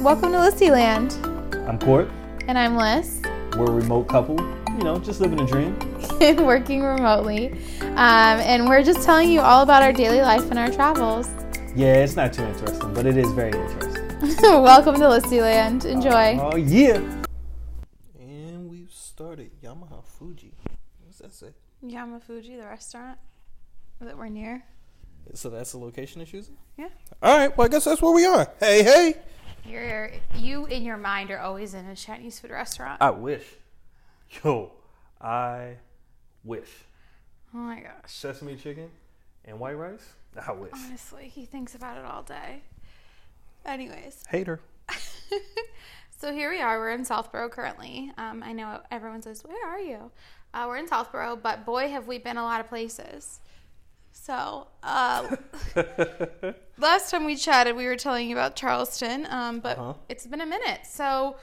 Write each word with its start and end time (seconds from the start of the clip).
Welcome 0.00 0.32
to 0.32 0.40
Lissy 0.40 0.70
Land. 0.70 1.12
I'm 1.68 1.78
Court. 1.78 2.10
And 2.46 2.58
I'm 2.58 2.76
Liz. 2.76 3.22
We're 3.56 3.66
a 3.66 3.70
remote 3.70 4.08
couple, 4.08 4.38
you 4.76 4.84
know, 4.84 4.98
just 4.98 5.20
living 5.20 5.40
a 5.40 5.46
dream. 5.46 5.78
Working 6.44 6.82
remotely. 6.82 7.52
Um, 7.80 8.40
and 8.40 8.68
we're 8.68 8.82
just 8.82 9.02
telling 9.02 9.30
you 9.30 9.40
all 9.40 9.62
about 9.62 9.82
our 9.82 9.92
daily 9.92 10.20
life 10.20 10.50
and 10.50 10.58
our 10.58 10.70
travels. 10.70 11.28
Yeah, 11.74 11.94
it's 11.94 12.16
not 12.16 12.32
too 12.32 12.42
interesting, 12.42 12.92
but 12.92 13.06
it 13.06 13.16
is 13.16 13.30
very 13.32 13.52
interesting. 13.52 14.42
Welcome 14.42 14.96
to 14.96 15.08
Lissy 15.08 15.40
Land. 15.40 15.84
Enjoy. 15.84 16.38
Oh, 16.38 16.56
yeah. 16.56 17.00
And 18.20 18.68
we've 18.68 18.92
started 18.92 19.50
Yamaha 19.62 20.04
Fuji. 20.04 20.52
What's 21.04 21.18
that 21.18 21.32
say? 21.32 21.54
Yamafuji, 21.84 22.58
the 22.58 22.66
restaurant 22.66 23.18
that 24.00 24.18
we're 24.18 24.28
near. 24.28 24.64
So 25.32 25.48
that's 25.48 25.72
the 25.72 25.78
location 25.78 26.20
it's 26.20 26.32
using? 26.32 26.56
Yeah. 26.76 26.88
All 27.22 27.36
right, 27.36 27.56
well, 27.56 27.66
I 27.66 27.68
guess 27.70 27.84
that's 27.84 28.02
where 28.02 28.12
we 28.12 28.26
are. 28.26 28.50
Hey, 28.60 28.82
hey. 28.82 29.14
You're, 29.66 30.10
you 30.36 30.66
in 30.66 30.84
your 30.84 30.96
mind 30.96 31.30
are 31.30 31.38
always 31.38 31.74
in 31.74 31.86
a 31.86 31.96
Chinese 31.96 32.38
food 32.38 32.50
restaurant. 32.50 33.00
I 33.00 33.10
wish. 33.10 33.44
Yo, 34.42 34.72
I 35.20 35.76
wish. 36.42 36.70
oh 37.54 37.58
my 37.58 37.80
gosh. 37.80 37.92
Sesame 38.06 38.56
chicken 38.56 38.90
and 39.44 39.58
white 39.58 39.76
rice? 39.76 40.14
I 40.46 40.52
wish. 40.52 40.72
Honestly, 40.72 41.28
he 41.28 41.44
thinks 41.44 41.74
about 41.74 41.96
it 41.96 42.04
all 42.04 42.22
day. 42.22 42.62
Anyways, 43.64 44.24
Hater. 44.28 44.60
so 46.10 46.32
here 46.32 46.50
we 46.50 46.60
are. 46.60 46.78
We're 46.78 46.90
in 46.90 47.04
Southborough 47.04 47.48
currently. 47.48 48.12
Um, 48.18 48.42
I 48.42 48.52
know 48.52 48.80
everyone 48.90 49.22
says, 49.22 49.42
"Where 49.44 49.66
are 49.66 49.78
you?" 49.80 50.10
Uh, 50.52 50.66
we're 50.68 50.76
in 50.76 50.88
Southborough, 50.88 51.36
but 51.36 51.64
boy, 51.64 51.88
have 51.88 52.06
we 52.06 52.18
been 52.18 52.36
a 52.36 52.42
lot 52.42 52.60
of 52.60 52.68
places. 52.68 53.40
So 54.12 54.68
uh, 54.82 55.36
last 56.78 57.10
time 57.10 57.24
we 57.24 57.36
chatted, 57.36 57.76
we 57.76 57.86
were 57.86 57.96
telling 57.96 58.28
you 58.28 58.34
about 58.36 58.56
Charleston, 58.56 59.26
um, 59.30 59.60
but 59.60 59.78
Uh-huh. 59.78 59.94
it's 60.08 60.26
been 60.26 60.40
a 60.40 60.46
minute. 60.46 60.80
So 60.86 61.36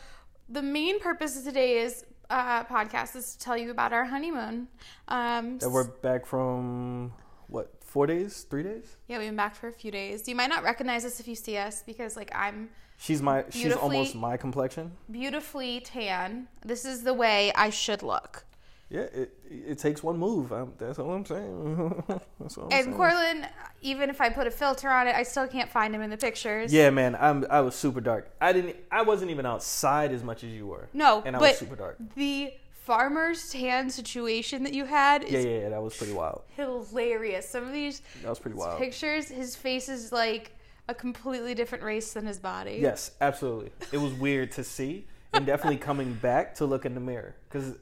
the 0.49 0.61
main 0.61 0.99
purpose 0.99 1.37
of 1.37 1.43
today's 1.43 2.05
uh, 2.29 2.63
podcast 2.65 3.15
is 3.15 3.33
to 3.35 3.39
tell 3.39 3.57
you 3.57 3.71
about 3.71 3.91
our 3.93 4.05
honeymoon. 4.05 4.67
Um, 5.07 5.59
And 5.61 5.73
we're 5.73 5.83
back 5.87 6.25
from, 6.25 7.13
what, 7.47 7.71
four 7.83 8.07
days? 8.07 8.43
Three 8.49 8.63
days? 8.63 8.97
yeah, 9.07 9.17
we've 9.17 9.27
been 9.27 9.35
back 9.35 9.55
for 9.55 9.67
a 9.67 9.71
few 9.73 9.91
days. 9.91 10.27
You 10.27 10.35
might 10.35 10.47
not 10.49 10.63
recognize 10.63 11.03
us 11.05 11.19
if 11.19 11.27
you 11.27 11.35
see 11.35 11.57
us 11.57 11.83
because, 11.83 12.15
like, 12.15 12.31
I'm 12.33 12.69
She's 12.97 13.21
my, 13.21 13.43
she's 13.49 13.73
almost 13.73 14.13
my 14.15 14.37
complexion. 14.37 14.91
beautifully 15.09 15.79
tan. 15.81 16.47
This 16.63 16.85
is 16.85 17.03
the 17.03 17.13
way 17.15 17.51
I 17.55 17.71
should 17.71 18.03
look. 18.03 18.45
Yeah, 18.91 19.01
it 19.21 19.31
it 19.49 19.77
takes 19.79 20.03
one 20.03 20.17
move. 20.17 20.51
I'm, 20.51 20.73
that's 20.77 20.99
all 20.99 21.11
I'm 21.13 21.25
saying. 21.25 22.03
that's 22.41 22.57
all 22.57 22.65
I'm 22.65 22.73
And 22.73 22.83
saying. 22.85 22.97
Cortland, 22.97 23.47
even 23.81 24.09
if 24.09 24.19
I 24.19 24.27
put 24.29 24.47
a 24.47 24.51
filter 24.51 24.89
on 24.89 25.07
it, 25.07 25.15
I 25.15 25.23
still 25.23 25.47
can't 25.47 25.69
find 25.69 25.95
him 25.95 26.01
in 26.01 26.09
the 26.09 26.17
pictures. 26.17 26.73
Yeah, 26.73 26.89
man, 26.89 27.15
I'm 27.19 27.45
I 27.49 27.61
was 27.61 27.73
super 27.73 28.01
dark. 28.01 28.29
I 28.41 28.51
didn't. 28.51 28.75
I 28.91 29.03
wasn't 29.03 29.31
even 29.31 29.45
outside 29.45 30.11
as 30.11 30.23
much 30.23 30.43
as 30.43 30.49
you 30.51 30.67
were. 30.67 30.89
No, 30.91 31.23
and 31.25 31.37
I 31.37 31.39
but 31.39 31.49
was 31.51 31.57
super 31.57 31.77
dark. 31.77 31.97
the 32.15 32.53
farmer's 32.83 33.49
tan 33.51 33.89
situation 33.89 34.63
that 34.63 34.73
you 34.73 34.83
had 34.83 35.23
Yeah, 35.29 35.39
yeah, 35.39 35.59
yeah, 35.61 35.69
that 35.69 35.81
was 35.81 35.95
pretty 35.95 36.13
wild. 36.13 36.41
hilarious. 36.57 37.47
Some 37.47 37.63
of 37.65 37.71
these 37.71 38.01
That 38.23 38.29
was 38.29 38.39
pretty 38.39 38.57
wild. 38.57 38.77
pictures, 38.79 39.29
his 39.29 39.55
face 39.55 39.87
is 39.87 40.11
like 40.11 40.51
a 40.89 40.93
completely 40.93 41.53
different 41.53 41.83
race 41.83 42.11
than 42.13 42.25
his 42.25 42.39
body. 42.39 42.79
Yes, 42.81 43.11
absolutely. 43.21 43.71
It 43.93 43.99
was 43.99 44.11
weird 44.13 44.51
to 44.53 44.63
see, 44.65 45.07
and 45.31 45.45
definitely 45.45 45.77
coming 45.77 46.13
back 46.15 46.55
to 46.55 46.65
look 46.65 46.85
in 46.85 46.93
the 46.93 46.99
mirror 46.99 47.35
because. 47.47 47.75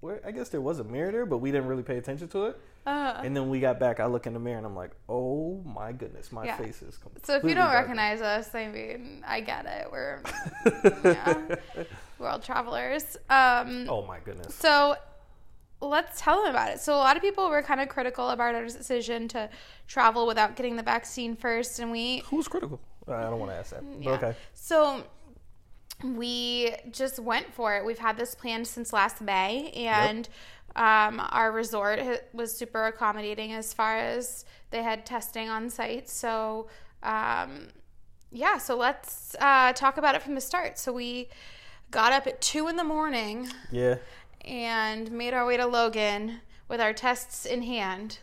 Where, 0.00 0.20
I 0.24 0.30
guess 0.30 0.48
there 0.48 0.60
was 0.60 0.78
a 0.78 0.84
mirror 0.84 1.10
there, 1.10 1.26
but 1.26 1.38
we 1.38 1.50
didn't 1.50 1.66
really 1.66 1.82
pay 1.82 1.98
attention 1.98 2.28
to 2.28 2.46
it. 2.46 2.60
Uh, 2.86 3.20
And 3.24 3.36
then 3.36 3.48
we 3.50 3.58
got 3.58 3.80
back. 3.80 3.98
I 4.00 4.06
look 4.06 4.26
in 4.28 4.32
the 4.32 4.38
mirror 4.38 4.56
and 4.58 4.66
I'm 4.66 4.76
like, 4.76 4.92
"Oh 5.08 5.60
my 5.66 5.90
goodness, 5.92 6.30
my 6.32 6.44
Yeah. 6.46 6.56
face 6.56 6.80
is 6.82 6.96
completely." 6.96 7.26
so 7.26 7.34
if 7.36 7.42
you 7.42 7.54
don't 7.54 7.64
darker." 7.66 7.78
recognize 7.80 8.20
us, 8.22 8.54
I 8.54 8.68
mean, 8.68 9.24
I 9.26 9.40
get 9.40 9.66
it. 9.66 9.90
We're 9.90 10.22
yeah, 11.04 11.56
world 12.18 12.42
travelers. 12.44 13.16
Um, 13.28 13.86
oh 13.88 14.04
my 14.06 14.20
goodness. 14.20 14.54
So 14.54 14.96
let's 15.80 16.20
tell 16.20 16.42
them 16.42 16.50
about 16.50 16.70
it. 16.70 16.80
So 16.80 16.94
a 16.94 16.96
lot 16.96 17.16
of 17.16 17.22
people 17.22 17.50
were 17.50 17.62
kind 17.62 17.80
of 17.80 17.88
critical 17.88 18.30
about 18.30 18.54
our 18.54 18.64
decision 18.64 19.28
to 19.28 19.50
travel 19.86 20.26
without 20.26 20.56
getting 20.56 20.76
the 20.76 20.82
vaccine 20.82 21.36
first, 21.36 21.78
and 21.80 21.90
we 21.90 22.20
Who's 22.30 22.46
critical? 22.48 22.80
I 23.08 23.22
don't 23.22 23.38
want 23.40 23.50
to 23.52 23.56
ask 23.56 23.70
that. 23.72 23.82
But 23.84 24.02
yeah. 24.04 24.10
okay. 24.12 24.34
So 24.54 25.02
we 26.04 26.74
just 26.90 27.18
went 27.18 27.52
for 27.52 27.76
it. 27.76 27.84
We've 27.84 27.98
had 27.98 28.16
this 28.16 28.34
planned 28.34 28.66
since 28.66 28.92
last 28.92 29.20
May, 29.20 29.70
and 29.72 30.28
um, 30.76 31.20
our 31.30 31.50
resort 31.52 32.00
was 32.32 32.56
super 32.56 32.84
accommodating 32.86 33.52
as 33.52 33.72
far 33.74 33.96
as 33.98 34.44
they 34.70 34.82
had 34.82 35.04
testing 35.04 35.48
on 35.48 35.70
site. 35.70 36.08
So 36.08 36.68
um, 37.02 37.68
yeah, 38.30 38.58
so 38.58 38.76
let's 38.76 39.34
uh, 39.40 39.72
talk 39.72 39.96
about 39.96 40.14
it 40.14 40.22
from 40.22 40.34
the 40.34 40.40
start. 40.40 40.78
So 40.78 40.92
we 40.92 41.28
got 41.90 42.12
up 42.12 42.26
at 42.26 42.40
two 42.40 42.68
in 42.68 42.76
the 42.76 42.84
morning 42.84 43.48
Yeah. 43.72 43.96
and 44.44 45.10
made 45.10 45.32
our 45.34 45.46
way 45.46 45.56
to 45.56 45.66
Logan 45.66 46.40
with 46.68 46.80
our 46.80 46.92
tests 46.92 47.46
in 47.46 47.62
hand. 47.62 48.18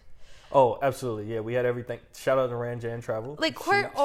Oh, 0.52 0.78
absolutely. 0.82 1.34
Yeah, 1.34 1.40
we 1.42 1.56
had 1.56 1.66
everything. 1.66 2.00
Shout 2.16 2.38
out 2.38 2.48
to 2.48 2.56
Ranjan 2.56 3.02
Travel. 3.04 3.36
Like 3.40 3.58
She- 3.58 3.64
Court 3.64 3.92
she 3.96 4.02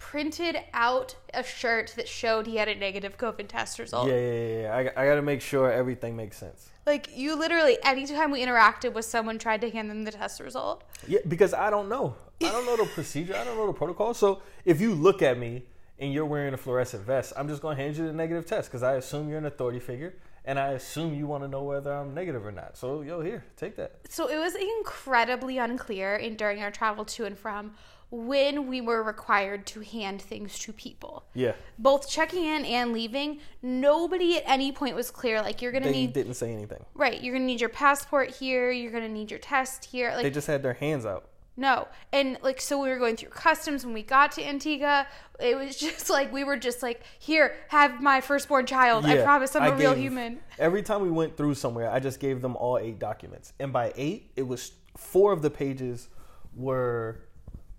hooked 0.00 0.40
it 0.40 0.56
up. 0.56 0.60
almost 0.60 0.60
printed 0.60 0.62
out 0.72 1.14
a 1.34 1.44
shirt 1.44 1.92
that 1.96 2.08
showed 2.08 2.46
he 2.46 2.56
had 2.56 2.68
a 2.68 2.74
negative 2.74 3.16
COVID 3.16 3.48
test 3.48 3.78
result. 3.78 4.08
Yeah, 4.08 4.16
yeah, 4.16 4.46
yeah. 4.46 4.60
yeah. 4.62 4.92
I, 4.96 5.02
I 5.02 5.06
got 5.06 5.14
to 5.16 5.22
make 5.22 5.40
sure 5.40 5.70
everything 5.70 6.16
makes 6.16 6.36
sense. 6.36 6.68
Like 6.86 7.16
you 7.16 7.36
literally, 7.36 7.78
anytime 7.84 8.30
we 8.30 8.44
interacted 8.44 8.92
with 8.94 9.04
someone, 9.04 9.38
tried 9.38 9.60
to 9.60 9.70
hand 9.70 9.90
them 9.90 10.04
the 10.04 10.12
test 10.12 10.40
result. 10.40 10.84
Yeah, 11.06 11.20
because 11.28 11.54
I 11.54 11.70
don't 11.70 11.88
know. 11.88 12.16
I 12.42 12.50
don't 12.50 12.66
know 12.66 12.76
the 12.76 12.86
procedure. 12.86 13.36
I 13.36 13.44
don't 13.44 13.56
know 13.56 13.66
the 13.66 13.72
protocol. 13.72 14.14
So 14.14 14.42
if 14.64 14.80
you 14.80 14.94
look 14.94 15.22
at 15.22 15.38
me 15.38 15.62
and 15.98 16.12
you're 16.12 16.24
wearing 16.24 16.54
a 16.54 16.56
fluorescent 16.56 17.04
vest, 17.04 17.34
I'm 17.36 17.48
just 17.48 17.60
going 17.60 17.76
to 17.76 17.82
hand 17.82 17.96
you 17.96 18.06
the 18.06 18.12
negative 18.12 18.46
test 18.46 18.70
because 18.70 18.82
I 18.82 18.94
assume 18.94 19.28
you're 19.28 19.38
an 19.38 19.46
authority 19.46 19.78
figure 19.78 20.14
and 20.44 20.58
I 20.58 20.72
assume 20.72 21.14
you 21.14 21.26
want 21.26 21.44
to 21.44 21.48
know 21.48 21.62
whether 21.62 21.92
I'm 21.92 22.14
negative 22.14 22.46
or 22.46 22.52
not. 22.52 22.76
So 22.76 23.02
yo, 23.02 23.20
here, 23.20 23.44
take 23.56 23.76
that. 23.76 23.96
So 24.08 24.28
it 24.28 24.38
was 24.38 24.54
incredibly 24.54 25.58
unclear 25.58 26.16
in 26.16 26.36
during 26.36 26.62
our 26.62 26.70
travel 26.70 27.04
to 27.04 27.26
and 27.26 27.38
from 27.38 27.74
when 28.10 28.66
we 28.66 28.80
were 28.80 29.02
required 29.02 29.66
to 29.66 29.80
hand 29.80 30.20
things 30.20 30.58
to 30.60 30.72
people. 30.72 31.24
Yeah, 31.34 31.52
Both 31.78 32.08
checking 32.10 32.44
in 32.44 32.64
and 32.64 32.92
leaving, 32.92 33.40
nobody 33.62 34.36
at 34.36 34.42
any 34.46 34.72
point 34.72 34.96
was 34.96 35.10
clear. 35.10 35.40
Like 35.40 35.62
you're 35.62 35.72
gonna 35.72 35.86
they 35.86 35.92
need 35.92 36.12
didn't 36.12 36.34
say 36.34 36.52
anything. 36.52 36.84
right, 36.94 37.22
you're 37.22 37.34
gonna 37.34 37.46
need 37.46 37.60
your 37.60 37.70
passport 37.70 38.30
here. 38.30 38.70
You're 38.70 38.90
gonna 38.92 39.08
need 39.08 39.30
your 39.30 39.40
test 39.40 39.84
here. 39.84 40.10
Like 40.12 40.22
They 40.22 40.30
just 40.30 40.46
had 40.48 40.62
their 40.62 40.74
hands 40.74 41.06
out. 41.06 41.26
No. 41.56 41.88
And 42.12 42.38
like 42.42 42.60
so 42.60 42.80
we 42.82 42.88
were 42.88 42.98
going 42.98 43.16
through 43.16 43.30
customs 43.30 43.84
when 43.84 43.92
we 43.94 44.02
got 44.02 44.32
to 44.32 44.44
Antigua. 44.48 45.06
It 45.38 45.56
was 45.56 45.76
just 45.86 46.08
like 46.10 46.32
we 46.32 46.42
were 46.42 46.56
just 46.56 46.82
like, 46.82 47.02
here, 47.18 47.54
have 47.68 48.00
my 48.02 48.20
firstborn 48.20 48.66
child. 48.66 49.04
I 49.06 49.22
promise 49.22 49.54
I'm 49.54 49.62
I 49.62 49.66
a 49.68 49.76
real 49.76 49.92
gave- 49.94 50.02
human. 50.02 50.40
Every 50.58 50.82
time 50.82 51.02
we 51.02 51.10
went 51.10 51.36
through 51.36 51.54
somewhere, 51.54 51.90
I 51.90 52.00
just 52.00 52.18
gave 52.18 52.40
them 52.42 52.56
all 52.56 52.76
eight 52.78 52.98
documents, 52.98 53.52
and 53.60 53.72
by 53.72 53.92
eight, 53.96 54.32
it 54.36 54.42
was 54.46 54.72
four 54.96 55.32
of 55.32 55.42
the 55.42 55.50
pages 55.50 56.08
were 56.54 57.20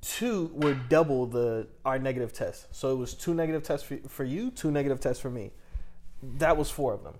two 0.01 0.49
were 0.53 0.73
double 0.73 1.25
the 1.27 1.67
our 1.85 1.99
negative 1.99 2.33
test. 2.33 2.67
So 2.75 2.91
it 2.91 2.95
was 2.95 3.13
two 3.13 3.33
negative 3.33 3.63
tests 3.63 3.87
for, 3.87 3.97
for 4.07 4.23
you, 4.23 4.51
two 4.51 4.71
negative 4.71 4.99
tests 4.99 5.21
for 5.21 5.29
me. 5.29 5.51
That 6.23 6.57
was 6.57 6.69
four 6.69 6.93
of 6.93 7.03
them. 7.03 7.15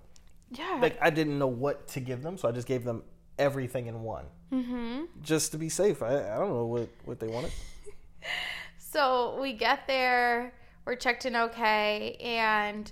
Yeah. 0.51 0.79
Like 0.81 0.97
I 1.01 1.09
didn't 1.09 1.39
know 1.39 1.47
what 1.47 1.87
to 1.89 1.99
give 1.99 2.23
them, 2.23 2.37
so 2.37 2.49
I 2.49 2.51
just 2.51 2.67
gave 2.67 2.83
them 2.83 3.03
everything 3.39 3.87
in 3.87 4.03
one, 4.03 4.25
mm-hmm. 4.51 5.03
just 5.21 5.51
to 5.53 5.57
be 5.57 5.69
safe. 5.69 6.03
I, 6.03 6.33
I 6.33 6.37
don't 6.37 6.49
know 6.49 6.65
what 6.65 6.89
what 7.05 7.19
they 7.19 7.27
wanted. 7.27 7.51
so 8.77 9.39
we 9.41 9.53
get 9.53 9.87
there, 9.87 10.53
we're 10.85 10.95
checked 10.95 11.25
in 11.25 11.35
okay, 11.35 12.17
and 12.19 12.91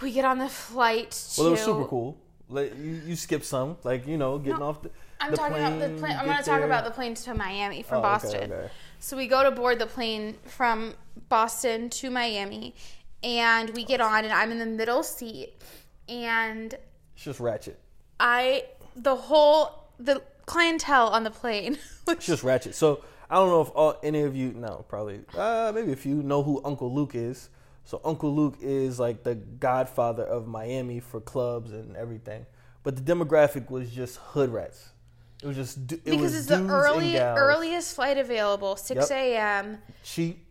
we 0.00 0.12
get 0.12 0.24
on 0.24 0.38
the 0.38 0.48
flight 0.48 1.10
to 1.10 1.40
Well, 1.40 1.48
it 1.48 1.52
was 1.52 1.64
super 1.64 1.84
cool. 1.86 2.16
Like 2.48 2.76
you, 2.78 3.00
you 3.06 3.16
skipped 3.16 3.44
some, 3.44 3.76
like 3.84 4.06
you 4.06 4.16
know, 4.16 4.38
getting 4.38 4.62
off 4.62 4.82
the. 4.82 4.90
I'm 5.20 5.32
the 5.32 5.36
talking 5.36 5.56
about 5.58 5.78
the 5.80 5.88
plane. 5.98 6.16
I'm 6.16 6.24
going 6.24 6.38
to 6.38 6.42
talk 6.42 6.62
about 6.62 6.84
the 6.84 6.90
plane 6.90 7.14
to 7.14 7.34
Miami 7.34 7.82
from 7.82 7.96
Oh, 7.96 8.00
okay, 8.00 8.08
Boston. 8.08 8.52
okay. 8.52 8.70
So 9.02 9.16
we 9.16 9.26
go 9.26 9.42
to 9.42 9.50
board 9.50 9.78
the 9.78 9.86
plane 9.86 10.36
from 10.44 10.94
Boston 11.30 11.88
to 11.88 12.10
Miami, 12.10 12.74
and 13.22 13.70
we 13.70 13.82
get 13.82 13.98
on, 13.98 14.24
and 14.24 14.32
I'm 14.32 14.52
in 14.52 14.58
the 14.58 14.66
middle 14.66 15.02
seat, 15.02 15.54
and 16.06 16.74
It's 17.14 17.24
just 17.24 17.40
ratchet. 17.40 17.80
I 18.20 18.64
the 18.94 19.16
whole 19.16 19.88
the 19.98 20.22
clientele 20.44 21.08
on 21.08 21.24
the 21.24 21.30
plane. 21.30 21.78
It's 22.08 22.26
just 22.26 22.42
ratchet. 22.42 22.74
So 22.74 23.02
I 23.30 23.36
don't 23.36 23.48
know 23.48 23.62
if 23.62 23.70
all, 23.74 23.98
any 24.02 24.20
of 24.22 24.36
you, 24.36 24.52
no, 24.52 24.84
probably, 24.86 25.20
uh, 25.34 25.72
maybe 25.74 25.92
a 25.92 25.96
few 25.96 26.22
know 26.22 26.42
who 26.42 26.60
Uncle 26.62 26.92
Luke 26.94 27.14
is. 27.14 27.48
So 27.84 28.02
Uncle 28.04 28.34
Luke 28.34 28.58
is 28.60 29.00
like 29.00 29.22
the 29.22 29.36
godfather 29.36 30.24
of 30.24 30.46
Miami 30.46 31.00
for 31.00 31.20
clubs 31.20 31.72
and 31.72 31.96
everything. 31.96 32.44
But 32.82 32.96
the 32.96 33.02
demographic 33.02 33.70
was 33.70 33.90
just 33.90 34.16
hood 34.16 34.50
rats. 34.50 34.90
It 35.42 35.46
was 35.46 35.56
just 35.56 35.86
du- 35.86 35.94
it 35.96 36.04
because 36.04 36.20
was 36.20 36.34
it's 36.36 36.46
the 36.46 36.62
early 36.66 37.16
earliest 37.18 37.94
flight 37.94 38.18
available, 38.18 38.76
six 38.76 39.08
Yep. 39.10 39.18
a.m. 39.18 39.78
Cheap. 40.04 40.46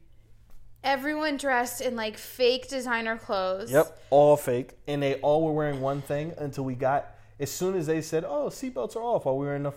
Everyone 0.84 1.36
dressed 1.38 1.82
in 1.82 1.96
like 1.96 2.18
fake 2.18 2.70
designer 2.70 3.18
clothes. 3.18 3.70
Yep, 3.72 4.00
all 4.10 4.38
fake, 4.38 4.72
and 4.88 5.04
they 5.04 5.16
all 5.16 5.44
were 5.44 5.52
wearing 5.52 5.82
one 5.82 6.02
thing 6.02 6.34
until 6.38 6.64
we 6.64 6.74
got. 6.74 7.08
As 7.40 7.52
soon 7.52 7.76
as 7.76 7.86
they 7.86 8.02
said, 8.02 8.24
"Oh, 8.24 8.48
seatbelts 8.50 8.96
are 8.96 9.02
off," 9.04 9.26
while 9.26 9.38
we 9.38 9.46
were 9.46 9.56
in 9.56 9.64
the 9.64 9.74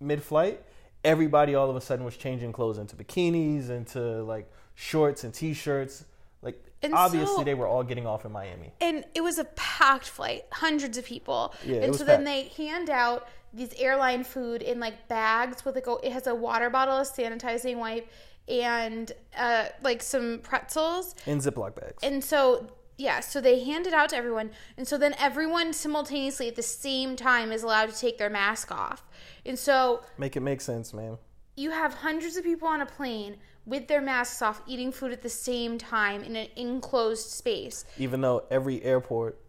mid-flight, 0.00 0.62
everybody 1.04 1.54
all 1.56 1.68
of 1.68 1.74
a 1.76 1.80
sudden 1.80 2.04
was 2.04 2.16
changing 2.16 2.52
clothes 2.52 2.78
into 2.78 2.94
bikinis, 2.94 3.68
into 3.68 4.22
like 4.22 4.50
shorts 4.74 5.24
and 5.24 5.34
t-shirts. 5.34 6.04
Like 6.40 6.62
And 6.82 6.94
obviously 6.94 7.36
so- 7.38 7.44
they 7.44 7.54
were 7.54 7.66
all 7.66 7.82
getting 7.82 8.06
off 8.06 8.24
in 8.24 8.30
Miami. 8.32 8.72
and 8.80 9.04
it 9.14 9.22
was 9.22 9.38
a 9.38 9.44
packed 9.56 10.08
flight, 10.08 10.44
hundreds 10.52 10.96
of 10.98 11.04
people. 11.04 11.52
Yeah, 11.64 11.76
it 11.78 11.84
and 11.84 11.96
so 11.96 12.04
then 12.04 12.22
they 12.24 12.44
hand 12.56 12.90
out 12.90 13.26
these 13.54 13.72
airline 13.78 14.24
food 14.24 14.62
in 14.62 14.80
like 14.80 15.08
bags 15.08 15.64
with 15.64 15.74
like 15.76 15.86
a, 15.86 15.96
it 16.02 16.12
has 16.12 16.26
a 16.26 16.34
water 16.34 16.68
bottle, 16.70 16.96
a 16.98 17.02
sanitizing 17.02 17.78
wipe, 17.78 18.08
and 18.48 19.12
uh, 19.38 19.66
like 19.82 20.02
some 20.02 20.40
pretzels. 20.42 21.14
In 21.26 21.38
Ziploc 21.38 21.74
bags. 21.74 22.02
And 22.02 22.22
so 22.22 22.66
yeah, 22.96 23.20
so 23.20 23.40
they 23.40 23.64
hand 23.64 23.86
it 23.88 23.92
out 23.92 24.10
to 24.10 24.16
everyone, 24.16 24.50
and 24.76 24.86
so 24.86 24.96
then 24.98 25.14
everyone 25.18 25.72
simultaneously 25.72 26.46
at 26.48 26.54
the 26.56 26.62
same 26.62 27.16
time 27.16 27.50
is 27.50 27.62
allowed 27.64 27.90
to 27.90 27.98
take 27.98 28.18
their 28.18 28.30
mask 28.30 28.70
off. 28.70 29.02
And 29.44 29.58
so 29.58 30.02
Make 30.18 30.36
it 30.36 30.40
make 30.40 30.60
sense, 30.60 30.94
man. 30.94 31.18
you 31.56 31.70
have 31.70 31.94
hundreds 31.94 32.36
of 32.36 32.44
people 32.44 32.68
on 32.68 32.80
a 32.80 32.86
plane 32.86 33.36
with 33.66 33.88
their 33.88 34.00
masks 34.00 34.42
off, 34.42 34.62
eating 34.66 34.92
food 34.92 35.10
at 35.10 35.22
the 35.22 35.28
same 35.28 35.76
time 35.78 36.22
in 36.22 36.36
an 36.36 36.48
enclosed 36.54 37.30
space. 37.30 37.84
Even 37.98 38.20
though 38.20 38.44
every 38.50 38.82
airport 38.84 39.40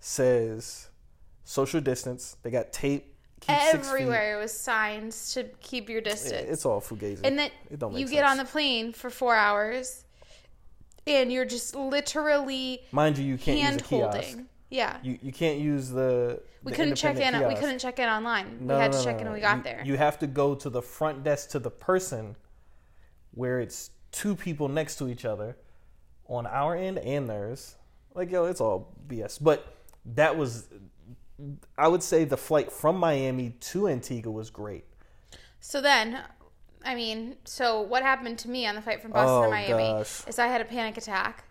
says 0.00 0.88
social 1.44 1.80
distance, 1.80 2.36
they 2.42 2.50
got 2.50 2.72
tape. 2.72 3.11
Keep 3.42 3.60
six 3.60 3.72
feet. 3.72 3.94
Everywhere 3.94 4.38
was 4.38 4.52
signs 4.52 5.34
to 5.34 5.44
keep 5.60 5.88
your 5.90 6.00
distance. 6.00 6.48
it's 6.48 6.64
all 6.64 6.80
fugazi. 6.80 7.20
and 7.24 7.38
then 7.38 7.50
it 7.70 7.80
you 7.82 7.98
sense. 7.98 8.10
get 8.10 8.24
on 8.24 8.36
the 8.36 8.44
plane 8.44 8.92
for 8.92 9.10
four 9.10 9.34
hours, 9.34 10.04
and 11.06 11.32
you're 11.32 11.44
just 11.44 11.74
literally 11.74 12.82
Mind 12.92 13.18
you, 13.18 13.24
you 13.24 13.36
can't 13.38 13.58
use 13.58 13.66
hand 13.68 13.80
a 13.80 13.84
kiosk. 13.84 14.16
holding. 14.28 14.46
Yeah, 14.70 14.96
You 15.02 15.18
you 15.20 15.32
can't 15.32 15.58
use 15.58 15.90
the. 15.90 16.40
we 16.62 16.70
the 16.72 16.76
couldn't 16.76 16.94
check 16.94 17.16
in. 17.16 17.22
independent 17.22 17.54
We 17.54 17.60
couldn't 17.60 17.78
check 17.78 17.98
in 17.98 18.08
online. 18.08 18.58
No, 18.66 18.74
we 18.76 18.80
had 18.80 18.92
no, 18.92 18.98
to 18.98 19.04
no, 19.04 19.10
check 19.10 19.18
in 19.20 19.24
no. 19.26 19.30
when 19.32 19.34
we 19.34 19.40
got 19.40 19.58
You- 19.58 19.62
there. 19.64 19.82
You 19.84 19.96
have 19.98 20.18
to 20.20 20.26
go 20.26 20.54
to 20.54 20.70
the 20.70 20.80
front 20.80 21.22
desk 21.24 21.50
to 21.50 21.58
the 21.58 21.70
person 21.70 22.36
where 23.32 23.60
it's 23.60 23.90
two 24.12 24.34
people 24.34 24.68
next 24.68 24.96
to 24.96 25.08
each 25.08 25.24
other 25.26 25.56
on 26.26 26.46
our 26.46 26.74
end 26.76 26.98
and 27.00 27.28
theirs. 27.28 27.74
Like, 28.14 28.30
yo, 28.30 28.44
it's 28.46 28.60
all 28.60 28.94
BS. 29.08 29.38
But 29.42 29.66
that 30.06 30.36
was, 30.38 30.68
I 31.78 31.88
would 31.88 32.02
say 32.02 32.24
the 32.24 32.36
flight 32.36 32.70
from 32.72 32.96
Miami 32.96 33.50
to 33.60 33.88
Antigua 33.88 34.30
was 34.32 34.50
great. 34.50 34.84
So 35.60 35.80
then, 35.80 36.18
I 36.84 36.94
mean, 36.94 37.36
so 37.44 37.80
what 37.80 38.02
happened 38.02 38.38
to 38.40 38.50
me 38.50 38.66
on 38.66 38.74
the 38.74 38.82
flight 38.82 39.00
from 39.02 39.12
Boston 39.12 39.36
Oh, 39.38 39.44
to 39.44 39.50
Miami 39.50 39.84
gosh. 39.98 40.26
is 40.26 40.38
I 40.38 40.46
had 40.46 40.60
a 40.60 40.64
panic 40.64 40.96
attack. 40.96 41.44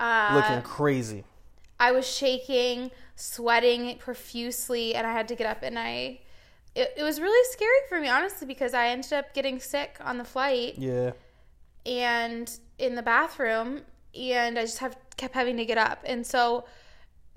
Uh, 0.00 0.30
Looking 0.34 0.62
crazy. 0.62 1.24
I 1.80 1.92
was 1.92 2.06
shaking, 2.08 2.90
sweating 3.16 3.98
profusely, 3.98 4.94
and 4.94 5.06
I 5.06 5.12
had 5.12 5.28
to 5.28 5.34
get 5.36 5.46
up. 5.46 5.62
And 5.62 5.78
I, 5.78 6.20
it, 6.74 6.94
it 6.96 7.02
was 7.02 7.20
really 7.20 7.44
scary 7.52 7.78
for 7.88 8.00
me, 8.00 8.08
honestly, 8.08 8.46
because 8.46 8.74
I 8.74 8.88
ended 8.88 9.12
up 9.12 9.34
getting 9.34 9.58
sick 9.60 9.96
on 10.00 10.18
the 10.18 10.24
flight 10.24 10.74
Yeah. 10.78 11.12
and 11.86 12.50
in 12.78 12.94
the 12.94 13.02
bathroom, 13.02 13.82
and 14.18 14.58
I 14.58 14.62
just 14.62 14.78
have 14.78 14.96
kept 15.16 15.34
having 15.34 15.56
to 15.56 15.64
get 15.64 15.78
up. 15.78 16.02
And 16.04 16.26
so 16.26 16.64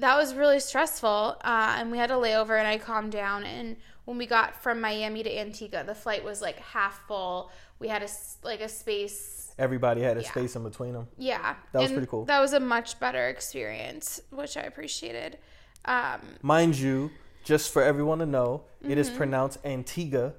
that 0.01 0.15
was 0.18 0.36
really 0.36 0.59
stressful. 0.59 1.38
Uh, 1.44 1.75
and 1.77 1.92
we 1.92 1.98
had 1.98 2.12
a 2.12 2.15
layover, 2.15 2.57
and 2.59 2.68
I 2.68 2.77
calmed 2.77 3.12
down. 3.12 3.44
And 3.44 3.77
when 4.06 4.18
we 4.18 4.25
got 4.25 4.62
from 4.62 4.81
Miami 4.81 5.24
to 5.24 5.39
Antigua, 5.39 5.83
the 5.83 5.95
flight 5.95 6.24
was 6.24 6.42
like 6.42 6.59
half 6.59 7.07
full. 7.07 7.51
We 7.80 7.88
had 7.88 8.03
a 8.03 8.09
like 8.44 8.62
a 8.62 8.69
space 8.69 9.38
Everybody 9.57 10.01
had 10.01 10.18
a 10.18 10.21
Yeah. 10.21 10.30
space 10.31 10.56
in 10.56 10.63
between 10.63 10.94
them. 10.94 11.07
yeah, 11.18 11.56
That 11.71 11.80
was 11.81 11.92
and 11.92 11.98
pretty 11.98 12.09
cool. 12.09 12.25
That 12.25 12.39
was 12.39 12.53
a 12.53 12.59
much 12.59 13.00
better 13.00 13.27
experience, 13.27 14.21
which 14.31 14.57
I 14.57 14.62
appreciated. 14.62 15.38
Um, 15.86 16.21
Mind 16.42 16.77
you, 16.77 17.12
just 17.44 17.71
for 17.74 17.83
everyone 17.83 18.19
to 18.19 18.25
know, 18.25 18.63
it 18.88 18.98
is 18.98 19.07
Mm-hmm. 19.09 19.18
pronounced 19.18 19.59
Antigua, 19.65 20.33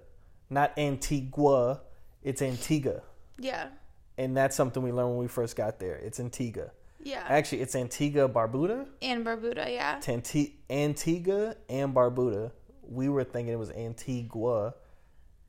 not 0.51 0.73
Antigua. 0.79 1.83
It's 2.23 2.41
Antigua. 2.43 3.03
yeah, 3.39 3.69
And 4.19 4.37
that's 4.37 4.57
something 4.57 4.83
we 4.83 4.93
learned 4.93 5.11
when 5.11 5.19
we 5.19 5.29
first 5.29 5.57
got 5.57 5.79
there. 5.79 5.97
It's 5.97 6.19
Antigua. 6.21 6.71
Yeah, 7.03 7.25
Actually, 7.29 7.61
it's 7.63 7.75
Antigua 7.75 8.29
Barbuda. 8.29 8.87
and 9.03 9.25
Barbuda, 9.27 9.69
yeah, 9.73 9.99
Tanti- 10.01 10.57
Antigua 10.71 11.57
and 11.69 11.95
Barbuda. 11.95 12.53
We 12.83 13.09
were 13.09 13.25
thinking 13.25 13.53
it 13.55 13.59
was 13.59 13.71
Antigua, 13.71 14.75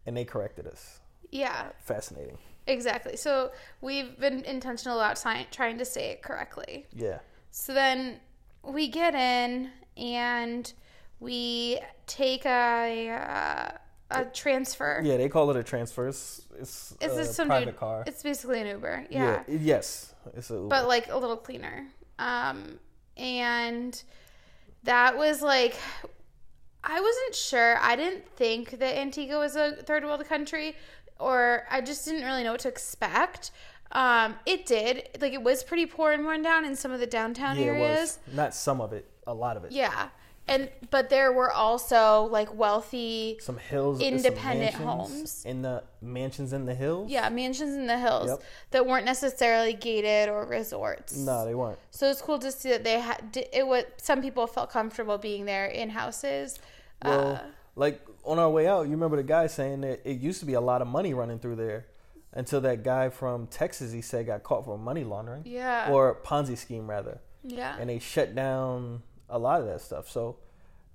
and 0.06 0.16
they 0.18 0.26
corrected 0.26 0.68
us. 0.68 1.00
yeah, 1.32 1.70
Fascinating. 1.80 2.38
exactly. 2.68 3.16
So 3.18 3.52
we've 3.82 4.18
been 4.20 4.44
intentional 4.46 5.00
about 5.00 5.22
trying 5.52 5.78
to 5.78 5.86
say 5.86 6.12
it 6.12 6.22
correctly. 6.22 6.86
Yeah. 6.94 7.20
So 7.52 7.74
then 7.74 8.20
we 8.64 8.88
get 8.88 9.14
in 9.16 9.70
and 9.98 10.72
we 11.20 11.80
take 12.08 12.46
a 12.46 13.10
uh, 13.10 13.78
a 14.16 14.26
transfer. 14.26 15.02
Yeah, 15.04 15.18
they 15.18 15.30
call 15.30 15.50
it 15.52 15.58
a 15.58 15.64
transfer. 15.64 16.08
It's, 16.08 16.46
it's 16.60 16.94
Is 17.02 17.18
a 17.18 17.26
some 17.26 17.48
private 17.48 17.66
dude- 17.72 17.78
car. 17.78 18.04
It's 18.08 18.24
basically 18.24 18.62
an 18.62 18.68
Uber. 18.68 19.06
Yeah. 19.10 19.44
it- 19.48 19.62
yes. 19.62 20.14
It's 20.36 20.50
a 20.50 20.54
Uber. 20.56 20.68
but 20.70 20.88
like 20.88 21.10
a 21.12 21.18
little 21.18 21.38
cleaner. 21.38 21.88
Um, 22.20 22.80
and 23.18 24.02
that 24.84 25.18
was 25.18 25.42
like, 25.42 25.76
I 26.84 27.00
wasn't 27.00 27.36
sure. 27.36 27.78
I 27.80 27.96
didn't 27.96 28.28
think 28.36 28.72
that 28.80 28.98
Antigua 28.98 29.40
was 29.40 29.56
a 29.56 29.74
third 29.84 30.04
world 30.04 30.24
country, 30.28 30.76
or 31.20 31.66
I 31.72 31.82
just 31.82 32.06
didn't 32.06 32.24
really 32.26 32.44
know 32.44 32.52
what 32.52 32.62
to 32.62 32.70
expect. 32.70 33.52
Um, 33.92 34.36
it 34.46 34.66
did 34.66 35.08
like 35.22 35.34
it 35.34 35.44
was 35.44 35.64
pretty 35.64 35.86
poor 35.86 36.12
and 36.12 36.26
run 36.26 36.42
down 36.42 36.66
in 36.66 36.76
some 36.76 36.92
of 36.92 37.00
the 37.00 37.06
downtown 37.08 37.56
yeah, 37.58 37.64
it 37.64 37.68
areas. 37.68 38.20
was. 38.28 38.36
Not 38.36 38.56
some 38.56 38.82
of 38.82 38.92
it, 38.92 39.10
a 39.28 39.34
lot 39.34 39.56
of 39.56 39.64
it. 39.66 39.72
Yeah, 39.72 40.10
and 40.48 40.70
but 40.92 41.10
there 41.10 41.32
were 41.32 41.52
also 41.52 42.24
like 42.32 42.54
wealthy, 42.54 43.38
Some 43.42 43.58
hills, 43.58 44.02
Independent 44.02 44.74
mansions 44.80 44.84
homes. 45.14 45.46
in 45.46 45.62
the 45.62 45.84
mansions 46.02 46.54
in 46.54 46.66
the 46.66 46.76
hills. 46.76 47.10
yeah, 47.10 47.30
mansions 47.30 47.74
in 47.76 47.88
the 47.88 47.98
hills 47.98 48.28
Yep. 48.30 48.44
that 48.72 48.86
weren't 48.86 49.06
necessarily 49.06 49.74
gated 49.74 50.30
or 50.30 50.46
resorts. 50.46 51.16
No, 51.18 51.46
they 51.46 51.56
weren't. 51.56 51.80
So 51.92 52.10
it's 52.10 52.22
cool 52.22 52.40
to 52.40 52.52
see 52.52 52.70
that 52.70 52.84
they 52.84 53.00
had 53.00 53.38
it. 53.54 53.66
Was 53.66 53.86
some 53.98 54.22
people 54.22 54.46
felt 54.48 54.70
comfortable 54.70 55.18
being 55.18 55.46
there 55.46 55.66
in 55.66 55.90
houses. 55.92 56.60
Well, 57.04 57.34
uh, 57.34 57.40
like 57.76 58.02
on 58.26 58.38
our 58.40 58.50
way 58.50 58.68
out, 58.68 58.86
you 58.86 58.92
remember 58.92 59.18
the 59.18 59.24
guy 59.24 59.48
saying 59.48 59.82
that 59.82 60.02
it 60.10 60.20
used 60.20 60.40
to 60.42 60.46
be 60.46 60.54
a 60.54 60.62
lot 60.62 60.82
of 60.82 60.88
money 60.88 61.14
running 61.14 61.40
through 61.40 61.56
there 61.56 61.86
until 62.34 62.60
that 62.62 62.84
guy 62.84 63.10
from 63.10 63.48
Texas, 63.48 63.92
he 63.92 64.02
said, 64.02 64.26
got 64.26 64.44
caught 64.44 64.66
for 64.66 64.78
money 64.78 65.04
laundering 65.04 65.44
yeah, 65.46 65.90
or 65.92 66.16
Ponzi 66.26 66.58
scheme 66.58 66.90
rather, 66.90 67.20
yeah, 67.44 67.76
and 67.80 67.90
they 67.90 68.00
shut 68.00 68.34
down 68.36 69.04
a 69.34 69.40
lot 69.40 69.60
of 69.60 69.68
that 69.68 69.82
stuff. 69.82 70.10
So, 70.10 70.38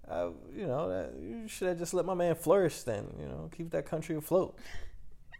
uh, 0.09 0.29
you 0.55 0.67
know, 0.67 0.89
that, 0.89 1.13
you 1.21 1.49
should 1.49 1.69
have 1.69 1.79
just 1.79 1.93
let 1.93 2.07
my 2.07 2.15
man 2.15 2.35
flourish. 2.35 2.83
Then, 2.83 3.07
you 3.21 3.27
know, 3.27 3.51
keep 3.55 3.71
that 3.71 3.87
country 3.87 4.17
afloat. 4.17 4.57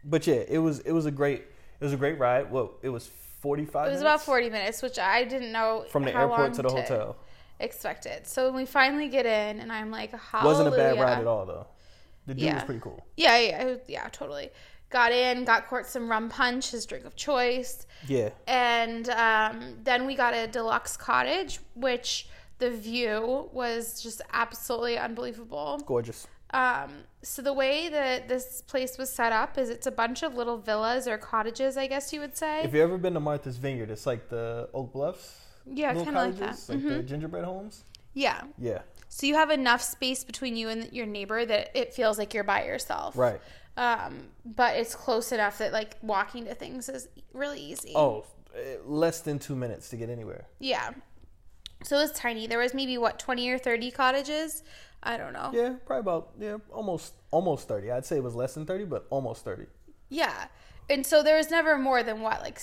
But 0.01 0.25
yeah, 0.27 0.43
it 0.47 0.59
was 0.59 0.79
it 0.79 0.93
was 0.93 1.05
a 1.05 1.11
great 1.11 1.41
it 1.41 1.83
was 1.83 1.91
a 1.91 1.97
great 1.97 2.17
ride. 2.17 2.49
Well, 2.49 2.75
it 2.81 2.87
was 2.87 3.09
forty 3.41 3.65
five. 3.65 3.89
it 3.89 3.91
was 3.91 3.99
about 3.99 4.21
forty 4.21 4.49
minutes, 4.49 4.81
which 4.81 4.97
I 4.97 5.25
didn't 5.25 5.51
know 5.51 5.83
from 5.89 6.05
the 6.05 6.15
airport 6.15 6.53
to 6.53 6.61
the 6.61 6.69
hotel. 6.69 7.17
Expect 7.59 8.05
it. 8.05 8.25
So 8.25 8.45
when 8.45 8.55
we 8.55 8.65
finally 8.65 9.09
get 9.09 9.25
in, 9.25 9.59
and 9.59 9.73
I'm 9.73 9.91
like, 9.91 10.13
Wasn't 10.41 10.69
a 10.69 10.71
bad 10.71 10.97
ride 10.97 11.19
at 11.19 11.27
all 11.27 11.45
though. 11.45 11.67
The 12.27 12.33
dude 12.33 12.53
was 12.53 12.63
pretty 12.63 12.79
cool. 12.79 13.05
Yeah, 13.17 13.37
yeah, 13.39 13.75
yeah, 13.87 14.07
totally. 14.09 14.51
Got 14.89 15.11
in, 15.11 15.43
got 15.43 15.67
Court 15.67 15.85
some 15.85 16.09
rum 16.09 16.29
punch, 16.29 16.71
his 16.71 16.85
drink 16.85 17.05
of 17.05 17.15
choice, 17.15 17.85
Yeah, 18.07 18.29
and 18.47 19.09
um, 19.09 19.75
then 19.83 20.05
we 20.05 20.15
got 20.15 20.33
a 20.33 20.47
deluxe 20.47 20.95
cottage, 20.95 21.59
which 21.75 22.27
the 22.59 22.69
view 22.71 23.49
was 23.51 24.01
just 24.01 24.21
absolutely 24.31 24.97
unbelievable. 24.97 25.81
gorgeous. 25.85 26.27
Um, 26.51 26.91
so 27.21 27.41
the 27.43 27.53
way 27.53 27.89
that 27.89 28.27
this 28.27 28.61
place 28.63 28.97
was 28.97 29.11
set 29.11 29.31
up 29.31 29.57
is 29.57 29.69
it's 29.69 29.85
a 29.85 29.91
bunch 29.91 30.23
of 30.23 30.35
little 30.35 30.57
villas 30.57 31.07
or 31.07 31.17
cottages, 31.17 31.77
I 31.77 31.85
guess 31.87 32.11
you 32.11 32.19
would 32.21 32.35
say. 32.35 32.59
If 32.63 32.73
you've 32.73 32.81
ever 32.81 32.97
been 32.97 33.13
to 33.13 33.19
Martha's 33.19 33.57
Vineyard, 33.57 33.91
it's 33.91 34.05
like 34.07 34.29
the 34.29 34.69
Oak 34.73 34.91
Bluffs. 34.93 35.37
yeah, 35.65 35.93
kind 35.93 36.07
of 36.09 36.13
like 36.15 36.37
that. 36.37 36.59
like 36.67 36.83
the 36.83 37.03
gingerbread 37.03 37.45
homes. 37.45 37.83
Yeah. 38.15 38.41
Yeah, 38.57 38.81
So 39.07 39.27
you 39.27 39.35
have 39.35 39.51
enough 39.51 39.81
space 39.83 40.23
between 40.23 40.55
you 40.55 40.69
and 40.69 40.91
your 40.91 41.05
neighbor 41.05 41.45
that 41.45 41.69
it 41.75 41.93
feels 41.93 42.17
like 42.17 42.33
you're 42.33 42.43
by 42.43 42.65
yourself. 42.65 43.15
right. 43.17 43.39
Um, 43.77 44.29
but 44.43 44.75
it's 44.75 44.93
close 44.95 45.31
enough 45.31 45.59
that 45.59 45.71
like 45.71 45.95
walking 46.01 46.45
to 46.45 46.55
things 46.55 46.89
is 46.89 47.07
really 47.33 47.61
easy. 47.61 47.93
Oh, 47.95 48.25
eh, 48.55 48.75
less 48.83 49.21
than 49.21 49.37
two 49.39 49.55
minutes 49.55 49.89
to 49.89 49.95
get 49.97 50.09
anywhere. 50.09 50.47
Yeah. 50.59 50.89
So 51.83 51.97
it 51.97 52.01
was 52.01 52.11
tiny. 52.11 52.45
There 52.47 52.59
was 52.59 52.73
maybe 52.73 52.97
what 52.97 53.19
twenty 53.19 53.49
or 53.49 53.57
thirty 53.57 53.91
cottages. 53.91 54.63
I 55.01 55.15
don't 55.17 55.31
know. 55.33 55.51
Yeah, 55.53 55.75
probably 55.85 55.99
about 56.01 56.29
yeah, 56.39 56.57
almost 56.71 57.13
almost 57.31 57.67
thirty. 57.67 57.89
I'd 57.91 58.05
say 58.05 58.17
it 58.17 58.23
was 58.23 58.35
less 58.35 58.53
than 58.53 58.65
thirty, 58.65 58.83
but 58.85 59.05
almost 59.09 59.45
thirty. 59.45 59.65
Yeah. 60.09 60.47
And 60.89 61.05
so 61.05 61.21
there 61.23 61.37
was 61.37 61.49
never 61.49 61.77
more 61.77 62.03
than 62.03 62.21
what 62.21 62.41
like 62.41 62.59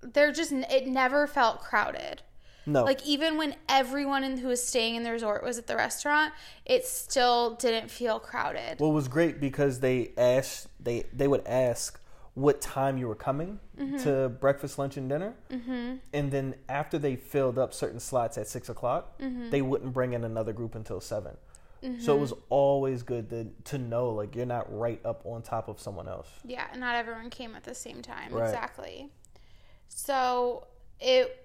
there 0.00 0.32
just 0.32 0.52
it 0.52 0.86
never 0.86 1.26
felt 1.26 1.60
crowded. 1.60 2.22
No, 2.64 2.84
Like 2.84 3.04
even 3.04 3.36
when 3.38 3.56
everyone 3.68 4.22
in, 4.22 4.36
who 4.38 4.46
was 4.46 4.64
staying 4.64 4.94
in 4.94 5.02
the 5.02 5.10
resort 5.10 5.42
was 5.42 5.58
at 5.58 5.66
the 5.66 5.74
restaurant, 5.74 6.32
it 6.64 6.86
still 6.86 7.56
didn't 7.56 7.90
feel 7.90 8.20
crowded. 8.20 8.78
well, 8.78 8.90
it 8.90 8.94
was 8.94 9.08
great 9.08 9.40
because 9.40 9.80
they 9.80 10.12
asked 10.16 10.68
they 10.78 11.02
they 11.12 11.26
would 11.26 11.44
ask 11.44 12.00
what 12.34 12.60
time 12.60 12.96
you 12.98 13.06
were 13.08 13.14
coming 13.14 13.58
Mm-hmm. 13.78 13.96
to 14.04 14.28
breakfast, 14.28 14.78
lunch, 14.78 14.96
and 14.96 15.08
dinner, 15.08 15.34
mm-hmm. 15.50 15.96
and 16.12 16.30
then 16.30 16.54
after 16.68 16.98
they 16.98 17.16
filled 17.16 17.58
up 17.58 17.72
certain 17.74 17.98
slots 17.98 18.36
at 18.38 18.46
six 18.46 18.68
o'clock, 18.68 19.18
Mm-hmm. 19.18 19.50
they 19.50 19.62
wouldn't 19.62 19.92
bring 19.92 20.12
in 20.12 20.24
another 20.24 20.52
group 20.52 20.74
until 20.74 21.00
7 21.00 21.36
So 21.98 22.16
it 22.16 22.20
was 22.20 22.32
always 22.48 23.02
good 23.02 23.28
to 23.30 23.48
to 23.70 23.78
know 23.78 24.10
like 24.10 24.36
you're 24.36 24.46
not 24.46 24.66
right 24.78 25.00
up 25.04 25.22
on 25.24 25.42
top 25.42 25.68
of 25.68 25.80
someone 25.80 26.06
else. 26.08 26.28
Yeah, 26.44 26.66
not 26.76 26.94
everyone 26.94 27.28
came 27.30 27.54
at 27.56 27.64
the 27.64 27.74
same 27.74 28.02
time. 28.02 28.32
Right. 28.32 28.44
Exactly. 28.44 29.10
So 29.88 30.66
it 31.00 31.38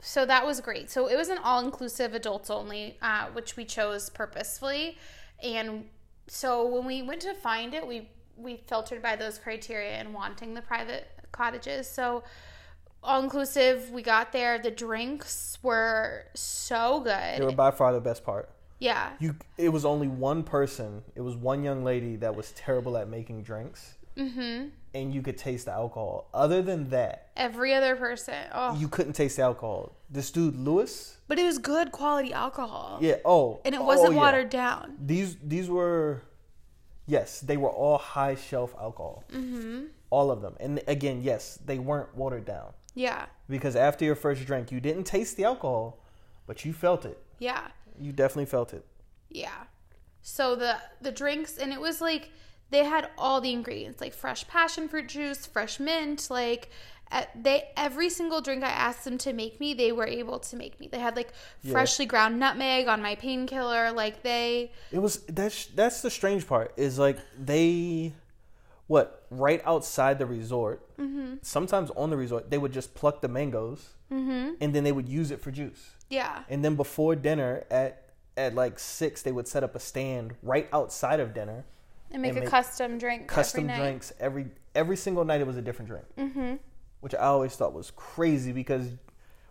so 0.00 0.24
that 0.26 0.44
was 0.46 0.60
great. 0.60 0.90
So 0.90 1.06
it 1.08 1.16
was 1.16 1.28
an 1.28 1.38
all 1.38 1.60
inclusive 1.64 2.14
adults 2.14 2.50
only, 2.50 2.96
uh, 3.02 3.26
which 3.34 3.56
we 3.56 3.64
chose 3.64 4.10
purposefully. 4.10 4.98
And 5.42 5.84
so 6.26 6.66
when 6.66 6.84
we 6.86 7.02
went 7.02 7.20
to 7.22 7.34
find 7.34 7.72
it, 7.74 7.86
we 7.86 8.08
we 8.36 8.56
filtered 8.66 9.02
by 9.02 9.16
those 9.16 9.38
criteria 9.38 9.92
and 9.92 10.12
wanting 10.14 10.54
the 10.54 10.62
private 10.62 11.08
cottages. 11.32 11.88
So 11.88 12.22
all 13.04 13.22
inclusive, 13.22 13.90
we 13.90 14.02
got 14.02 14.32
there. 14.32 14.58
The 14.58 14.70
drinks 14.70 15.58
were 15.62 16.24
so 16.34 17.00
good. 17.00 17.38
They 17.40 17.44
were 17.44 17.52
by 17.52 17.70
far 17.72 17.92
the 17.92 18.00
best 18.00 18.24
part. 18.24 18.48
yeah. 18.78 19.10
You, 19.20 19.34
it 19.58 19.68
was 19.70 19.84
only 19.84 20.08
one 20.08 20.42
person. 20.42 21.02
It 21.14 21.20
was 21.20 21.34
one 21.36 21.62
young 21.64 21.84
lady 21.84 22.16
that 22.16 22.34
was 22.36 22.52
terrible 22.52 22.96
at 22.96 23.08
making 23.08 23.42
drinks, 23.42 23.94
Mm-hmm. 24.16 24.68
and 24.94 25.14
you 25.14 25.22
could 25.22 25.38
taste 25.38 25.64
the 25.64 25.72
alcohol. 25.72 26.28
Other 26.34 26.60
than 26.60 26.90
that, 26.90 27.30
Every 27.34 27.72
other 27.74 27.96
person. 27.96 28.34
Oh. 28.52 28.76
you 28.78 28.86
couldn't 28.88 29.14
taste 29.14 29.36
the 29.36 29.42
alcohol. 29.42 29.96
This 30.10 30.30
dude 30.30 30.54
Lewis, 30.54 31.16
but 31.28 31.38
it 31.38 31.44
was 31.44 31.56
good 31.58 31.92
quality 31.92 32.32
alcohol. 32.34 32.98
yeah. 33.00 33.16
Oh, 33.24 33.60
And 33.64 33.74
it 33.74 33.80
oh, 33.80 33.84
wasn't 33.84 34.12
yeah. 34.12 34.18
watered 34.18 34.50
down. 34.50 34.96
These 35.00 35.38
these 35.42 35.70
were, 35.70 36.20
yes, 37.16 37.28
they 37.48 37.56
were 37.62 37.70
all 37.82 37.98
high 37.98 38.34
shelf 38.48 38.70
alcohol. 38.86 39.24
Mm-hmm. 39.32 39.84
All 40.10 40.28
of 40.30 40.40
them, 40.44 40.54
and 40.64 40.72
again, 40.96 41.18
yes, 41.22 41.58
they 41.68 41.78
weren't 41.88 42.12
watered 42.22 42.44
down 42.44 42.70
Yeah. 42.94 43.26
because 43.48 43.74
after 43.88 44.04
your 44.04 44.14
first 44.24 44.44
drink, 44.50 44.64
you 44.72 44.80
didn't 44.88 45.04
taste 45.04 45.36
the 45.38 45.44
alcohol, 45.52 45.86
but 46.48 46.56
you 46.64 46.72
felt 46.84 47.02
it. 47.12 47.18
Yeah. 47.38 47.64
You 47.98 48.12
definitely 48.12 48.50
felt 48.56 48.72
it. 48.78 48.84
Yeah. 49.30 49.60
So 50.22 50.44
the 50.62 50.72
the 51.06 51.12
drinks 51.22 51.52
and 51.62 51.72
it 51.72 51.80
was 51.80 52.00
like 52.00 52.24
they 52.70 52.84
had 52.94 53.04
all 53.18 53.40
the 53.40 53.52
ingredients 53.52 54.00
like 54.00 54.14
fresh 54.14 54.42
passion 54.48 54.88
fruit 54.88 55.08
juice, 55.08 55.46
fresh 55.46 55.80
mint, 55.80 56.20
like 56.30 56.68
they 57.34 57.68
every 57.76 58.08
single 58.10 58.40
drink 58.40 58.62
I 58.64 58.70
asked 58.70 59.04
them 59.04 59.18
to 59.18 59.32
make 59.32 59.60
me, 59.60 59.74
they 59.74 59.92
were 59.92 60.06
able 60.06 60.38
to 60.38 60.56
make 60.56 60.78
me. 60.80 60.88
They 60.88 60.98
had 60.98 61.16
like 61.16 61.32
Yeah. 61.62 61.72
freshly 61.72 62.06
ground 62.06 62.38
nutmeg 62.38 62.88
on 62.88 63.02
my 63.02 63.14
painkiller, 63.16 63.92
like 63.92 64.22
they 64.22 64.72
It 64.90 64.98
was 65.00 65.18
that's 65.28 65.66
that's 65.66 66.00
the 66.02 66.10
strange 66.10 66.46
part 66.46 66.72
is 66.76 66.98
like 66.98 67.18
they 67.38 68.12
what 68.86 69.24
right 69.30 69.62
outside 69.64 70.18
the 70.18 70.26
resort. 70.26 70.78
Mm-hmm. 70.98 71.36
Sometimes 71.42 71.90
on 71.96 72.10
the 72.10 72.16
resort 72.16 72.50
they 72.50 72.58
would 72.58 72.72
just 72.72 72.94
pluck 72.94 73.20
the 73.20 73.28
mangoes 73.28 73.90
Mhm. 74.10 74.56
and 74.60 74.74
then 74.74 74.84
they 74.84 74.92
would 74.92 75.08
use 75.08 75.30
it 75.30 75.40
for 75.40 75.50
juice. 75.50 75.90
Yeah. 76.10 76.44
And 76.48 76.64
then 76.64 76.76
before 76.76 77.14
dinner 77.16 77.64
at 77.70 77.98
at 78.36 78.54
like 78.54 78.78
six 78.78 79.22
they 79.22 79.32
would 79.32 79.46
set 79.48 79.62
up 79.62 79.74
a 79.74 79.80
stand 79.80 80.34
right 80.42 80.68
outside 80.72 81.20
of 81.20 81.34
dinner. 81.34 81.64
And 82.10 82.20
make 82.22 82.30
And 82.30 82.38
a 82.38 82.40
make 82.42 82.50
custom 82.50 82.98
drink 82.98 83.28
Custom 83.28 83.68
every 83.70 83.80
drinks 83.82 84.12
every 84.20 84.46
every 84.74 84.96
single 84.96 85.24
night 85.24 85.40
it 85.40 85.46
was 85.46 85.56
a 85.56 85.62
different 85.62 85.88
drink. 85.90 86.06
Mhm. 86.18 86.58
Which 87.02 87.14
I 87.14 87.18
always 87.26 87.54
thought 87.54 87.74
was 87.74 87.92
crazy 87.94 88.52
because 88.52 88.88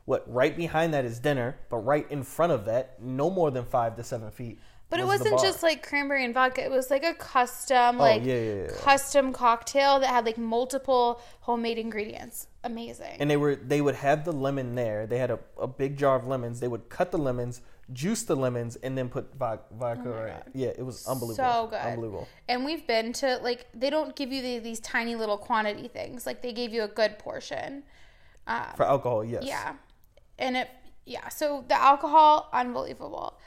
what 0.06 0.24
right 0.32 0.58
behind 0.58 0.94
that 0.96 1.06
is 1.06 1.20
dinner, 1.20 1.58
but 1.70 1.78
right 1.78 2.10
in 2.10 2.24
front 2.24 2.52
of 2.52 2.66
that, 2.66 3.02
no 3.02 3.30
more 3.30 3.52
than 3.52 3.66
five 3.66 3.96
to 3.98 4.04
seven 4.04 4.32
feet. 4.32 4.58
But 4.90 5.00
it 5.00 5.06
was 5.06 5.20
the 5.22 5.32
wasn't 5.32 5.42
just 5.54 5.64
like 5.64 5.88
cranberry 5.88 6.26
and 6.26 6.34
vodka. 6.34 6.64
It 6.66 6.72
was 6.72 6.90
like 6.90 7.04
a 7.06 7.14
custom, 7.14 7.96
Oh, 7.96 8.00
like 8.04 8.26
yeah, 8.26 8.36
yeah, 8.36 8.62
yeah. 8.64 8.68
custom 8.82 9.32
cocktail 9.32 10.02
that 10.02 10.10
had 10.10 10.26
like 10.26 10.38
multiple 10.38 11.22
homemade 11.42 11.78
ingredients. 11.78 12.48
Amazing. 12.64 13.16
and 13.20 13.30
they 13.30 13.38
were 13.38 13.56
they 13.56 13.82
would 13.82 13.96
have 13.96 14.26
the 14.26 14.34
lemon 14.34 14.76
there. 14.76 15.08
They 15.08 15.18
had 15.18 15.32
a, 15.32 15.40
a 15.60 15.68
big 15.68 15.98
jar 15.98 16.16
of 16.18 16.28
lemons. 16.28 16.60
They 16.60 16.68
would 16.68 16.90
cut 16.90 17.12
the 17.12 17.18
lemons, 17.18 17.62
juice 17.94 18.24
the 18.24 18.36
lemons, 18.36 18.76
and 18.78 18.98
then 18.98 19.10
put 19.10 19.34
vodka. 19.36 19.66
vodka 19.74 20.04
Oh 20.06 20.24
right. 20.24 20.44
Yeah, 20.54 20.70
it 20.70 20.86
was 20.86 21.08
unbelievable. 21.08 21.52
So 21.52 21.68
good. 21.68 21.80
Unbelievable. 21.80 22.28
And 22.48 22.66
we've 22.66 22.86
been 22.88 23.14
to 23.14 23.38
like 23.38 23.68
they 23.74 23.90
don't 23.90 24.16
give 24.16 24.32
you 24.32 24.42
the, 24.42 24.60
these 24.60 24.80
tiny 24.80 25.16
little 25.16 25.38
quantity 25.38 25.88
things. 25.88 26.26
Like 26.26 26.42
they 26.42 26.54
gave 26.54 26.74
you 26.74 26.84
a 26.84 26.88
good 26.88 27.20
portion. 27.20 27.84
Um, 28.48 28.66
For 28.76 28.86
alcohol, 28.86 29.24
yes. 29.24 29.44
yeah, 29.46 29.74
and 30.40 30.58
it 30.58 30.70
yeah. 31.06 31.30
So 31.30 31.64
the 31.68 31.76
alcohol, 31.76 32.50
unbelievable. 32.54 33.38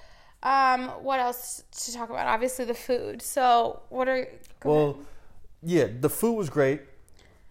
Um, 0.43 0.89
what 1.03 1.21
else 1.21 1.65
to 1.85 1.95
talk 1.95 2.11
about? 2.11 2.27
Obviously 2.27 2.65
the 2.67 2.75
food. 2.75 3.23
So 3.23 3.81
what 3.89 4.09
are 4.09 4.29
go 4.61 4.71
ahead. 4.71 4.95
Well, 4.97 4.99
yeah, 5.63 5.87
the 6.01 6.11
food 6.11 6.35
was 6.35 6.51
great. 6.51 6.83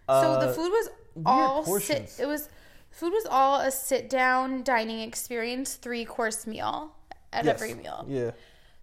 So 0.08 0.14
Uh, 0.14 0.46
the 0.46 0.52
food 0.52 0.70
was 0.70 0.88
all 1.26 1.64
portions. 1.64 2.20
It 2.20 2.26
was 2.26 2.48
food 2.94 3.12
was 3.12 3.26
all 3.28 3.60
a 3.60 3.70
sit 3.70 4.08
down 4.08 4.62
dining 4.62 5.00
experience, 5.00 5.74
three 5.74 6.04
course 6.04 6.46
meal 6.46 6.94
at 7.32 7.44
yes. 7.44 7.54
every 7.54 7.74
meal. 7.74 8.06
Yeah. 8.08 8.30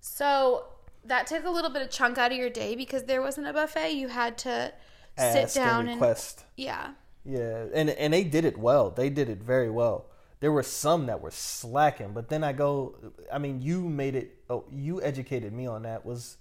So 0.01 0.65
that 1.05 1.27
took 1.27 1.45
a 1.45 1.49
little 1.49 1.69
bit 1.69 1.81
of 1.81 1.89
chunk 1.89 2.17
out 2.17 2.31
of 2.31 2.37
your 2.37 2.49
day 2.49 2.75
because 2.75 3.03
there 3.03 3.21
wasn't 3.21 3.47
a 3.47 3.53
buffet. 3.53 3.91
You 3.91 4.09
had 4.09 4.37
to 4.39 4.73
sit 5.17 5.53
down 5.53 5.81
and 5.81 5.89
and 5.89 6.01
request. 6.01 6.45
yeah, 6.57 6.91
Yeah, 7.25 7.65
and 7.73 7.89
and 7.89 8.13
they 8.13 8.23
did 8.23 8.45
it 8.45 8.57
well. 8.57 8.91
They 8.91 9.09
did 9.09 9.29
it 9.29 9.41
very 9.41 9.69
well. 9.69 10.07
There 10.41 10.51
were 10.51 10.63
some 10.63 11.05
that 11.05 11.21
were 11.21 11.31
slacking, 11.31 12.13
but 12.13 12.29
then 12.29 12.43
I 12.43 12.51
go. 12.51 12.95
I 13.31 13.37
mean, 13.37 13.61
you 13.61 13.87
made 13.87 14.15
it. 14.15 14.37
Oh, 14.49 14.65
you 14.71 15.01
educated 15.01 15.53
me 15.53 15.67
on 15.67 15.83
that. 15.83 16.05
Was 16.05 16.37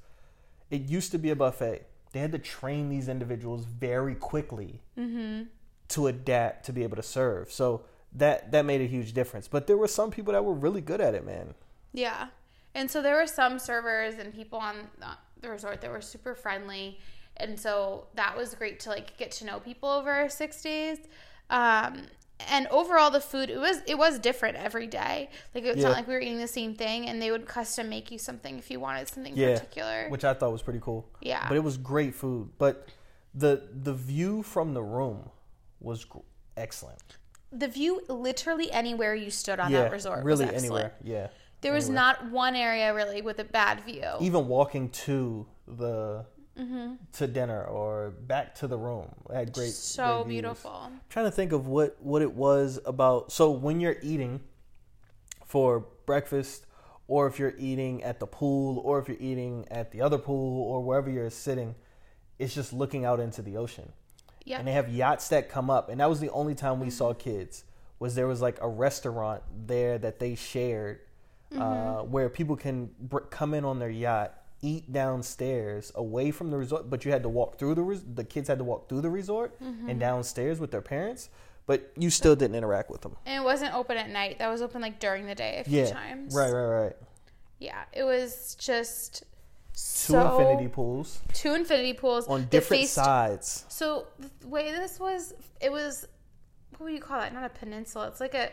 it 0.71 0.83
used 0.83 1.13
to 1.13 1.19
be 1.19 1.31
a 1.31 1.37
buffet? 1.37 1.87
They 2.13 2.19
had 2.19 2.33
to 2.33 2.39
train 2.39 2.89
these 2.89 3.09
individuals 3.09 3.65
very 3.65 4.17
quickly 4.17 4.83
mm-hmm. 4.99 5.43
To 5.91 6.07
adapt 6.09 6.67
to 6.67 6.73
be 6.73 6.83
able 6.83 6.97
to 6.97 7.03
serve. 7.03 7.53
So 7.53 7.83
that 8.15 8.51
that 8.53 8.65
made 8.65 8.81
a 8.81 8.87
huge 8.87 9.13
difference. 9.13 9.47
But 9.49 9.67
there 9.67 9.77
were 9.77 9.89
some 9.89 10.11
people 10.11 10.33
that 10.33 10.45
were 10.45 10.55
really 10.55 10.81
good 10.81 11.01
at 11.01 11.15
it, 11.15 11.25
man. 11.25 11.55
yeah. 11.93 12.29
And 12.75 12.89
so 12.89 13.03
there 13.03 13.17
were 13.17 13.27
some 13.27 13.59
servers 13.59 14.15
and 14.15 14.33
people 14.33 14.59
on 14.61 14.77
the 15.41 15.49
resort 15.51 15.81
that 15.81 15.91
were 15.91 16.01
super 16.01 16.37
friendly, 16.37 17.01
and 17.37 17.59
so 17.59 18.07
that 18.15 18.37
was 18.37 18.55
great 18.55 18.79
to 18.81 18.91
like 18.91 19.17
get 19.19 19.33
to 19.33 19.45
know 19.45 19.59
people 19.59 19.89
over 19.89 20.29
six 20.29 20.63
days. 20.63 20.99
Um, 21.51 22.03
and 22.49 22.69
overall, 22.69 23.11
the 23.11 23.21
food 23.21 23.51
it 23.51 23.59
was 23.59 23.83
it 23.89 23.99
was 23.99 24.19
different 24.21 24.57
every 24.57 24.87
day. 24.87 25.31
Like 25.55 25.65
it's 25.65 25.79
Yeah. 25.79 25.89
not 25.89 25.97
like 25.97 26.07
we 26.07 26.15
were 26.15 26.21
eating 26.21 26.39
the 26.39 26.47
same 26.49 26.75
thing, 26.77 27.09
and 27.09 27.21
they 27.21 27.31
would 27.33 27.45
custom 27.47 27.89
make 27.89 28.11
you 28.13 28.19
something 28.19 28.57
if 28.59 28.71
you 28.71 28.79
wanted 28.81 29.09
something 29.09 29.37
Yeah, 29.37 29.55
particular. 29.55 30.09
which 30.09 30.25
I 30.25 30.33
thought 30.35 30.53
was 30.53 30.63
pretty 30.63 30.81
cool. 30.81 31.09
Yeah. 31.21 31.47
but 31.49 31.57
it 31.57 31.65
was 31.65 31.77
great 31.77 32.15
food. 32.15 32.51
But 32.57 32.89
the 33.35 33.63
the 33.73 33.95
view 33.95 34.43
from 34.45 34.75
the 34.75 34.83
room 34.83 35.31
was 35.81 36.05
gr- 36.05 36.19
excellent. 36.57 37.17
the 37.53 37.69
view 37.69 38.01
literally 38.09 38.71
anywhere 38.71 39.15
you 39.15 39.31
stood 39.31 39.59
on 39.61 39.71
yeah, 39.73 39.83
that 39.83 39.93
resort 39.93 40.25
really 40.25 40.45
was 40.47 40.55
excellent. 40.55 40.65
anywhere. 40.65 40.93
Yeah. 41.03 41.27
There 41.63 41.73
was 41.75 41.87
anywhere. 41.87 42.03
not 42.03 42.31
one 42.31 42.55
area 42.57 42.95
really 42.95 43.23
with 43.23 43.39
a 43.41 43.45
bad 43.45 43.81
view. 43.85 44.05
even 44.21 44.47
walking 44.49 44.89
to 45.07 45.47
the 45.67 46.25
Mm-hmm. 46.59 46.95
to 47.13 47.27
dinner 47.27 47.65
or 47.65 48.11
back 48.11 48.55
to 48.57 48.67
the 48.67 48.77
room 48.77 49.09
I 49.33 49.39
had 49.39 49.53
great 49.53 49.71
so 49.73 50.25
great 50.25 50.29
beautiful. 50.35 50.91
trying 51.09 51.25
to 51.25 51.31
think 51.31 51.53
of 51.53 51.69
what 51.69 51.97
what 52.03 52.21
it 52.21 52.35
was 52.35 52.79
about 52.85 53.33
so 53.33 53.51
when 53.51 53.81
you're 53.81 53.97
eating 54.03 54.41
for 55.47 55.87
breakfast 56.07 56.67
or 57.09 57.27
if 57.29 57.39
you're 57.39 57.55
eating 57.57 58.03
at 58.03 58.21
the 58.21 58.27
pool 58.27 58.79
or 58.85 58.99
if 58.99 59.09
you're 59.09 59.17
eating 59.21 59.67
at 59.71 59.91
the 59.93 60.03
other 60.03 60.19
pool 60.19 60.63
or 60.71 60.83
wherever 60.83 61.09
you're 61.11 61.31
sitting 61.31 61.75
it's 62.39 62.55
just 62.55 62.73
looking 62.75 63.05
out 63.07 63.21
into 63.21 63.41
the 63.43 63.57
ocean 63.57 63.93
Yeah. 64.51 64.59
and 64.59 64.67
they 64.69 64.73
have 64.73 64.89
yachts 64.89 65.29
that 65.29 65.49
come 65.49 65.71
up 65.71 65.89
and 65.91 66.01
that 66.01 66.09
was 66.09 66.21
the 66.21 66.31
only 66.31 66.55
time 66.55 66.81
we 66.81 66.91
saw 66.91 67.13
kids 67.15 67.65
was 67.99 68.15
there 68.15 68.27
was 68.27 68.41
like 68.41 68.59
a 68.61 68.69
restaurant 68.69 69.43
there 69.67 69.97
that 69.99 70.19
they 70.19 70.35
shared 70.35 71.01
uh, 71.57 72.01
where 72.03 72.29
people 72.29 72.57
can 72.57 72.91
br- 73.01 73.19
come 73.39 73.55
in 73.55 73.65
on 73.65 73.79
their 73.79 73.91
yacht 73.91 74.35
eat 74.63 74.93
downstairs 74.93 75.91
away 75.95 76.31
from 76.31 76.51
the 76.51 76.57
resort 76.59 76.89
but 76.91 77.05
you 77.05 77.11
had 77.13 77.23
to 77.23 77.29
walk 77.29 77.59
through 77.59 77.75
the 77.75 77.83
res- 77.83 78.05
the 78.15 78.25
kids 78.25 78.49
had 78.49 78.59
to 78.59 78.65
walk 78.65 78.89
through 78.89 79.01
the 79.01 79.11
resort 79.11 79.55
and 79.61 79.99
downstairs 80.01 80.59
with 80.61 80.71
their 80.71 80.83
parents 80.83 81.29
but 81.67 81.93
you 81.97 82.11
still 82.11 82.35
didn't 82.37 82.57
interact 82.57 82.91
with 82.91 83.01
them 83.03 83.17
And 83.27 83.43
it 83.43 83.45
wasn't 83.45 83.75
open 83.75 83.97
at 83.97 84.09
night. 84.11 84.39
That 84.41 84.49
was 84.49 84.61
open 84.63 84.81
like 84.83 84.99
during 84.99 85.27
the 85.27 85.35
day 85.37 85.59
a 85.61 85.65
few 85.65 85.79
yeah 85.83 85.91
times. 85.93 86.35
right 86.35 86.51
right 86.53 86.67
right 86.85 86.97
Yeah. 87.59 87.83
It 87.93 88.03
was 88.05 88.57
just 88.59 89.25
two 89.73 90.13
so 90.15 90.39
infinity 90.39 90.69
pools 90.69 91.21
two 91.33 91.55
infinity 91.55 91.93
pools 91.95 92.27
on 92.29 92.45
different 92.47 92.83
faced- 92.83 92.95
sides 92.95 93.65
So 93.69 94.07
the 94.41 94.49
way 94.49 94.71
this 94.73 94.99
was, 95.01 95.33
it 95.61 95.71
was 95.73 96.07
what 96.79 96.85
would 96.87 96.95
you 96.95 97.01
call 97.01 97.21
it? 97.23 97.33
Not 97.35 97.45
a 97.45 97.51
peninsula. 97.51 98.09
It's 98.09 98.21
like 98.21 98.35
a. 98.35 98.51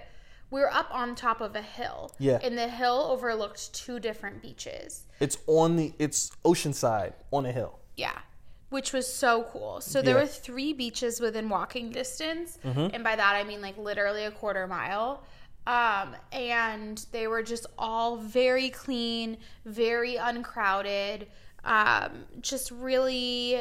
We 0.52 0.60
were 0.60 0.74
up 0.74 0.90
on 0.92 1.16
top 1.16 1.40
of 1.40 1.56
a 1.56 1.62
hill. 1.62 2.12
Yeah. 2.20 2.40
And 2.44 2.58
the 2.58 2.68
hill 2.68 3.08
overlooked 3.10 3.74
two 3.74 4.00
different 4.00 4.42
beaches. 4.42 5.04
it's 5.22 5.38
on 5.48 5.76
the 5.78 5.94
it's 6.00 6.32
oceanside 6.44 7.14
on 7.32 7.46
a 7.46 7.52
hill 7.54 7.80
Yeah. 7.96 8.18
Which 8.70 8.92
was 8.92 9.08
so 9.12 9.44
cool. 9.52 9.80
So 9.82 10.02
there 10.02 10.16
Yeah. 10.16 10.22
were 10.24 10.28
three 10.28 10.74
beaches 10.74 11.22
within 11.22 11.48
walking 11.48 11.90
distance. 11.90 12.60
Mm-hmm. 12.66 12.94
And 12.94 13.04
by 13.04 13.16
that 13.16 13.36
I 13.36 13.44
mean 13.46 13.62
like 13.62 13.78
literally 13.78 14.26
a 14.26 14.32
quarter 14.32 14.68
mile. 14.68 15.24
Um, 15.68 16.16
and 16.32 17.06
they 17.12 17.28
were 17.28 17.44
just 17.44 17.66
all 17.78 18.18
very 18.18 18.70
clean, 18.70 19.38
very 19.66 20.16
uncrowded. 20.16 21.28
Um, 21.66 22.24
just 22.42 22.72
really 22.72 23.60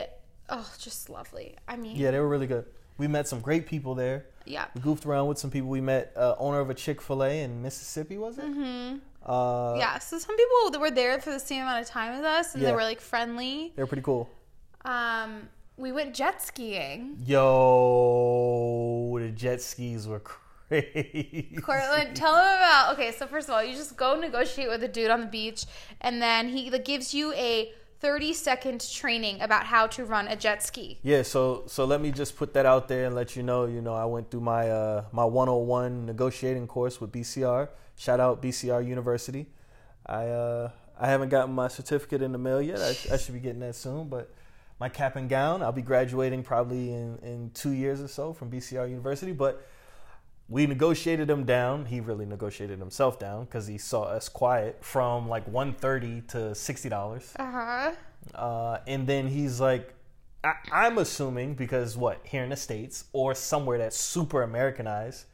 oh, 0.49 0.73
just 0.79 1.11
lovely. 1.11 1.57
I 1.67 1.77
mean 1.77 1.97
yeah 1.97 2.13
they 2.13 2.21
were 2.21 2.29
really 2.29 2.47
good 2.47 2.67
we 2.99 3.09
met 3.09 3.27
some 3.27 3.41
great 3.41 3.67
people 3.67 3.97
there 3.97 4.27
yeah. 4.47 4.67
We 4.75 4.81
goofed 4.81 5.05
around 5.05 5.27
with 5.27 5.39
some 5.39 5.51
people. 5.51 5.69
We 5.69 5.81
met 5.81 6.13
uh, 6.17 6.35
owner 6.39 6.61
of 6.61 6.71
a 6.71 6.75
Chick 6.75 7.03
Fil 7.03 7.25
A 7.25 7.43
in 7.43 7.63
Mississippi. 7.63 8.17
Was 8.17 8.39
it? 8.39 8.45
Mm-hmm. 8.45 8.99
Uh, 9.29 9.75
yeah, 9.77 9.99
so 9.99 10.19
some 10.19 10.37
people 10.37 10.71
that 10.71 10.81
were 10.81 10.93
there 10.93 11.21
for 11.21 11.31
the 11.31 11.41
same 11.41 11.63
amount 11.63 11.83
of 11.83 11.89
time 11.89 12.13
as 12.13 12.25
us 12.25 12.55
and 12.55 12.65
they 12.65 12.73
were 12.73 12.83
like 12.83 13.01
friendly. 13.01 13.73
they 13.75 13.83
were 13.83 13.89
pretty 13.89 14.03
cool. 14.03 14.31
Um, 14.85 15.49
we 15.77 15.91
went 15.91 16.15
jet 16.15 16.41
skiing. 16.41 17.17
Yo, 17.27 19.17
the 19.19 19.31
jet 19.31 19.61
skis 19.61 20.07
were 20.07 20.21
crazy. 20.21 20.46
Cortland, 20.71 22.17
tell 22.17 22.35
him 22.35 22.57
about. 22.57 22.95
Okay, 22.95 23.13
so 23.13 23.27
first 23.27 23.49
of 23.49 23.55
all, 23.55 23.63
you 23.63 23.75
just 23.75 23.97
go 23.97 24.19
negotiate 24.19 24.69
with 24.69 24.83
a 24.83 24.89
dude 24.89 25.11
on 25.11 25.21
the 25.21 25.27
beach, 25.27 25.65
and 26.01 26.21
then 26.21 26.49
he 26.49 26.71
like, 26.71 26.85
gives 26.85 27.15
you 27.15 27.33
a 27.35 27.73
30 28.01 28.33
second 28.35 28.89
training 28.91 29.41
about 29.41 29.65
how 29.65 29.87
to 29.87 30.05
run 30.05 30.29
a 30.29 30.37
jet 30.37 30.63
ski. 30.63 30.99
Yeah, 31.03 31.23
so 31.23 31.65
so 31.67 31.85
let 31.85 32.01
me 32.01 32.11
just 32.11 32.37
put 32.37 32.53
that 32.55 32.67
out 32.67 32.89
there 32.89 33.07
and 33.07 33.15
let 33.15 33.37
you 33.37 33.43
know, 33.43 33.67
you 33.67 33.81
know, 33.81 33.95
I 33.95 34.05
went 34.05 34.31
through 34.31 34.43
my 34.43 34.71
uh 34.71 35.05
my 35.13 35.25
101 35.25 36.05
negotiating 36.05 36.67
course 36.67 37.01
with 37.01 37.13
BCR. 37.13 37.69
Shout 37.97 38.21
out 38.21 38.43
BCR 38.43 38.87
University. 38.87 39.47
I 40.05 40.27
uh 40.27 40.71
I 40.99 41.09
haven't 41.09 41.31
gotten 41.31 41.55
my 41.55 41.69
certificate 41.69 42.23
in 42.23 42.33
the 42.33 42.39
mail 42.39 42.61
yet. 42.61 42.81
I, 42.81 43.15
I 43.15 43.17
should 43.17 43.35
be 43.35 43.41
getting 43.41 43.61
that 43.61 43.75
soon, 43.75 44.09
but 44.09 44.33
my 44.79 44.89
cap 44.89 45.17
and 45.17 45.29
gown, 45.29 45.63
I'll 45.63 45.73
be 45.73 45.83
graduating 45.83 46.43
probably 46.43 46.93
in 46.93 47.19
in 47.23 47.51
2 47.55 47.71
years 47.71 48.01
or 48.01 48.09
so 48.09 48.33
from 48.33 48.51
BCR 48.51 48.91
University, 48.91 49.33
but 49.33 49.67
we 50.49 50.67
negotiated 50.67 51.29
him 51.29 51.45
down. 51.45 51.87
He 51.87 52.01
really 52.01 52.27
negotiated 52.27 52.79
himself 52.79 53.19
down 53.19 53.45
because 53.45 53.67
he 53.67 53.79
saw 53.79 54.03
us 54.05 54.29
quiet 54.29 54.85
from 54.85 55.29
like 55.29 55.47
130 55.49 56.23
to 56.29 56.55
sixty 56.55 56.89
dollars. 56.89 57.33
Uh-huh. 57.39 57.93
Uh, 58.35 58.79
and 58.87 59.07
then 59.07 59.27
he's 59.27 59.61
like, 59.61 59.95
I, 60.45 60.55
I'm 60.71 60.99
assuming 60.99 61.55
because 61.55 61.97
what 61.97 62.21
here 62.25 62.45
in 62.45 62.51
the 62.51 62.57
states 62.57 63.05
or 63.13 63.35
somewhere 63.35 63.79
that's 63.79 63.99
super 63.99 64.43
Americanized, 64.43 65.27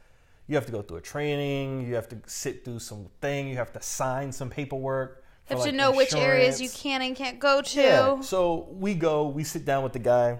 you 0.46 0.54
have 0.54 0.66
to 0.66 0.72
go 0.72 0.82
through 0.82 0.98
a 0.98 1.02
training, 1.02 1.86
you 1.86 1.94
have 1.94 2.08
to 2.08 2.18
sit 2.26 2.64
through 2.64 2.78
some 2.78 3.08
thing, 3.20 3.48
you 3.48 3.56
have 3.56 3.72
to 3.72 3.82
sign 3.82 4.32
some 4.32 4.48
paperwork. 4.48 5.24
You 5.50 5.56
have 5.56 5.64
to 5.64 5.70
like, 5.70 5.76
know 5.76 5.92
which 5.92 6.14
areas 6.14 6.60
you 6.60 6.70
can 6.70 7.02
and 7.02 7.16
can't 7.16 7.38
go 7.38 7.60
to. 7.60 7.80
Yeah. 7.80 8.20
So 8.20 8.68
we 8.70 8.94
go, 8.94 9.28
we 9.28 9.44
sit 9.44 9.64
down 9.64 9.82
with 9.82 9.92
the 9.92 9.98
guy. 9.98 10.38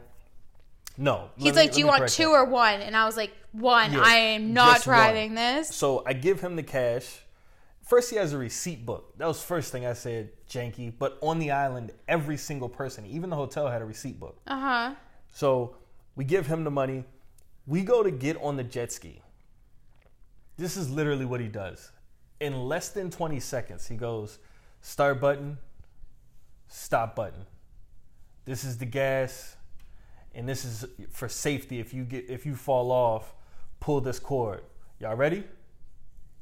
No, 0.98 1.30
He's 1.36 1.54
me- 1.54 1.60
like, 1.60 1.72
"Do 1.72 1.78
you 1.80 1.86
want 1.86 2.08
two 2.08 2.24
that. 2.24 2.30
or 2.32 2.44
one?" 2.44 2.80
And 2.82 2.96
I 2.96 3.06
was 3.06 3.16
like, 3.16 3.32
"One. 3.52 3.92
Yeah, 3.94 4.02
I 4.04 4.14
am 4.14 4.52
not 4.52 4.74
just 4.76 4.86
one. 4.86 4.96
driving 4.96 5.34
this." 5.34 5.74
So 5.74 6.02
I 6.06 6.12
give 6.12 6.40
him 6.40 6.56
the 6.56 6.62
cash. 6.62 7.20
First, 7.82 8.10
he 8.10 8.16
has 8.16 8.32
a 8.32 8.38
receipt 8.38 8.84
book. 8.86 9.16
That 9.18 9.26
was 9.26 9.40
the 9.40 9.46
first 9.46 9.72
thing 9.72 9.84
I 9.86 9.92
said, 9.92 10.30
janky. 10.48 10.92
But 10.96 11.18
on 11.20 11.38
the 11.38 11.50
island, 11.50 11.92
every 12.08 12.36
single 12.36 12.68
person, 12.68 13.04
even 13.06 13.28
the 13.30 13.36
hotel, 13.36 13.68
had 13.68 13.82
a 13.82 13.84
receipt 13.84 14.20
book. 14.20 14.38
Uh 14.46 14.60
huh. 14.60 14.94
So 15.32 15.76
we 16.14 16.24
give 16.24 16.46
him 16.46 16.64
the 16.64 16.70
money. 16.70 17.04
We 17.66 17.82
go 17.82 18.02
to 18.02 18.10
get 18.10 18.36
on 18.42 18.56
the 18.56 18.64
jet 18.64 18.92
ski. 18.92 19.20
This 20.56 20.76
is 20.76 20.90
literally 20.90 21.24
what 21.24 21.40
he 21.40 21.48
does. 21.48 21.90
In 22.40 22.64
less 22.68 22.90
than 22.90 23.10
20 23.10 23.40
seconds, 23.40 23.86
he 23.88 23.96
goes, 23.96 24.38
start 24.80 25.20
button, 25.20 25.58
stop 26.68 27.14
button. 27.16 27.46
This 28.44 28.64
is 28.64 28.78
the 28.78 28.84
gas, 28.86 29.56
and 30.34 30.48
this 30.48 30.64
is 30.64 30.84
for 31.10 31.28
safety. 31.28 31.80
If 31.80 31.92
you 31.94 32.04
get 32.04 32.28
if 32.28 32.46
you 32.46 32.54
fall 32.54 32.90
off, 32.90 33.34
pull 33.80 34.00
this 34.00 34.18
cord. 34.18 34.62
Y'all 34.98 35.16
ready? 35.16 35.44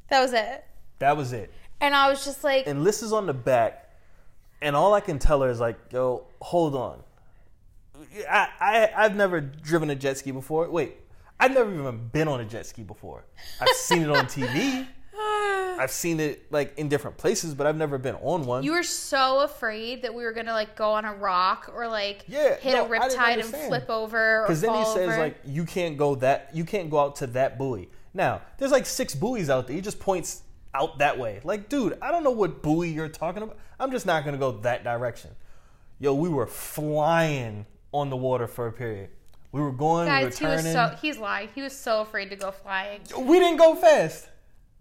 That 0.09 0.23
was 0.23 0.33
it. 0.33 0.65
That 0.99 1.17
was 1.17 1.33
it. 1.33 1.53
And 1.81 1.95
I 1.95 2.11
was 2.11 2.25
just 2.25 2.45
like, 2.45 2.67
And 2.67 2.85
Liz 2.85 3.03
is 3.03 3.13
on 3.13 3.27
the 3.27 3.33
back, 3.33 3.91
and 4.61 4.77
all 4.77 4.93
I 4.93 5.01
can 5.01 5.19
tell 5.19 5.41
her 5.41 5.49
is 5.49 5.61
like, 5.61 5.79
"Yo, 5.93 6.27
hold 6.43 6.75
on." 6.75 7.03
I, 8.29 8.49
I 8.61 8.91
I've 8.97 9.17
never 9.17 9.41
driven 9.41 9.91
a 9.91 9.95
jet 9.95 10.19
ski 10.19 10.31
before. 10.31 10.69
Wait, 10.69 10.97
I've 11.39 11.53
never 11.53 11.73
even 11.73 12.09
been 12.09 12.29
on 12.29 12.41
a 12.41 12.45
jet 12.45 12.67
ski 12.67 12.83
before. 12.83 13.25
I've 13.61 13.69
seen 13.71 14.03
it 14.03 14.11
on 14.11 14.27
TV. 14.27 14.87
I've 15.81 15.91
seen 15.91 16.21
it 16.21 16.53
like 16.53 16.77
in 16.79 16.91
different 16.91 17.17
places, 17.17 17.55
but 17.55 17.67
I've 17.67 17.77
never 17.77 17.97
been 17.97 18.17
on 18.17 18.45
one. 18.45 18.63
you 18.63 18.73
were 18.73 18.83
so 18.83 19.41
afraid 19.41 20.03
that 20.03 20.13
we 20.13 20.25
were 20.25 20.33
gonna 20.33 20.53
like 20.53 20.77
go 20.77 20.93
on 20.93 21.07
a 21.07 21.15
rock 21.15 21.73
or 21.75 21.89
like 21.89 22.25
Yeah, 22.29 22.57
hit 22.57 22.75
no, 22.75 22.85
a 22.85 22.89
riptide 22.89 23.41
and 23.41 23.45
flip 23.45 23.89
over. 23.89 24.43
Because 24.43 24.61
then 24.61 24.75
he 24.75 24.85
says 24.85 25.09
over. 25.09 25.19
like 25.19 25.37
you 25.47 25.65
can't 25.65 25.97
go 25.97 26.17
that 26.17 26.51
you 26.53 26.65
can't 26.65 26.91
go 26.91 26.99
out 26.99 27.17
to 27.17 27.29
that 27.29 27.57
buoy. 27.57 27.89
Now 28.13 28.43
there's 28.59 28.73
like 28.73 28.85
six 28.85 29.15
buoys 29.15 29.49
out 29.49 29.69
there. 29.69 29.75
He 29.75 29.81
just 29.81 29.99
points 29.99 30.43
out 30.75 30.99
that 30.99 31.19
way. 31.19 31.41
Like, 31.45 31.71
dude, 31.71 31.97
I 32.03 32.13
don't 32.13 32.25
know 32.25 32.31
what 32.31 32.63
buoy 32.63 32.91
you're 32.91 33.09
talking 33.09 33.43
about. 33.43 33.57
I'm 33.79 33.91
just 33.91 34.05
not 34.05 34.27
gonna 34.27 34.37
go 34.37 34.53
that 34.61 34.85
direction. 34.85 35.31
Yo, 35.99 36.13
we 36.13 36.29
were 36.29 36.47
flying 36.47 37.65
on 37.93 38.11
the 38.11 38.17
water 38.19 38.47
for 38.47 38.67
a 38.67 38.73
period. 38.73 39.09
We 39.53 39.61
were 39.61 39.73
going, 39.73 40.07
Guys, 40.07 40.39
he 40.39 40.45
we 40.45 40.51
were 40.51 40.57
was 40.57 40.73
so 40.73 40.95
he's 41.01 41.19
lying. 41.19 41.49
He 41.55 41.63
was 41.63 41.77
so 41.77 42.03
afraid 42.03 42.29
to 42.31 42.37
go 42.37 42.51
flying. 42.51 43.01
we 43.19 43.39
didn't 43.39 43.57
go 43.57 43.75
fast. 43.75 44.29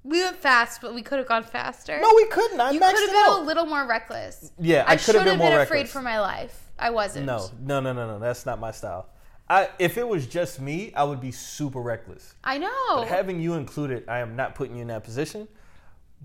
We 0.04 0.24
went 0.24 0.38
fast, 0.38 0.82
but 0.82 0.94
we 0.94 1.02
could 1.02 1.20
have 1.20 1.28
gone 1.28 1.44
faster. 1.44 2.00
No, 2.02 2.12
we 2.16 2.26
couldn't. 2.28 2.60
I 2.60 2.72
you 2.72 2.80
maxed 2.80 2.92
could 2.94 3.00
have 3.02 3.10
it 3.10 3.12
been 3.12 3.34
out. 3.34 3.40
a 3.42 3.44
little 3.44 3.66
more 3.66 3.86
reckless. 3.86 4.52
Yeah, 4.60 4.84
I 4.88 4.94
I 4.94 4.96
could 4.96 5.02
should 5.02 5.16
have 5.16 5.26
have 5.26 5.34
been 5.34 5.40
been, 5.40 5.52
more 5.52 5.62
afraid 5.62 5.80
reckless. 5.80 5.92
for 5.94 6.02
my 6.02 6.20
life. 6.20 6.72
I 6.80 6.90
wasn't. 6.92 7.26
No, 7.26 7.50
no, 7.62 7.80
no, 7.82 7.92
no, 7.94 8.08
no. 8.08 8.20
That's 8.20 8.46
not 8.46 8.60
my 8.60 8.72
style. 8.72 9.08
I 9.50 9.70
if 9.80 9.98
it 9.98 10.08
was 10.08 10.26
just 10.28 10.62
me, 10.62 10.94
I 10.96 11.04
would 11.04 11.20
be 11.20 11.32
super 11.32 11.82
reckless. 11.82 12.34
I 12.44 12.58
know. 12.60 12.70
But 12.96 13.08
having 13.08 13.40
you 13.42 13.56
included, 13.56 14.08
I 14.08 14.20
am 14.20 14.36
not 14.36 14.56
putting 14.56 14.76
you 14.76 14.84
in 14.84 14.88
that 14.88 15.04
position. 15.04 15.48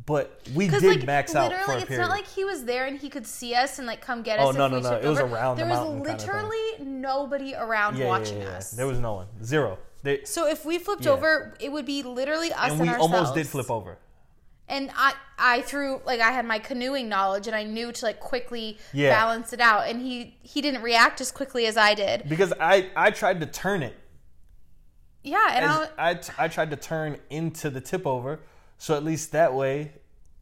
But 0.07 0.41
we 0.55 0.67
Because 0.67 0.83
did 0.83 0.99
like 0.99 1.07
max 1.07 1.35
out 1.37 1.53
for 1.53 1.57
literally, 1.57 1.75
a 1.75 1.79
it's 1.83 1.89
period. 1.89 2.03
not 2.03 2.11
like 2.11 2.27
he 2.27 2.45
was 2.45 2.65
there 2.65 2.87
and 2.87 2.99
he 2.99 3.09
could 3.09 3.27
see 3.27 3.55
us 3.55 3.79
and 3.79 3.87
like 3.87 4.01
come 4.01 4.23
get 4.23 4.41
oh, 4.41 4.43
us. 4.43 4.47
Oh, 4.49 4.51
if 4.51 4.57
no, 4.59 4.65
we 4.65 4.71
no, 4.71 4.81
no. 4.81 4.91
tipped 4.91 5.05
It 5.05 5.09
was 5.09 5.19
over. 5.21 5.35
around 5.35 5.57
the 5.57 5.65
There 5.65 5.71
was 5.71 5.79
mountain 5.79 6.05
kind 6.05 6.21
of 6.21 6.21
thing. 6.21 6.35
literally 6.35 6.85
nobody 6.85 7.55
around 7.55 7.97
yeah, 7.97 8.03
yeah, 8.05 8.09
watching 8.11 8.39
yeah, 8.39 8.45
yeah. 8.51 8.57
us. 8.57 8.71
There 8.73 8.87
was 8.89 8.99
no 8.99 9.15
one, 9.15 9.27
zero. 9.45 9.79
They, 10.05 10.23
so 10.25 10.47
if 10.47 10.64
we 10.64 10.79
flipped 10.79 11.05
Yeah. 11.07 11.12
over, 11.12 11.57
it 11.59 11.73
would 11.73 11.87
be 11.87 12.03
literally 12.05 12.53
us 12.53 12.71
and 12.71 12.73
and, 12.73 12.81
we 12.83 12.88
ourselves. 12.90 13.12
almost 13.14 13.35
did 13.35 13.49
flip 13.49 13.71
over. 13.71 13.99
And 14.69 14.90
I, 14.97 15.14
I 15.38 15.61
threw 15.62 16.01
like 16.07 16.21
I 16.21 16.31
had 16.31 16.47
my 16.47 16.59
canoeing 16.59 17.09
knowledge 17.09 17.47
and 17.49 17.57
I 17.57 17.64
knew 17.64 17.90
to 17.93 18.05
like 18.05 18.21
quickly 18.21 18.79
Yeah. 18.93 19.11
balance 19.11 19.53
it 19.53 19.61
out. 19.61 19.88
And 19.88 20.01
he 20.01 20.37
he 20.43 20.61
didn't 20.62 20.83
react 20.83 21.21
as 21.21 21.33
quickly 21.33 21.67
as 21.67 21.77
I 21.77 21.95
did. 21.95 22.29
Because 22.29 22.53
I, 22.61 22.90
I 22.97 23.11
tried 23.11 23.40
to 23.40 23.47
turn 23.47 23.83
it. 23.83 23.95
Yeah, 25.23 25.47
and 25.53 25.64
I, 25.64 25.83
As, 25.83 25.88
I, 25.99 26.14
t- 26.14 26.33
I 26.38 26.49
tried 26.49 26.71
to 26.71 26.77
turn 26.77 27.19
into 27.31 27.71
the 27.71 27.81
tip 27.81 28.07
over. 28.07 28.40
So 28.79 28.95
at 28.95 29.03
least 29.05 29.33
that 29.33 29.55
way, 29.55 29.93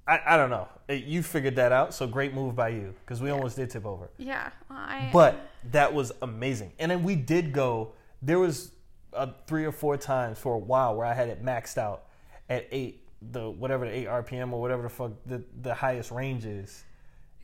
I, 0.08 0.18
I 0.26 0.36
don't 0.36 0.50
know. 0.50 0.66
You 0.88 1.22
figured 1.22 1.54
that 1.56 1.70
out. 1.70 1.94
So 1.94 2.06
great 2.08 2.34
move 2.34 2.56
by 2.56 2.70
you. 2.70 2.94
Because 3.04 3.22
we 3.22 3.30
almost 3.30 3.54
did 3.56 3.70
tip 3.70 3.86
over. 3.86 4.10
yeah, 4.18 4.50
I. 4.68 5.08
But 5.12 5.36
that 5.70 5.94
was 5.94 6.10
amazing. 6.22 6.72
And 6.80 6.90
then 6.90 7.04
we 7.04 7.14
did 7.14 7.52
go. 7.52 7.92
There 8.20 8.40
was 8.40 8.72
uh, 9.14 9.28
three 9.46 9.64
or 9.64 9.72
four 9.72 9.96
times 9.96 10.38
for 10.38 10.54
a 10.54 10.58
while 10.58 10.94
where 10.96 11.06
I 11.06 11.14
had 11.14 11.28
it 11.28 11.44
maxed 11.44 11.78
out 11.78 12.04
at 12.48 12.66
eight, 12.70 13.06
the 13.30 13.50
whatever 13.50 13.84
the 13.84 13.96
eight 13.96 14.06
RPM 14.08 14.52
or 14.52 14.60
whatever 14.60 14.82
the 14.82 14.88
fuck 14.88 15.12
the, 15.26 15.42
the 15.62 15.74
highest 15.74 16.10
range 16.10 16.44
is, 16.44 16.84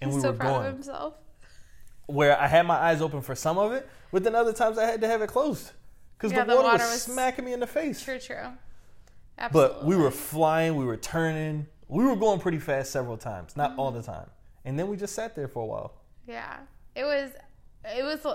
and 0.01 0.11
he's 0.11 0.17
we 0.17 0.23
so 0.23 0.31
were 0.33 0.37
proud 0.37 0.49
of 0.57 0.63
going. 0.63 0.73
himself. 0.75 1.15
Where 2.07 2.41
I 2.41 2.47
had 2.47 2.67
my 2.67 2.77
eyes 2.77 3.03
open 3.03 3.21
for 3.21 3.35
some 3.35 3.59
of 3.59 3.73
it, 3.73 3.87
but 4.11 4.25
then 4.25 4.35
other 4.35 4.53
times 4.53 4.79
I 4.79 4.85
had 4.87 5.01
to 5.03 5.07
have 5.07 5.21
it 5.21 5.29
closed 5.29 5.73
because 6.17 6.33
Yeah, 6.33 6.45
the, 6.45 6.53
the 6.53 6.57
water, 6.57 6.69
water 6.69 6.85
was, 6.85 6.93
was- 6.93 7.03
smacking 7.03 7.45
me 7.45 7.53
in 7.53 7.61
the 7.61 7.67
face. 7.67 8.03
True, 8.03 8.19
true. 8.19 8.37
Absolutely. 9.39 9.75
But 9.77 9.85
we 9.85 9.95
were 9.97 10.11
flying, 10.11 10.75
we 10.77 10.85
were 10.85 10.97
turning, 10.97 11.67
we 11.87 12.05
were 12.05 12.17
going 12.17 12.41
pretty 12.41 12.59
fast 12.59 12.91
several 12.91 13.17
times, 13.19 13.57
not 13.57 13.75
all 13.77 13.91
Mm-hmm. 13.93 14.01
the 14.01 14.07
time. 14.07 14.31
And 14.65 14.79
then 14.79 14.89
we 14.89 14.97
just 14.97 15.15
sat 15.15 15.37
there 15.37 15.49
for 15.49 15.63
a 15.63 15.67
while. 15.67 15.95
Yeah, 16.27 16.57
it 16.97 17.05
was. 17.05 17.31
It 17.85 18.03
was. 18.03 18.27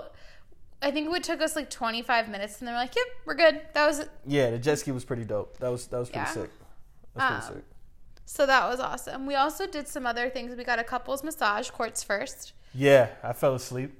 I 0.82 0.90
think 0.90 1.14
it 1.14 1.22
took 1.24 1.40
us 1.40 1.56
like 1.56 1.70
25 1.70 2.28
minutes, 2.28 2.58
and 2.58 2.68
they're 2.68 2.74
like, 2.74 2.94
"Yep, 2.94 3.06
we're 3.24 3.34
good." 3.34 3.60
That 3.72 3.86
was 3.86 4.06
Yeah, 4.26 4.50
the 4.50 4.58
jet 4.58 4.78
ski 4.78 4.92
was 4.92 5.04
pretty 5.04 5.24
dope. 5.24 5.56
That 5.58 5.70
was 5.70 5.86
that 5.86 5.98
was 5.98 6.08
pretty 6.10 6.26
Yeah. 6.26 6.32
sick. 6.32 6.50
That 7.14 7.30
was 7.30 7.44
Um, 7.46 7.52
pretty 7.52 7.60
sick. 7.60 7.64
so 8.26 8.46
that 8.46 8.68
was 8.68 8.80
awesome. 8.80 9.26
We 9.26 9.34
also 9.34 9.66
did 9.66 9.88
some 9.88 10.04
other 10.06 10.28
things. 10.28 10.54
We 10.54 10.62
got 10.64 10.78
a 10.78 10.84
couples 10.84 11.22
massage 11.24 11.70
Court's 11.70 12.02
first. 12.02 12.52
Yeah, 12.74 13.10
I 13.22 13.32
fell 13.32 13.54
asleep. 13.54 13.98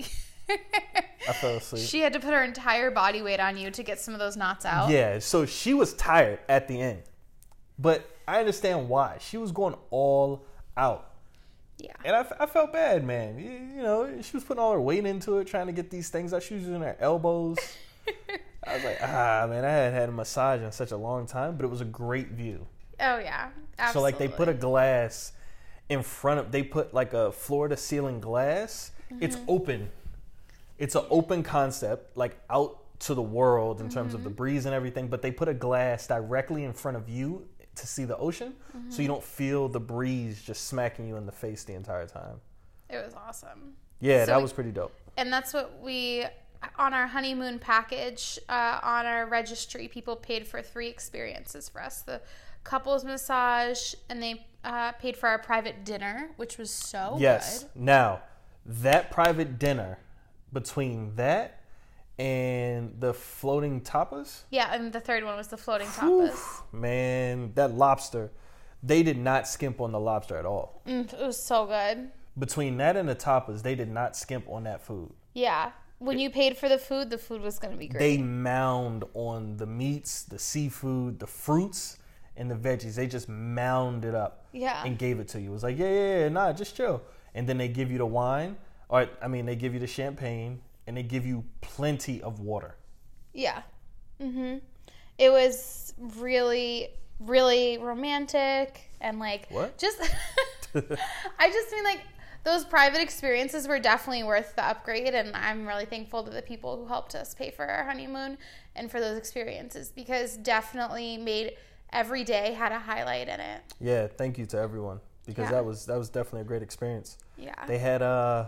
I 0.50 1.32
fell 1.34 1.56
asleep. 1.56 1.86
She 1.86 2.00
had 2.00 2.12
to 2.14 2.20
put 2.20 2.32
her 2.32 2.42
entire 2.42 2.90
body 2.90 3.20
weight 3.20 3.38
on 3.40 3.56
you 3.58 3.70
to 3.70 3.82
get 3.82 4.00
some 4.00 4.14
of 4.14 4.20
those 4.20 4.36
knots 4.36 4.64
out. 4.64 4.88
Yeah, 4.90 5.18
so 5.18 5.44
she 5.44 5.74
was 5.74 5.92
tired 5.94 6.38
at 6.48 6.68
the 6.68 6.80
end. 6.80 7.02
But 7.78 8.08
I 8.26 8.40
understand 8.40 8.88
why. 8.88 9.18
She 9.20 9.36
was 9.36 9.52
going 9.52 9.76
all 9.90 10.44
out. 10.76 11.07
Yeah. 11.78 11.92
And 12.04 12.16
I, 12.16 12.20
f- 12.20 12.32
I 12.40 12.46
felt 12.46 12.72
bad, 12.72 13.04
man. 13.04 13.38
You, 13.38 13.50
you 13.50 13.82
know, 13.82 14.20
she 14.22 14.36
was 14.36 14.44
putting 14.44 14.60
all 14.60 14.72
her 14.72 14.80
weight 14.80 15.06
into 15.06 15.38
it, 15.38 15.46
trying 15.46 15.66
to 15.66 15.72
get 15.72 15.90
these 15.90 16.08
things 16.08 16.34
out. 16.34 16.42
She 16.42 16.54
was 16.54 16.64
using 16.64 16.80
her 16.80 16.96
elbows. 17.00 17.58
I 18.66 18.74
was 18.74 18.84
like, 18.84 18.98
ah, 19.02 19.46
man, 19.48 19.64
I 19.64 19.70
hadn't 19.70 19.94
had 19.94 20.08
a 20.08 20.12
massage 20.12 20.60
in 20.60 20.72
such 20.72 20.90
a 20.90 20.96
long 20.96 21.26
time, 21.26 21.56
but 21.56 21.64
it 21.64 21.68
was 21.68 21.80
a 21.80 21.84
great 21.86 22.28
view. 22.30 22.66
Oh 23.00 23.18
yeah. 23.18 23.50
Absolutely. 23.78 23.92
So, 23.92 24.00
like, 24.02 24.18
they 24.18 24.28
put 24.36 24.48
a 24.48 24.54
glass 24.54 25.32
in 25.88 26.02
front 26.02 26.40
of, 26.40 26.50
they 26.52 26.62
put 26.64 26.92
like 26.92 27.12
a 27.14 27.30
floor 27.32 27.68
to 27.68 27.76
ceiling 27.76 28.20
glass. 28.20 28.90
It's 29.20 29.36
Mm-hmm. 29.36 29.50
open. 29.50 29.90
It's 30.78 30.94
an 30.96 31.04
open 31.10 31.42
concept, 31.42 32.16
like 32.16 32.38
out 32.50 32.78
to 33.00 33.14
the 33.14 33.22
world 33.22 33.80
in 33.80 33.88
terms 33.88 34.14
of 34.14 34.20
Mm-hmm. 34.20 34.28
the 34.28 34.34
breeze 34.34 34.66
and 34.66 34.74
everything, 34.74 35.06
but 35.08 35.22
they 35.22 35.30
put 35.30 35.48
a 35.48 35.54
glass 35.54 36.06
directly 36.08 36.64
in 36.64 36.72
front 36.72 36.96
of 36.96 37.08
you 37.08 37.46
to 37.80 37.86
see 37.86 38.04
the 38.04 38.16
ocean 38.18 38.54
Mm-hmm. 38.76 38.90
so 38.90 39.02
you 39.02 39.08
don't 39.08 39.24
feel 39.24 39.68
the 39.68 39.80
breeze 39.80 40.42
just 40.42 40.66
smacking 40.68 41.08
you 41.08 41.16
in 41.16 41.26
the 41.26 41.32
face 41.32 41.64
the 41.64 41.74
entire 41.74 42.06
time. 42.06 42.40
It 42.90 43.04
was 43.04 43.14
awesome. 43.14 43.74
Yeah, 44.00 44.22
So 44.24 44.26
that 44.26 44.36
we- 44.36 44.42
was 44.42 44.52
pretty 44.52 44.70
dope. 44.72 44.92
and 45.16 45.32
that's 45.32 45.52
what 45.54 45.80
we 45.82 46.24
on 46.76 46.92
our 46.92 47.06
honeymoon 47.06 47.58
package 47.58 48.38
uh, 48.48 48.80
on 48.82 49.06
our 49.06 49.26
registry 49.26 49.86
people 49.88 50.16
paid 50.16 50.46
for 50.46 50.60
three 50.60 50.88
experiences 50.88 51.68
for 51.68 51.80
us 51.80 52.02
the 52.02 52.20
couples 52.64 53.04
massage 53.04 53.94
and 54.08 54.20
they 54.22 54.44
uh, 54.64 54.90
paid 54.92 55.16
for 55.16 55.28
our 55.28 55.38
private 55.38 55.84
dinner 55.84 56.30
which 56.36 56.58
was 56.58 56.70
so 56.70 57.16
Yes. 57.18 57.62
good 57.64 57.70
Now, 57.76 58.22
that 58.66 59.10
private 59.12 59.58
dinner 59.58 59.98
between 60.52 61.14
that 61.16 61.57
and 62.18 62.94
the 62.98 63.14
floating 63.14 63.80
tapas. 63.80 64.42
Yeah, 64.50 64.74
and 64.74 64.92
the 64.92 65.00
third 65.00 65.24
one 65.24 65.36
was 65.36 65.48
the 65.48 65.56
floating 65.56 65.86
tapas. 65.88 66.32
Oof, 66.32 66.62
man, 66.72 67.52
that 67.54 67.74
lobster. 67.74 68.30
They 68.82 69.02
did 69.02 69.18
not 69.18 69.48
skimp 69.48 69.80
on 69.80 69.92
the 69.92 70.00
lobster 70.00 70.36
at 70.36 70.46
all. 70.46 70.82
Mm, 70.86 71.12
it 71.12 71.26
was 71.26 71.42
so 71.42 71.66
good. 71.66 72.10
Between 72.38 72.76
that 72.76 72.96
and 72.96 73.08
the 73.08 73.16
tapas, 73.16 73.62
they 73.62 73.74
did 73.74 73.90
not 73.90 74.16
skimp 74.16 74.48
on 74.48 74.64
that 74.64 74.82
food. 74.82 75.12
Yeah. 75.34 75.72
When 75.98 76.20
you 76.20 76.30
paid 76.30 76.56
for 76.56 76.68
the 76.68 76.78
food, 76.78 77.10
the 77.10 77.18
food 77.18 77.40
was 77.40 77.58
going 77.58 77.72
to 77.72 77.78
be 77.78 77.88
great. 77.88 77.98
They 77.98 78.18
mound 78.18 79.04
on 79.14 79.56
the 79.56 79.66
meats, 79.66 80.22
the 80.22 80.38
seafood, 80.38 81.18
the 81.18 81.26
fruits, 81.26 81.98
and 82.36 82.48
the 82.48 82.54
veggies. 82.54 82.94
They 82.94 83.08
just 83.08 83.28
mound 83.28 84.04
it 84.04 84.14
up 84.14 84.46
yeah. 84.52 84.84
and 84.84 84.96
gave 84.96 85.18
it 85.18 85.26
to 85.28 85.40
you. 85.40 85.50
It 85.50 85.52
was 85.52 85.64
like, 85.64 85.76
yeah, 85.76 85.90
yeah, 85.90 86.18
yeah, 86.20 86.28
nah, 86.28 86.52
just 86.52 86.76
chill. 86.76 87.02
And 87.34 87.48
then 87.48 87.58
they 87.58 87.66
give 87.66 87.90
you 87.90 87.98
the 87.98 88.06
wine, 88.06 88.56
or 88.88 89.08
I 89.20 89.26
mean, 89.26 89.44
they 89.44 89.56
give 89.56 89.74
you 89.74 89.80
the 89.80 89.88
champagne, 89.88 90.60
and 90.88 90.96
they 90.96 91.02
give 91.04 91.24
you 91.26 91.44
plenty 91.60 92.20
of 92.22 92.40
water. 92.40 92.74
Yeah. 93.34 93.62
Mhm. 94.20 94.62
It 95.18 95.30
was 95.30 95.92
really 95.98 96.88
really 97.20 97.78
romantic 97.78 98.80
and 99.00 99.18
like 99.18 99.48
What? 99.50 99.76
just 99.76 99.98
I 100.74 101.50
just 101.50 101.72
mean 101.72 101.84
like 101.84 102.00
those 102.44 102.64
private 102.64 103.00
experiences 103.00 103.66
were 103.68 103.78
definitely 103.80 104.22
worth 104.22 104.54
the 104.56 104.64
upgrade 104.64 105.14
and 105.14 105.34
I'm 105.36 105.66
really 105.66 105.84
thankful 105.84 106.22
to 106.22 106.30
the 106.30 106.42
people 106.42 106.76
who 106.76 106.86
helped 106.86 107.14
us 107.16 107.34
pay 107.34 107.50
for 107.50 107.66
our 107.66 107.84
honeymoon 107.84 108.38
and 108.76 108.90
for 108.90 109.00
those 109.00 109.18
experiences 109.18 109.90
because 109.94 110.36
definitely 110.36 111.16
made 111.18 111.56
every 111.92 112.22
day 112.24 112.52
had 112.52 112.70
a 112.72 112.78
highlight 112.78 113.28
in 113.28 113.40
it. 113.40 113.60
Yeah, 113.80 114.06
thank 114.06 114.38
you 114.38 114.46
to 114.46 114.58
everyone 114.58 115.00
because 115.26 115.46
Yeah. 115.46 115.50
that 115.56 115.64
was 115.64 115.86
that 115.86 115.98
was 115.98 116.08
definitely 116.08 116.42
a 116.42 116.44
great 116.44 116.62
experience. 116.62 117.18
Yeah. 117.36 117.66
They 117.66 117.78
had 117.78 118.00
uh 118.00 118.46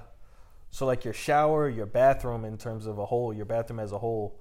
so 0.70 0.86
like 0.86 1.04
your 1.04 1.14
shower, 1.14 1.68
your 1.68 1.86
bathroom 1.86 2.44
in 2.44 2.56
terms 2.56 2.86
of 2.86 2.98
a 2.98 3.06
whole, 3.06 3.32
your 3.34 3.44
bathroom 3.46 3.80
as 3.80 3.92
a 3.92 3.98
whole 3.98 4.38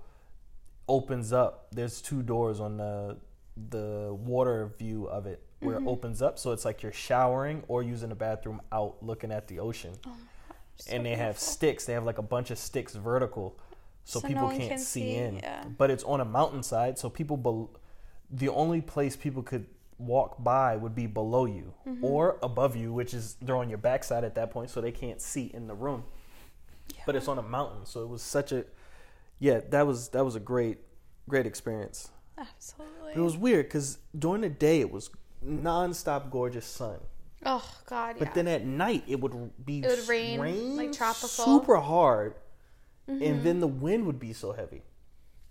opens 0.87 1.33
up. 1.33 1.67
There's 1.71 2.01
two 2.01 2.21
doors 2.23 2.59
on 2.59 2.77
the 2.77 3.17
the 3.69 4.15
water 4.17 4.71
view 4.79 5.05
of 5.07 5.25
it 5.25 5.41
where 5.59 5.75
Mm-hmm. 5.75 5.87
it 5.87 5.91
opens 5.91 6.21
up 6.21 6.39
so 6.39 6.53
it's 6.53 6.63
like 6.63 6.81
you're 6.81 6.93
showering 6.93 7.61
or 7.67 7.83
using 7.83 8.07
the 8.07 8.15
bathroom 8.15 8.61
out 8.71 8.95
looking 9.03 9.33
at 9.33 9.49
the 9.49 9.59
ocean. 9.59 9.91
and 10.89 11.05
they 11.05 11.15
have 11.15 11.37
sticks. 11.37 11.83
They 11.85 11.91
have 11.91 12.05
like 12.05 12.19
a 12.19 12.21
bunch 12.23 12.51
of 12.51 12.57
sticks 12.57 12.95
vertical 12.95 13.59
so, 14.05 14.21
So 14.21 14.27
people 14.27 14.49
no 14.49 14.57
can't 14.57 14.69
can 14.69 14.77
see, 14.79 15.01
see, 15.01 15.15
in. 15.15 15.35
yeah. 15.37 15.65
But 15.77 15.91
it's 15.91 16.05
on 16.05 16.21
a 16.21 16.25
mountainside 16.25 16.97
so 16.97 17.09
people 17.09 17.35
bel 17.35 17.71
the 18.31 18.47
only 18.49 18.79
place 18.79 19.15
people 19.17 19.43
could 19.43 19.65
walk 19.97 20.41
by 20.41 20.77
would 20.77 20.95
be 20.95 21.05
below 21.07 21.45
you 21.45 21.73
Mm-hmm. 21.85 22.05
or 22.05 22.37
above 22.41 22.77
you, 22.77 22.93
which 22.93 23.13
is 23.13 23.35
they're 23.41 23.57
on 23.57 23.67
your 23.67 23.77
backside 23.79 24.23
at 24.23 24.35
that 24.35 24.51
point, 24.51 24.69
so 24.69 24.79
they 24.79 24.91
can't 24.93 25.19
see 25.21 25.51
in 25.53 25.67
the 25.67 25.75
room. 25.75 26.05
But 27.09 27.15
it's 27.15 27.27
on 27.27 27.39
a 27.39 27.41
mountain, 27.41 27.87
so 27.87 28.03
it 28.03 28.07
was 28.07 28.21
such 28.21 28.51
a 28.51 28.65
yeah. 29.39 29.61
That 29.71 29.87
was 29.87 30.09
that 30.09 30.23
was 30.23 30.35
a 30.35 30.39
great 30.39 30.77
great 31.27 31.47
experience. 31.47 32.11
Absolutely. 32.37 33.13
It 33.15 33.19
was 33.19 33.35
weird 33.35 33.65
because 33.65 33.97
during 34.19 34.41
the 34.41 34.49
day 34.49 34.79
it 34.79 34.91
was 34.91 35.09
nonstop 35.43 36.29
gorgeous 36.29 36.67
sun, 36.67 36.99
oh 37.47 37.67
god, 37.87 38.17
yeah. 38.17 38.23
but 38.25 38.35
then 38.35 38.47
at 38.47 38.63
night 38.63 39.05
it 39.07 39.19
would 39.19 39.65
be 39.65 39.79
It 39.79 39.89
would 39.89 40.07
rain, 40.07 40.77
like 40.77 40.91
tropical. 40.91 41.29
super 41.29 41.77
hard, 41.77 42.35
and 43.07 43.19
mm-hmm. 43.19 43.43
then 43.43 43.59
the 43.59 43.67
wind 43.67 44.05
would 44.05 44.19
be 44.19 44.31
so 44.31 44.51
heavy. 44.51 44.83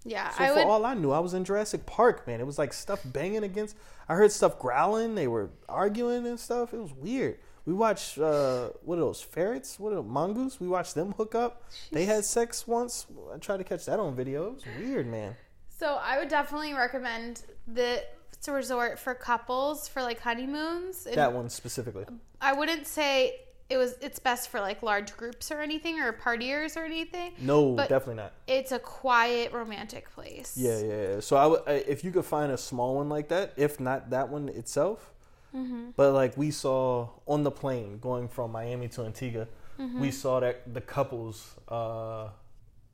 yeah, 0.05 0.31
So 0.31 0.45
I 0.45 0.49
for 0.51 0.55
would 0.55 0.65
all 0.65 0.85
I 0.87 0.95
knew, 0.95 1.11
I 1.11 1.19
was 1.19 1.35
in 1.35 1.43
Jurassic 1.45 1.87
Park, 1.87 2.25
man. 2.29 2.39
It 2.39 2.47
was 2.47 2.57
like 2.57 2.73
stuff 2.73 3.01
banging 3.05 3.43
against. 3.43 3.77
I 4.09 4.15
heard 4.15 4.31
stuff 4.31 4.61
growling. 4.61 5.17
They 5.17 5.27
were 5.27 5.51
arguing 5.69 6.25
and 6.25 6.39
stuff. 6.39 6.73
It 6.73 6.79
was 6.79 6.93
weird. 6.93 7.41
We 7.69 7.75
watched 7.75 8.17
uh, 8.17 8.71
what 8.83 8.97
are 8.97 9.03
those 9.03 9.21
ferrets? 9.21 9.79
What 9.79 9.93
are 9.93 9.97
those, 9.97 10.07
mongoose? 10.07 10.59
We 10.59 10.69
watched 10.69 10.95
them 10.95 11.13
hook 11.13 11.35
up. 11.35 11.65
They 11.93 12.07
had 12.07 12.25
sex 12.25 12.67
once. 12.67 13.07
I 13.31 13.37
tried 13.37 13.59
to 13.59 13.65
catch 13.65 13.85
that 13.85 14.01
on 14.01 14.17
video. 14.17 14.47
It 14.47 14.55
was 14.55 14.65
weird, 14.81 15.07
man. 15.07 15.37
So 15.79 15.99
I 16.03 16.19
would 16.19 16.31
definitely 16.31 16.73
recommend 16.73 17.43
the 17.67 18.03
resort 18.49 18.99
for 18.99 19.13
couples 19.13 19.87
for 19.87 20.01
like 20.03 20.19
honeymoons. 20.19 21.05
And 21.05 21.17
That 21.17 21.35
one 21.35 21.51
specifically. 21.51 22.07
I 22.41 22.55
wouldn't 22.55 22.87
say 22.87 23.41
it 23.69 23.77
was 23.77 23.97
it's 24.01 24.19
best 24.19 24.49
for 24.49 24.61
like 24.63 24.83
large 24.83 25.15
groups 25.15 25.51
or 25.53 25.61
anything 25.61 26.01
or 26.01 26.11
partiers 26.15 26.75
or 26.75 26.87
anything. 26.87 27.33
No, 27.39 27.77
definitely 27.77 28.15
not. 28.15 28.33
It's 28.47 28.73
a 28.73 28.79
quiet, 28.79 29.53
romantic 29.53 30.11
place. 30.11 30.55
Yeah, 30.57 30.79
yeah. 30.79 30.87
yeah. 30.87 31.21
So 31.21 31.37
I 31.37 31.47
would, 31.47 31.61
I- 31.67 31.85
if 31.87 32.03
you 32.03 32.13
could 32.13 32.25
find 32.25 32.51
a 32.51 32.57
small 32.57 32.95
one 32.97 33.11
like 33.11 33.29
that, 33.29 33.53
if 33.59 33.79
not 33.79 34.09
that 34.09 34.31
one 34.31 34.49
itself, 34.49 35.13
Mm-hmm. 35.57 35.91
but 35.97 36.13
like 36.13 36.37
we 36.37 36.51
saw 36.51 37.09
on 37.27 37.43
the 37.43 37.51
plane 37.51 37.99
going 37.99 38.29
from 38.29 38.53
Miami 38.53 38.89
to 38.89 39.03
Antigua, 39.05 39.47
Mm-hmm. 39.79 40.01
we 40.01 40.11
saw 40.11 40.41
that 40.41 40.75
the 40.75 40.81
couples. 40.81 41.55
uh 41.69 42.29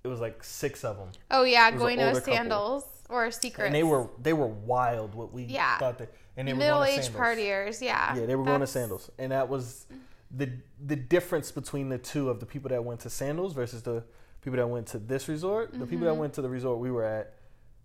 It 0.05 0.09
was 0.09 0.21
like 0.21 0.45
six 0.45 0.85
of 0.85 0.97
them. 0.99 1.09
Oh 1.31 1.45
yeah, 1.45 1.71
going 1.71 1.97
to 1.99 2.11
a 2.11 2.15
couple. 2.15 2.35
sandals 2.35 2.85
or 3.09 3.31
secrets. 3.31 3.67
and 3.67 3.75
they 3.75 3.83
were 3.83 4.09
they 4.23 4.35
were 4.35 4.47
wild. 4.47 5.15
What 5.15 5.33
we 5.33 5.45
Yeah. 5.45 5.79
thought 5.79 5.97
they 5.99 6.09
and 6.37 6.47
they 6.47 6.53
were 6.53 6.59
middle 6.59 6.79
going 6.81 6.93
to 6.93 6.99
aged 7.01 7.13
sandals. 7.13 7.23
partiers. 7.25 7.81
Yeah, 7.81 8.17
Yeah, 8.17 8.27
they 8.27 8.37
were 8.37 8.45
going 8.45 8.61
to 8.61 8.67
sandals, 8.67 9.11
and 9.19 9.33
that 9.33 9.49
was 9.49 9.87
the 10.31 10.49
the 10.87 10.97
difference 10.97 11.51
between 11.53 11.89
the 11.89 11.99
two 11.99 12.29
of 12.29 12.39
the 12.39 12.47
people 12.47 12.69
that 12.69 12.85
went 12.85 13.01
to 13.01 13.11
sandals 13.11 13.53
versus 13.55 13.83
the 13.83 14.05
people 14.43 14.59
that 14.59 14.69
went 14.69 14.87
to 14.89 14.99
this 14.99 15.27
resort. 15.29 15.73
The 15.73 15.79
people 15.87 15.97
Mm-hmm. 15.97 16.05
that 16.07 16.15
went 16.17 16.35
to 16.35 16.43
the 16.43 16.51
resort 16.51 16.79
we 16.81 16.91
were 16.91 17.05
at, 17.19 17.33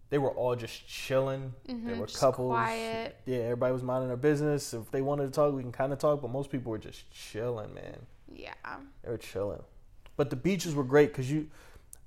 they 0.09 0.17
were 0.17 0.31
all 0.31 0.55
just 0.55 0.87
chilling. 0.87 1.53
They 1.65 1.73
Mhm, 1.73 1.97
were 1.97 2.07
couples. 2.07 2.51
quiet. 2.51 3.15
Yeah, 3.25 3.37
everybody 3.39 3.73
was 3.73 3.83
minding 3.83 4.07
their 4.07 4.17
business. 4.17 4.73
If 4.73 4.89
they 4.91 5.01
wanted 5.01 5.25
to 5.25 5.31
talk, 5.31 5.53
we 5.53 5.61
can 5.61 5.71
kind 5.71 5.93
of 5.93 5.99
talk, 5.99 6.21
but 6.21 6.31
most 6.31 6.49
people 6.49 6.71
were 6.71 6.77
just 6.79 7.09
chilling, 7.11 7.73
man. 7.73 8.05
Yeah. 8.33 8.53
They 9.03 9.09
were 9.11 9.17
chilling. 9.17 9.61
But 10.17 10.29
the 10.29 10.35
beaches 10.35 10.75
were 10.75 10.83
great 10.83 11.09
because 11.11 11.31
you. 11.31 11.47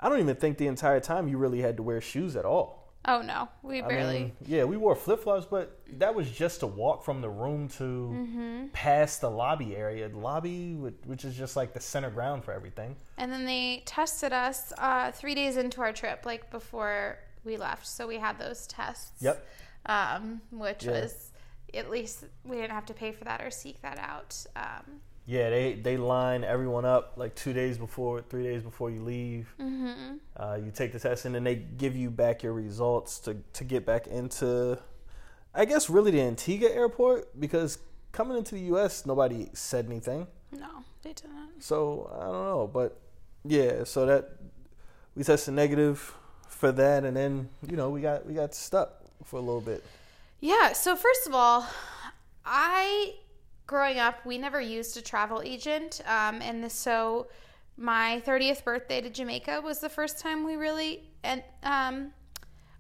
I 0.00 0.08
don't 0.08 0.18
even 0.18 0.34
think 0.36 0.58
the 0.58 0.66
entire 0.66 0.98
time 1.00 1.28
you 1.28 1.38
really 1.38 1.60
had 1.60 1.76
to 1.76 1.82
wear 1.82 2.00
shoes 2.00 2.34
at 2.34 2.44
all. 2.44 2.80
Oh 3.04 3.20
no, 3.20 3.48
we 3.62 3.80
I 3.82 3.88
barely. 3.88 4.18
mean, 4.20 4.32
yeah, 4.46 4.62
we 4.64 4.76
wore 4.76 4.94
flip 4.94 5.22
flops, 5.24 5.44
but 5.44 5.80
that 5.98 6.14
was 6.14 6.30
just 6.30 6.60
to 6.60 6.68
walk 6.68 7.04
from 7.04 7.20
the 7.20 7.30
room 7.30 7.68
to 7.78 7.82
Mm-hmm. 7.82 8.66
past 8.72 9.20
the 9.20 9.30
lobby 9.30 9.74
area. 9.76 10.08
The 10.08 10.18
lobby, 10.18 10.74
which 10.74 11.24
is 11.24 11.34
just 11.36 11.56
like 11.56 11.72
the 11.72 11.80
center 11.80 12.10
ground 12.10 12.44
for 12.44 12.52
everything. 12.52 12.94
And 13.18 13.32
then 13.32 13.44
they 13.44 13.82
tested 13.86 14.32
us 14.32 14.72
uh, 14.78 15.10
three 15.12 15.34
days 15.34 15.56
into 15.56 15.80
our 15.80 15.92
trip, 15.92 16.24
like 16.26 16.50
before 16.50 17.18
we 17.44 17.56
left. 17.56 17.86
So 17.86 18.06
we 18.06 18.16
had 18.16 18.38
those 18.38 18.66
tests. 18.66 19.12
Yep. 19.22 19.46
Um, 19.86 20.40
which 20.50 20.84
Yeah. 20.84 20.92
was 21.02 21.30
at 21.74 21.90
least 21.90 22.24
we 22.44 22.56
didn't 22.56 22.70
have 22.72 22.86
to 22.86 22.94
pay 22.94 23.12
for 23.12 23.24
that 23.24 23.40
or 23.40 23.50
seek 23.50 23.80
that 23.82 23.98
out. 23.98 24.44
Um, 24.54 25.00
Yeah, 25.24 25.50
they 25.50 25.74
they 25.74 25.96
line 25.96 26.42
everyone 26.44 26.84
up 26.84 27.14
like 27.16 27.34
two 27.34 27.52
days 27.52 27.78
before, 27.78 28.20
three 28.22 28.42
days 28.42 28.62
before 28.62 28.90
you 28.90 29.00
leave. 29.02 29.54
mhm. 29.58 30.18
Uh, 30.36 30.58
you 30.62 30.70
take 30.72 30.92
the 30.92 30.98
test, 30.98 31.24
and 31.24 31.34
then 31.34 31.44
they 31.44 31.54
give 31.56 31.94
you 31.96 32.10
back 32.10 32.42
your 32.42 32.52
results 32.52 33.18
to 33.20 33.34
to 33.52 33.64
get 33.64 33.86
back 33.86 34.06
into, 34.08 34.78
I 35.54 35.64
guess, 35.64 35.88
really 35.88 36.10
the 36.10 36.20
Antigua 36.22 36.68
airport 36.70 37.38
because 37.40 37.78
coming 38.12 38.36
into 38.36 38.54
the 38.56 38.62
U.S. 38.72 39.06
nobody 39.06 39.48
said 39.54 39.86
anything. 39.86 40.26
No, 40.50 40.84
they 41.02 41.12
didn't. 41.12 41.60
So 41.62 42.10
I 42.12 42.24
don't 42.24 42.44
know, 42.44 42.66
but 42.72 42.98
yeah, 43.44 43.84
so 43.84 44.04
that 44.06 44.30
we 45.14 45.22
tested 45.24 45.54
negative 45.54 46.14
for 46.52 46.70
that, 46.72 47.04
and 47.04 47.16
then 47.16 47.48
you 47.68 47.76
know 47.76 47.90
we 47.90 48.00
got 48.00 48.26
we 48.26 48.34
got 48.34 48.54
stuck 48.54 49.00
for 49.24 49.36
a 49.36 49.40
little 49.40 49.60
bit. 49.60 49.82
Yeah. 50.40 50.72
So 50.72 50.94
first 50.94 51.26
of 51.26 51.34
all, 51.34 51.66
I 52.44 53.14
growing 53.66 53.98
up 53.98 54.24
we 54.26 54.38
never 54.38 54.60
used 54.60 54.96
a 54.96 55.02
travel 55.02 55.42
agent, 55.44 56.00
um, 56.06 56.40
and 56.42 56.70
so 56.70 57.26
my 57.76 58.22
30th 58.26 58.64
birthday 58.64 59.00
to 59.00 59.08
Jamaica 59.08 59.60
was 59.62 59.80
the 59.80 59.88
first 59.88 60.20
time 60.20 60.44
we 60.44 60.56
really 60.56 61.02
and 61.24 61.42
um, 61.62 62.12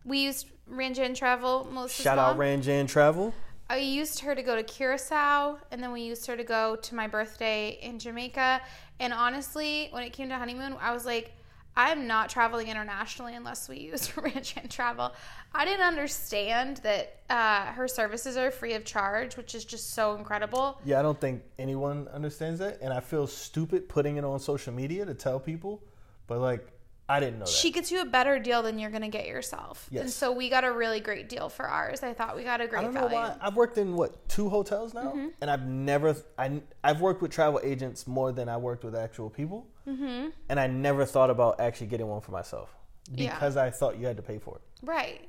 we 0.04 0.18
used 0.18 0.46
Ranjan 0.70 1.14
Travel 1.14 1.66
most 1.72 2.00
Shout 2.00 2.18
out 2.18 2.38
Ranjan 2.38 2.88
Travel. 2.88 3.34
I 3.70 3.78
used 3.78 4.20
her 4.20 4.34
to 4.34 4.42
go 4.42 4.54
to 4.54 4.62
Curacao, 4.62 5.56
and 5.70 5.82
then 5.82 5.92
we 5.92 6.02
used 6.02 6.26
her 6.26 6.36
to 6.36 6.44
go 6.44 6.76
to 6.76 6.94
my 6.94 7.06
birthday 7.06 7.78
in 7.80 7.98
Jamaica. 7.98 8.60
And 9.00 9.14
honestly, 9.14 9.88
when 9.92 10.02
it 10.02 10.12
came 10.12 10.28
to 10.28 10.36
honeymoon, 10.36 10.76
I 10.78 10.92
was 10.92 11.06
like, 11.06 11.32
I'm 11.76 12.06
not 12.06 12.28
traveling 12.28 12.68
internationally 12.68 13.34
unless 13.34 13.68
we 13.68 13.78
use 13.78 14.08
Ranjan 14.16 14.68
Travel. 14.68 15.12
I 15.54 15.64
didn't 15.64 15.84
understand 15.86 16.78
that 16.78 17.20
uh, 17.30 17.66
her 17.72 17.88
services 17.88 18.36
are 18.36 18.50
free 18.50 18.74
of 18.74 18.84
charge, 18.84 19.36
which 19.36 19.54
is 19.54 19.64
just 19.64 19.94
so 19.94 20.14
incredible. 20.16 20.78
Yeah, 20.84 20.98
I 20.98 21.02
don't 21.02 21.18
think 21.20 21.42
anyone 21.58 22.08
understands 22.12 22.58
that, 22.60 22.78
and 22.82 22.92
I 22.92 23.00
feel 23.00 23.26
stupid 23.26 23.88
putting 23.88 24.16
it 24.16 24.24
on 24.24 24.38
social 24.38 24.72
media 24.72 25.06
to 25.06 25.14
tell 25.14 25.40
people, 25.40 25.82
but 26.26 26.40
like 26.40 26.66
I 27.08 27.20
didn't 27.20 27.40
know 27.40 27.44
that. 27.46 27.50
She 27.50 27.70
gets 27.70 27.90
you 27.90 28.00
a 28.00 28.04
better 28.06 28.38
deal 28.38 28.62
than 28.62 28.78
you're 28.78 28.90
going 28.90 29.02
to 29.02 29.08
get 29.08 29.26
yourself. 29.26 29.86
And 29.90 30.00
Yes. 30.04 30.14
so 30.14 30.30
we 30.32 30.48
got 30.48 30.64
a 30.64 30.72
really 30.72 31.00
great 31.00 31.28
deal 31.28 31.48
for 31.48 31.66
ours. 31.66 32.02
I 32.02 32.14
thought 32.14 32.36
we 32.36 32.44
got 32.44 32.60
a 32.60 32.66
great 32.66 32.78
I 32.80 32.82
don't 32.84 32.94
know 32.94 33.00
value. 33.08 33.16
why. 33.16 33.36
I've 33.40 33.56
worked 33.56 33.76
in 33.76 33.96
what 33.96 34.28
two 34.28 34.48
hotels 34.48 34.94
now, 34.94 35.10
Mm-hmm. 35.12 35.28
and 35.40 35.50
I've 35.50 35.66
never. 35.66 36.16
I 36.38 36.60
I've 36.84 37.00
worked 37.00 37.22
with 37.22 37.30
travel 37.30 37.60
agents 37.62 38.06
more 38.06 38.30
than 38.30 38.48
I 38.48 38.56
worked 38.56 38.84
with 38.84 38.94
actual 38.94 39.28
people, 39.30 39.66
mm-hmm. 39.86 40.28
and 40.48 40.60
I 40.60 40.66
never 40.66 41.04
thought 41.04 41.30
about 41.30 41.60
actually 41.60 41.88
getting 41.88 42.06
one 42.08 42.20
for 42.20 42.32
myself 42.32 42.74
Yeah. 43.10 43.34
because 43.34 43.56
I 43.56 43.70
thought 43.70 43.98
you 43.98 44.06
had 44.06 44.16
to 44.16 44.22
pay 44.22 44.38
for 44.38 44.56
it. 44.56 44.62
Right. 44.82 45.28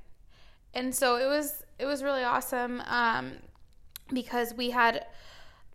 And 0.74 0.94
so 0.94 1.18
it 1.18 1.26
was 1.28 1.64
it 1.80 1.86
was 1.86 2.02
really 2.04 2.24
awesome 2.24 2.82
um, 2.88 3.34
because 4.12 4.54
we 4.54 4.72
had 4.72 5.06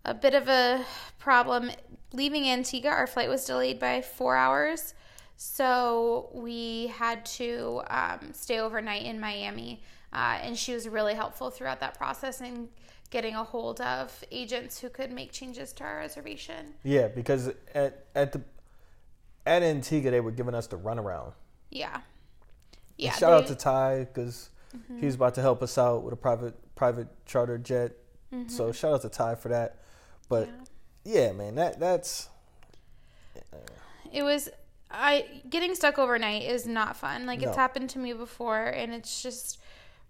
a 0.04 0.14
bit 0.14 0.34
of 0.34 0.48
a 0.48 0.84
problem 1.18 1.70
leaving 2.12 2.48
Antigua. 2.48 2.90
Our 2.90 3.06
flight 3.06 3.28
was 3.28 3.44
delayed 3.44 3.78
by 3.78 4.00
four 4.00 4.36
hours, 4.36 4.94
So 5.36 6.30
we 6.34 6.88
had 6.88 7.24
to 7.38 7.82
um, 7.88 8.32
stay 8.32 8.58
overnight 8.58 9.04
in 9.04 9.20
Miami, 9.20 9.82
uh, 10.12 10.38
and 10.42 10.56
she 10.58 10.72
was 10.74 10.88
really 10.88 11.14
helpful 11.14 11.50
throughout 11.50 11.78
that 11.80 11.94
process 11.96 12.40
and 12.40 12.68
getting 13.10 13.34
a 13.36 13.44
hold 13.44 13.80
of 13.80 14.24
agents 14.32 14.80
who 14.80 14.88
could 14.88 15.12
make 15.12 15.30
changes 15.32 15.72
to 15.74 15.84
our 15.84 15.98
reservation. 15.98 16.74
Yeah, 16.82 17.08
because 17.08 17.50
at 17.74 18.06
at 18.14 18.32
the 18.32 18.42
at 19.48 19.62
Antigua 19.62 20.10
they 20.10 20.20
were 20.20 20.30
giving 20.30 20.54
us 20.54 20.66
the 20.66 20.76
runaround. 20.76 21.32
Yeah. 21.70 22.00
Yeah. 22.96 23.06
Yeah. 23.06 23.12
shout 23.12 23.32
out 23.32 23.46
to 23.46 23.54
Ty 23.54 24.04
because 24.12 24.50
mm-hmm. 24.76 24.98
he 24.98 25.06
was 25.06 25.14
about 25.14 25.34
to 25.36 25.40
help 25.40 25.62
us 25.62 25.78
out 25.78 26.02
with 26.02 26.12
a 26.12 26.16
private 26.16 26.54
private 26.74 27.08
charter 27.26 27.58
jet. 27.58 27.92
Mm-hmm. 28.32 28.48
So 28.48 28.72
shout 28.72 28.94
out 28.94 29.02
to 29.02 29.08
Ty 29.08 29.36
for 29.36 29.48
that. 29.48 29.76
But 30.28 30.48
yeah, 31.04 31.32
man, 31.32 31.54
that 31.54 31.80
that's 31.80 32.28
it 34.12 34.22
was 34.22 34.48
I 34.90 35.26
getting 35.48 35.74
stuck 35.74 35.98
overnight 35.98 36.42
is 36.42 36.66
not 36.66 36.96
fun. 36.96 37.26
Like 37.26 37.42
it's 37.42 37.56
happened 37.56 37.90
to 37.90 37.98
me 37.98 38.12
before 38.12 38.66
and 38.66 38.92
it's 38.92 39.22
just 39.22 39.60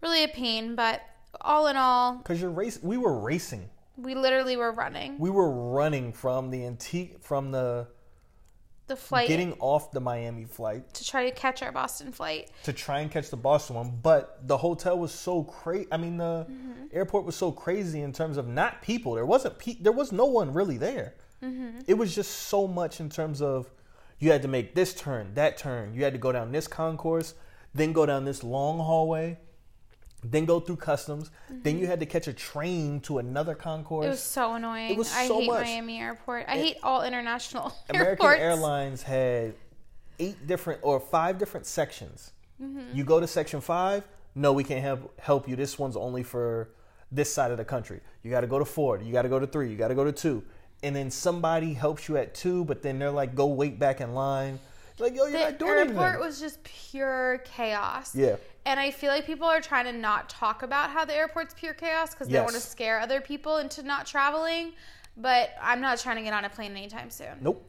really 0.03 0.25
a 0.25 0.29
pain, 0.29 0.75
but 0.75 1.03
all 1.41 1.67
in 1.67 1.77
all, 1.77 2.17
because 2.17 2.41
you're 2.41 2.51
race. 2.51 2.79
We 2.83 2.97
were 2.97 3.19
racing. 3.19 3.69
we 3.97 4.15
literally 4.15 4.57
were 4.57 4.73
running. 4.73 5.19
We 5.19 5.31
were 5.31 5.51
running 5.51 6.13
from 6.13 6.51
the 6.51 6.65
antique 6.65 7.17
from 7.21 7.51
the 7.51 7.89
The 8.89 8.97
flight 8.97 9.29
getting 9.29 9.53
off 9.61 9.93
the 9.93 10.01
Miami 10.01 10.45
flight 10.45 10.93
to 10.95 11.05
try 11.05 11.29
to 11.29 11.35
catch 11.35 11.63
our 11.63 11.71
Boston 11.71 12.11
flight. 12.11 12.51
to 12.65 12.73
try 12.73 13.01
and 13.01 13.11
catch 13.11 13.31
the 13.31 13.37
Boston 13.37 13.77
one, 13.77 13.99
but 14.03 14.47
the 14.49 14.57
hotel 14.57 14.99
was 14.99 15.13
so 15.13 15.45
crazy. 15.45 15.87
I 15.93 15.99
mean, 15.99 16.17
the 16.17 16.47
mm-hmm. 16.51 16.85
airport 16.93 17.25
was 17.25 17.37
so 17.37 17.53
crazy 17.53 18.01
in 18.01 18.13
terms 18.13 18.37
of 18.39 18.49
not 18.49 18.83
people. 18.83 19.15
There 19.15 19.27
wasn't 19.27 19.59
pe- 19.59 19.77
there 19.81 19.93
was 19.93 20.11
no 20.11 20.25
one 20.25 20.53
really 20.53 20.79
there. 20.79 21.15
Mm-hmm. 21.43 21.81
It 21.87 21.95
was 21.95 22.15
just 22.15 22.31
so 22.31 22.67
much 22.67 22.99
in 22.99 23.09
terms 23.09 23.41
of 23.41 23.71
you 24.19 24.33
had 24.33 24.43
to 24.43 24.49
make 24.49 24.75
this 24.75 24.95
turn, 24.95 25.35
that 25.35 25.57
turn. 25.57 25.95
You 25.95 26.05
had 26.05 26.13
to 26.13 26.19
go 26.19 26.33
down 26.33 26.51
this 26.51 26.67
concourse, 26.67 27.35
then 27.75 27.93
go 27.93 28.07
down 28.07 28.25
this 28.25 28.43
long 28.43 28.79
hallway, 28.79 29.39
then 30.25 30.45
go 30.45 30.61
through 30.61 30.77
customs. 30.77 31.31
Then 31.49 31.79
you 31.79 31.87
had 31.87 32.01
to 32.01 32.07
catch 32.07 32.27
a 32.27 32.33
train 32.33 33.01
to 33.01 33.19
another 33.19 33.55
concourse. 33.55 34.07
It 34.07 34.11
was 34.11 34.23
so 34.23 34.55
annoying. 34.55 34.91
It 34.91 34.97
was 34.97 35.13
I 35.15 35.29
so 35.29 35.41
hate 35.41 35.47
much. 35.47 35.65
Miami 35.65 35.99
Airport. 36.01 36.47
I 36.49 36.57
hate 36.59 36.77
all 36.83 37.03
international 37.03 37.73
American 37.91 38.11
airports. 38.27 38.41
Airlines 38.41 39.03
had 39.03 39.55
eight 40.19 40.47
different 40.47 40.81
or 40.83 40.99
five 40.99 41.39
different 41.39 41.67
sections. 41.67 42.33
Mm-hmm. 42.63 42.97
You 42.97 43.05
go 43.05 43.21
to 43.21 43.27
section 43.27 43.61
five, 43.61 44.07
no, 44.35 44.53
we 44.53 44.65
can't 44.65 44.83
help 44.83 45.19
help 45.21 45.49
you. 45.49 45.57
This 45.57 45.79
one's 45.79 45.97
only 45.97 46.23
for 46.23 46.71
this 47.13 47.33
side 47.33 47.51
of 47.51 47.57
the 47.57 47.65
country. 47.65 48.01
You 48.23 48.31
got 48.31 48.41
to 48.43 48.47
go 48.47 48.59
to 48.59 48.65
four. 48.65 49.01
You 49.01 49.13
got 49.13 49.23
to 49.23 49.29
go 49.29 49.39
to 49.39 49.47
three. 49.47 49.71
You 49.71 49.77
got 49.77 49.89
to 49.89 49.95
go 49.95 50.05
to 50.05 50.13
two. 50.13 50.43
And 50.83 50.95
then 50.95 51.11
somebody 51.11 51.73
helps 51.75 52.09
you 52.09 52.17
at 52.17 52.35
two, 52.35 52.65
but 52.65 52.83
then 52.83 52.99
they're 52.99 53.11
like, 53.11 53.35
go 53.35 53.47
wait 53.47 53.79
back 53.79 54.01
in 54.01 54.15
line. 54.15 54.61
Like, 55.01 55.15
yo, 55.15 55.25
you're 55.25 55.33
The 55.33 55.39
not 55.39 55.59
doing 55.59 55.71
airport 55.73 55.97
anything. 56.07 56.21
was 56.21 56.41
just 56.41 56.63
pure 56.65 57.39
chaos. 57.45 58.15
Yeah. 58.15 58.37
And 58.69 58.79
I 58.79 58.91
feel 58.91 59.09
like 59.09 59.25
people 59.25 59.49
are 59.49 59.63
trying 59.63 59.87
to 59.87 59.93
not 59.93 60.29
talk 60.29 60.63
about 60.63 60.91
how 60.91 61.07
the 61.07 61.15
airport's 61.15 61.55
pure 61.55 61.73
chaos 61.73 62.11
because 62.11 62.29
they 62.29 62.39
want 62.39 62.53
to 62.53 62.61
scare 62.61 63.01
other 63.01 63.19
people 63.19 63.57
into 63.57 63.83
not 63.83 64.05
traveling. 64.05 64.73
But 65.17 65.53
I'm 65.61 65.81
not 65.81 65.99
trying 65.99 66.17
to 66.17 66.23
get 66.23 66.35
on 66.35 66.45
a 66.45 66.51
plane 66.51 66.73
anytime 66.73 67.09
soon. 67.11 67.39
nope. 67.41 67.67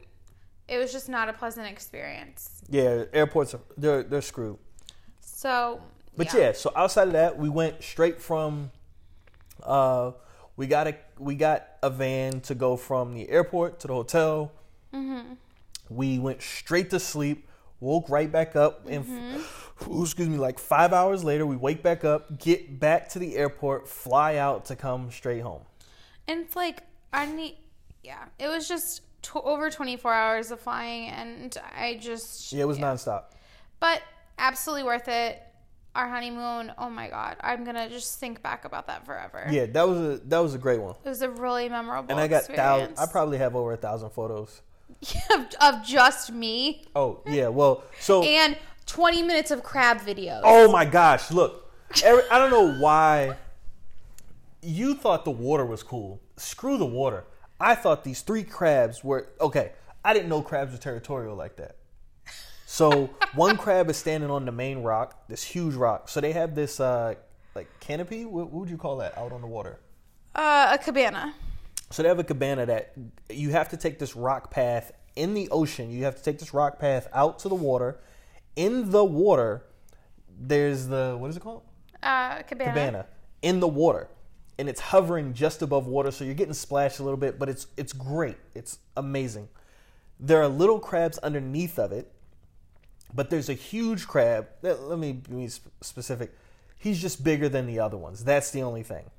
It 0.68 0.76
was 0.76 0.92
just 0.92 1.08
not 1.08 1.30
a 1.30 1.32
pleasant 1.32 1.66
experience. 1.66 2.62
Yeah, 2.68 3.04
airports 3.14 3.54
are 3.54 3.60
they're 3.78 4.02
they're 4.02 4.20
screwed. 4.20 4.58
So, 5.20 5.80
But 6.18 6.32
yeah. 6.34 6.52
so 6.52 6.70
outside 6.76 7.08
of 7.08 7.14
that, 7.14 7.38
we 7.38 7.48
went 7.48 7.82
straight 7.82 8.20
from. 8.20 8.70
Uh, 9.62 10.12
we 10.56 10.66
got 10.66 10.86
a 10.86 10.94
we 11.18 11.34
got 11.34 11.66
a 11.82 11.88
van 11.88 12.42
to 12.42 12.54
go 12.54 12.76
from 12.76 13.14
the 13.14 13.28
airport 13.30 13.80
to 13.80 13.88
the 13.88 13.94
hotel. 13.94 14.52
We 15.88 16.18
went 16.18 16.42
straight 16.42 16.90
to 16.90 17.00
sleep. 17.00 17.48
Woke 17.80 18.10
right 18.10 18.30
back 18.30 18.54
up, 18.54 18.86
and 18.86 19.42
ooh, 19.88 20.02
excuse 20.02 20.28
me, 20.28 20.36
like 20.38 20.58
five 20.58 20.92
hours 20.92 21.24
later, 21.24 21.46
we 21.46 21.56
wake 21.56 21.82
back 21.82 22.04
up, 22.04 22.38
get 22.38 22.78
back 22.80 23.08
to 23.10 23.18
the 23.18 23.36
airport, 23.36 23.88
fly 23.88 24.36
out 24.36 24.64
to 24.66 24.76
come 24.76 25.10
straight 25.10 25.40
home. 25.42 25.62
and 26.28 26.40
it's 26.44 26.56
like, 26.56 26.82
I 27.12 27.26
need, 27.26 27.56
yeah, 28.02 28.24
it 28.38 28.48
was 28.48 28.68
just 28.68 29.02
tw- 29.22 29.36
over 29.36 29.70
24 29.70 30.12
hours 30.12 30.50
of 30.50 30.60
flying, 30.60 31.08
and 31.10 31.56
I 31.76 31.98
just, 32.00 32.52
Yeah, 32.52 32.62
it 32.62 32.68
was 32.68 32.78
nonstop. 32.78 33.24
but 33.80 34.02
absolutely 34.38 34.84
worth 34.84 35.08
it. 35.08 35.42
Our 35.96 36.08
honeymoon, 36.08 36.72
oh 36.78 36.88
my 36.88 37.08
god, 37.08 37.36
I'm 37.40 37.64
gonna 37.64 37.88
just 37.88 38.20
think 38.20 38.42
back 38.44 38.64
about 38.64 38.86
that 38.86 39.04
forever. 39.04 39.44
Yeah, 39.50 39.66
that 39.66 39.88
was 39.88 39.98
a 39.98 40.18
that 40.26 40.38
was 40.38 40.54
a 40.54 40.58
great 40.58 40.80
one, 40.80 40.94
It 41.04 41.08
was 41.08 41.20
a 41.20 41.28
really 41.28 41.68
memorable 41.68 42.12
and 42.12 42.20
I 42.20 42.28
got 42.28 42.46
thou- 42.46 42.76
experience. 42.76 43.00
I 43.00 43.06
probably 43.06 43.38
have 43.38 43.56
over 43.56 43.72
a 43.72 43.76
thousand 43.76 44.10
photos. 44.10 44.62
of, 45.32 45.46
of 45.60 45.84
just 45.84 46.30
me 46.32 46.84
Oh 46.94 47.22
yeah, 47.26 47.48
well, 47.48 47.82
so 47.98 48.22
and 48.22 48.56
20 48.86 49.22
minutes 49.22 49.50
of 49.50 49.62
crab 49.62 49.98
videos. 49.98 50.40
Oh 50.44 50.70
my 50.70 50.84
gosh, 50.84 51.30
look. 51.30 51.72
Every, 52.04 52.22
I 52.30 52.38
don't 52.38 52.50
know 52.50 52.80
why 52.80 53.36
you 54.62 54.94
thought 54.94 55.24
the 55.24 55.30
water 55.30 55.64
was 55.64 55.82
cool. 55.82 56.20
Screw 56.36 56.78
the 56.78 56.86
water. 56.86 57.24
I 57.58 57.74
thought 57.74 58.04
these 58.04 58.22
three 58.22 58.44
crabs 58.44 59.04
were 59.04 59.28
okay. 59.40 59.72
I 60.04 60.14
didn't 60.14 60.28
know 60.28 60.42
crabs 60.42 60.72
were 60.72 60.78
territorial 60.78 61.36
like 61.36 61.56
that. 61.56 61.76
So 62.66 63.10
one 63.34 63.56
crab 63.56 63.90
is 63.90 63.96
standing 63.96 64.30
on 64.30 64.44
the 64.44 64.52
main 64.52 64.82
rock, 64.82 65.28
this 65.28 65.42
huge 65.42 65.74
rock. 65.74 66.08
So 66.08 66.20
they 66.20 66.32
have 66.32 66.54
this 66.54 66.80
uh 66.80 67.14
like 67.54 67.68
canopy. 67.80 68.24
What, 68.24 68.50
what 68.50 68.60
would 68.60 68.70
you 68.70 68.78
call 68.78 68.98
that 68.98 69.16
out 69.18 69.32
on 69.32 69.40
the 69.40 69.46
water? 69.46 69.80
Uh, 70.34 70.68
a 70.72 70.78
cabana. 70.78 71.34
So 71.90 72.02
they 72.02 72.08
have 72.08 72.20
a 72.20 72.24
cabana 72.24 72.66
that 72.66 72.94
you 73.28 73.50
have 73.50 73.68
to 73.70 73.76
take 73.76 73.98
this 73.98 74.14
rock 74.14 74.50
path 74.50 74.92
in 75.16 75.34
the 75.34 75.48
ocean. 75.50 75.90
You 75.90 76.04
have 76.04 76.16
to 76.16 76.22
take 76.22 76.38
this 76.38 76.54
rock 76.54 76.78
path 76.78 77.08
out 77.12 77.40
to 77.40 77.48
the 77.48 77.56
water. 77.56 77.98
In 78.56 78.90
the 78.90 79.04
water, 79.04 79.64
there's 80.38 80.86
the 80.88 81.16
what 81.18 81.30
is 81.30 81.36
it 81.36 81.40
called? 81.40 81.62
Uh, 82.02 82.42
cabana. 82.42 82.70
Cabana 82.70 83.06
in 83.42 83.60
the 83.60 83.68
water, 83.68 84.08
and 84.58 84.68
it's 84.68 84.80
hovering 84.80 85.32
just 85.32 85.62
above 85.62 85.86
water, 85.86 86.10
so 86.10 86.24
you're 86.24 86.34
getting 86.34 86.54
splashed 86.54 86.98
a 86.98 87.02
little 87.02 87.18
bit. 87.18 87.38
But 87.38 87.48
it's 87.48 87.66
it's 87.76 87.92
great. 87.92 88.36
It's 88.54 88.78
amazing. 88.96 89.48
There 90.18 90.42
are 90.42 90.48
little 90.48 90.80
crabs 90.80 91.18
underneath 91.18 91.78
of 91.78 91.92
it, 91.92 92.12
but 93.14 93.30
there's 93.30 93.48
a 93.48 93.54
huge 93.54 94.06
crab. 94.06 94.48
Let 94.62 94.82
let 94.82 94.98
me 94.98 95.12
be 95.12 95.48
specific. 95.80 96.32
He's 96.78 97.00
just 97.00 97.22
bigger 97.22 97.48
than 97.48 97.66
the 97.66 97.78
other 97.78 97.98
ones. 97.98 98.24
That's 98.24 98.50
the 98.50 98.62
only 98.62 98.82
thing. 98.82 99.10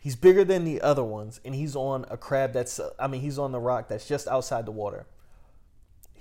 He's 0.00 0.16
bigger 0.16 0.44
than 0.44 0.64
the 0.64 0.80
other 0.80 1.04
ones, 1.04 1.40
and 1.44 1.54
he's 1.54 1.76
on 1.76 2.06
a 2.08 2.16
crab 2.16 2.54
that's, 2.54 2.80
I 2.98 3.06
mean, 3.06 3.20
he's 3.20 3.38
on 3.38 3.52
the 3.52 3.60
rock 3.60 3.88
that's 3.88 4.08
just 4.08 4.26
outside 4.28 4.64
the 4.64 4.70
water. 4.72 5.04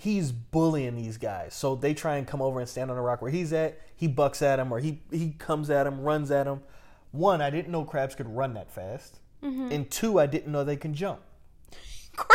He's 0.02 0.32
bullying 0.32 0.96
these 0.96 1.18
guys. 1.18 1.54
So 1.54 1.76
they 1.76 1.94
try 1.94 2.16
and 2.16 2.26
come 2.26 2.42
over 2.42 2.62
and 2.62 2.70
stand 2.70 2.90
on 2.90 2.96
the 2.96 3.04
rock 3.04 3.22
where 3.22 3.30
he's 3.30 3.52
at. 3.52 3.82
He 3.98 4.08
bucks 4.08 4.42
at 4.42 4.58
him, 4.58 4.72
or 4.72 4.80
he, 4.80 5.02
he 5.12 5.32
comes 5.32 5.70
at 5.70 5.86
him, 5.86 6.00
runs 6.00 6.32
at 6.32 6.48
him. 6.48 6.62
One, 7.12 7.42
I 7.42 7.50
didn't 7.50 7.70
know 7.70 7.84
crabs 7.84 8.16
could 8.16 8.34
run 8.34 8.54
that 8.54 8.72
fast. 8.72 9.20
Mm-hmm. 9.44 9.74
And 9.74 9.92
two, 9.92 10.18
I 10.18 10.26
didn't 10.26 10.54
know 10.54 10.64
they 10.64 10.78
can 10.78 10.94
jump. 10.94 11.20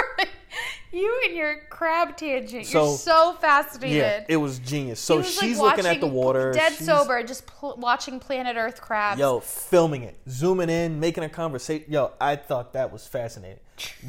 you 0.92 1.22
and 1.26 1.34
your 1.34 1.56
crab 1.70 2.18
tangent. 2.18 2.66
So- 2.66 2.88
You're 2.88 2.98
so 2.98 3.32
fascinated. 3.40 3.96
Yeah, 3.96 4.24
it 4.28 4.36
was 4.36 4.58
genius. 4.58 5.00
So 5.00 5.16
was, 5.16 5.34
like, 5.36 5.46
she's 5.46 5.58
looking 5.58 5.86
at 5.86 6.00
the 6.00 6.06
water. 6.06 6.52
Dead 6.52 6.74
she's- 6.74 6.84
sober, 6.84 7.22
just 7.22 7.46
pl- 7.46 7.76
watching 7.78 8.20
Planet 8.20 8.56
Earth 8.58 8.82
crabs. 8.82 9.18
Yo, 9.18 9.40
filming 9.40 10.02
it, 10.02 10.18
zooming 10.28 10.68
in, 10.68 11.00
making 11.00 11.24
a 11.24 11.30
conversation. 11.30 11.90
Yo, 11.90 12.12
I 12.20 12.36
thought 12.36 12.74
that 12.74 12.92
was 12.92 13.06
fascinating. 13.06 13.60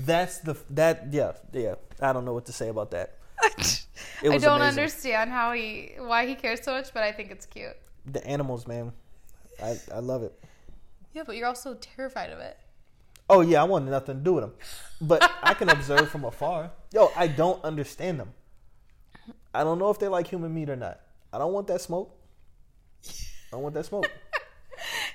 That's 0.06 0.39
the 0.39 0.56
that 0.72 1.08
yeah 1.12 1.32
yeah. 1.54 1.76
I 2.02 2.13
don't 2.13 2.26
know 2.26 2.34
what 2.34 2.46
to 2.48 2.54
say 2.54 2.68
about 2.68 2.91
that. 2.91 3.14
I 3.43 3.80
don't 4.21 4.34
amazing. 4.34 4.52
understand 4.62 5.32
how 5.32 5.52
he 5.54 5.91
why 5.98 6.26
he 6.26 6.36
cares 6.36 6.62
so 6.63 6.74
much, 6.74 6.93
but 6.93 7.04
I 7.04 7.12
think 7.12 7.32
it's 7.32 7.45
cute. 7.45 7.76
The 8.06 8.26
animals, 8.26 8.67
man. 8.67 8.91
I 9.62 9.78
I 9.93 10.00
love 10.00 10.24
it. 10.24 10.34
Yeah, 11.13 11.24
but 11.26 11.36
you're 11.38 11.48
also 11.48 11.76
terrified 11.76 12.32
of 12.32 12.39
it. 12.39 12.58
Oh 13.30 13.41
yeah, 13.41 13.62
I 13.62 13.65
wanted 13.65 13.91
nothing 13.91 14.17
to 14.17 14.24
do 14.24 14.34
with 14.34 14.43
them, 14.43 14.54
but 15.02 15.30
I 15.41 15.54
can 15.54 15.69
observe 15.69 16.10
from 16.10 16.26
afar. 16.26 16.71
Yo, 16.93 17.12
I 17.15 17.28
don't 17.28 17.63
understand 17.63 18.19
them. 18.19 18.34
I 19.54 19.63
don't 19.63 19.80
know 19.80 19.89
if 19.89 20.00
they 20.00 20.08
like 20.08 20.28
human 20.28 20.54
meat 20.54 20.69
or 20.69 20.76
not. 20.76 21.00
I 21.34 21.38
don't 21.38 21.54
want 21.54 21.67
that 21.67 21.82
smoke. 21.82 22.15
I 23.08 23.12
don't 23.52 23.63
want 23.63 23.76
that 23.76 23.86
smoke. 23.86 24.10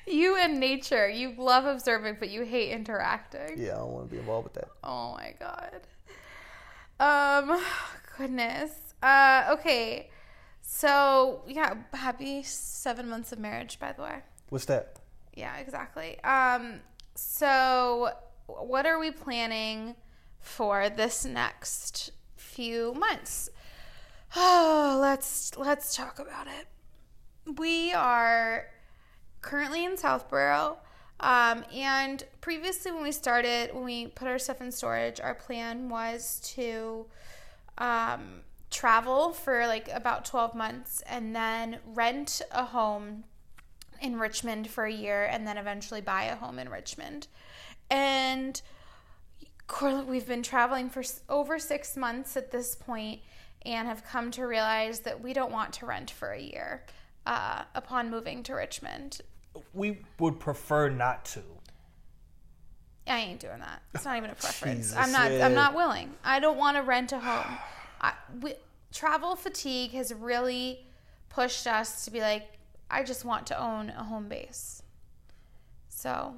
You 0.06 0.36
and 0.36 0.58
nature, 0.58 1.08
you 1.08 1.34
love 1.36 1.66
observing, 1.66 2.16
but 2.18 2.30
you 2.30 2.42
hate 2.42 2.72
interacting. 2.72 3.56
Yeah, 3.56 3.74
I 3.74 3.78
don't 3.78 3.92
want 3.92 4.08
to 4.08 4.12
be 4.12 4.18
involved 4.18 4.44
with 4.44 4.54
that. 4.54 4.68
Oh 4.82 5.12
my 5.12 5.34
god. 5.38 5.82
Um, 6.98 7.62
goodness. 8.20 8.94
Uh, 9.02 9.44
okay. 9.50 10.10
So 10.60 11.42
yeah, 11.48 11.74
happy 11.94 12.42
seven 12.42 13.08
months 13.08 13.32
of 13.32 13.38
marriage, 13.38 13.78
by 13.80 13.92
the 13.92 14.02
way. 14.02 14.16
What's 14.50 14.66
that? 14.66 14.98
Yeah, 15.34 15.56
exactly. 15.56 16.22
Um, 16.22 16.80
so 17.14 18.10
what 18.46 18.84
are 18.86 18.98
we 18.98 19.10
planning 19.10 19.94
for 20.38 20.90
this 20.90 21.24
next 21.24 22.12
few 22.36 22.92
months? 22.94 23.48
Oh, 24.36 24.98
let's 25.00 25.56
let's 25.56 25.96
talk 25.96 26.18
about 26.18 26.46
it. 26.46 27.58
We 27.58 27.92
are 27.92 28.66
currently 29.40 29.84
in 29.84 29.96
Southborough. 29.96 30.76
Um, 31.20 31.64
and 31.74 32.24
previously, 32.40 32.92
when 32.92 33.02
we 33.02 33.12
started, 33.12 33.74
when 33.74 33.84
we 33.84 34.06
put 34.06 34.26
our 34.26 34.38
stuff 34.38 34.60
in 34.60 34.72
storage, 34.72 35.20
our 35.20 35.34
plan 35.34 35.90
was 35.90 36.40
to 36.54 37.06
um, 37.80 38.42
travel 38.70 39.32
for 39.32 39.66
like 39.66 39.88
about 39.92 40.24
12 40.24 40.54
months 40.54 41.02
and 41.06 41.34
then 41.34 41.78
rent 41.86 42.40
a 42.52 42.64
home 42.66 43.24
in 44.00 44.18
Richmond 44.18 44.70
for 44.70 44.84
a 44.84 44.92
year 44.92 45.24
and 45.24 45.46
then 45.46 45.58
eventually 45.58 46.00
buy 46.00 46.24
a 46.24 46.36
home 46.36 46.58
in 46.58 46.68
Richmond. 46.68 47.26
And 47.90 48.60
we've 50.06 50.26
been 50.26 50.42
traveling 50.42 50.88
for 50.88 51.02
over 51.28 51.58
six 51.58 51.96
months 51.96 52.36
at 52.36 52.50
this 52.50 52.74
point 52.76 53.20
and 53.66 53.88
have 53.88 54.04
come 54.04 54.30
to 54.32 54.46
realize 54.46 55.00
that 55.00 55.20
we 55.20 55.32
don't 55.32 55.52
want 55.52 55.72
to 55.74 55.86
rent 55.86 56.10
for 56.10 56.32
a 56.32 56.40
year 56.40 56.84
uh, 57.26 57.62
upon 57.74 58.10
moving 58.10 58.42
to 58.44 58.54
Richmond. 58.54 59.20
We 59.74 59.98
would 60.18 60.38
prefer 60.38 60.88
not 60.88 61.24
to. 61.26 61.42
I 63.06 63.18
ain't 63.18 63.40
doing 63.40 63.58
that. 63.58 63.82
It's 63.94 64.04
not 64.04 64.16
even 64.16 64.30
a 64.30 64.34
preference. 64.36 64.88
Jesus, 64.88 64.96
I'm 64.96 65.12
not. 65.12 65.30
I'm 65.32 65.54
not 65.54 65.74
willing. 65.74 66.12
I 66.24 66.40
don't 66.40 66.58
want 66.58 66.76
to 66.76 66.82
rent 66.82 67.12
a 67.12 67.18
home. 67.20 67.58
I, 68.00 68.12
we, 68.40 68.54
travel 68.92 69.36
fatigue 69.36 69.92
has 69.92 70.12
really 70.14 70.86
pushed 71.28 71.66
us 71.66 72.04
to 72.04 72.10
be 72.10 72.20
like, 72.20 72.58
I 72.90 73.02
just 73.02 73.24
want 73.24 73.46
to 73.48 73.62
own 73.62 73.90
a 73.90 74.04
home 74.04 74.28
base. 74.28 74.82
So 75.88 76.34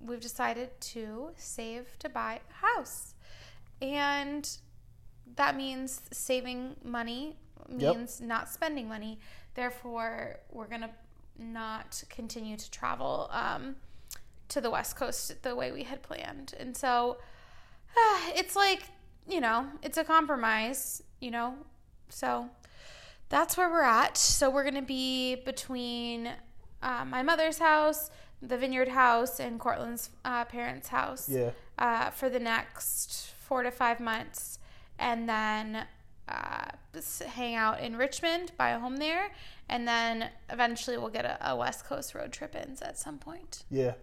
we've 0.00 0.20
decided 0.20 0.70
to 0.80 1.30
save 1.36 1.98
to 2.00 2.08
buy 2.08 2.40
a 2.50 2.66
house, 2.76 3.14
and 3.80 4.48
that 5.36 5.56
means 5.56 6.02
saving 6.12 6.76
money 6.84 7.36
Yep. 7.76 7.96
means 7.96 8.20
not 8.20 8.48
spending 8.48 8.88
money. 8.88 9.18
Therefore, 9.54 10.40
we're 10.50 10.66
gonna 10.68 10.90
not 11.38 12.02
continue 12.08 12.56
to 12.56 12.70
travel. 12.70 13.28
Um, 13.30 13.76
to 14.48 14.60
the 14.60 14.70
West 14.70 14.96
Coast 14.96 15.42
the 15.42 15.54
way 15.54 15.72
we 15.72 15.82
had 15.84 16.02
planned. 16.02 16.54
And 16.58 16.76
so 16.76 17.18
it's 18.28 18.56
like, 18.56 18.82
you 19.28 19.40
know, 19.40 19.66
it's 19.82 19.98
a 19.98 20.04
compromise, 20.04 21.02
you 21.20 21.30
know? 21.30 21.54
So 22.08 22.48
that's 23.28 23.56
where 23.56 23.68
we're 23.68 23.82
at. 23.82 24.16
So 24.16 24.48
we're 24.50 24.62
going 24.62 24.74
to 24.74 24.82
be 24.82 25.34
between 25.36 26.30
uh, 26.82 27.04
my 27.04 27.22
mother's 27.22 27.58
house, 27.58 28.10
the 28.40 28.56
Vineyard 28.56 28.88
house, 28.88 29.40
and 29.40 29.58
Cortland's 29.60 30.10
uh, 30.24 30.44
parents' 30.44 30.88
house 30.88 31.28
Yeah. 31.28 31.50
uh, 31.78 32.10
for 32.10 32.30
the 32.30 32.40
next 32.40 33.32
four 33.40 33.62
to 33.62 33.70
five 33.70 34.00
months. 34.00 34.58
And 34.98 35.28
then 35.28 35.86
uh, 36.28 36.70
hang 37.34 37.54
out 37.54 37.80
in 37.80 37.96
Richmond, 37.96 38.52
buy 38.56 38.70
a 38.70 38.78
home 38.78 38.96
there. 38.96 39.30
And 39.68 39.86
then 39.86 40.30
eventually 40.50 40.96
we'll 40.96 41.10
get 41.10 41.24
a, 41.24 41.50
a 41.52 41.56
West 41.56 41.84
Coast 41.84 42.14
road 42.14 42.32
trip 42.32 42.54
in 42.54 42.76
at 42.80 42.98
some 42.98 43.18
point. 43.18 43.64
Yeah. 43.70 43.94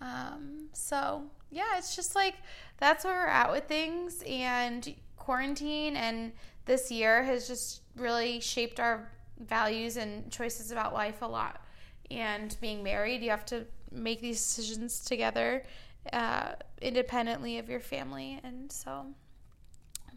Um, 0.00 0.68
so 0.72 1.22
yeah, 1.50 1.76
it's 1.76 1.96
just 1.96 2.14
like 2.14 2.34
that's 2.78 3.04
where 3.04 3.14
we're 3.14 3.26
at 3.26 3.50
with 3.50 3.64
things, 3.64 4.22
and 4.26 4.94
quarantine 5.16 5.96
and 5.96 6.32
this 6.64 6.90
year 6.90 7.22
has 7.22 7.48
just 7.48 7.82
really 7.96 8.40
shaped 8.40 8.78
our 8.78 9.10
values 9.40 9.96
and 9.96 10.30
choices 10.30 10.70
about 10.70 10.92
life 10.94 11.22
a 11.22 11.26
lot. 11.26 11.62
And 12.10 12.56
being 12.60 12.82
married, 12.82 13.22
you 13.22 13.30
have 13.30 13.44
to 13.46 13.66
make 13.90 14.20
these 14.20 14.38
decisions 14.42 15.04
together, 15.04 15.64
uh, 16.12 16.52
independently 16.80 17.58
of 17.58 17.68
your 17.68 17.80
family, 17.80 18.40
and 18.42 18.70
so 18.70 19.06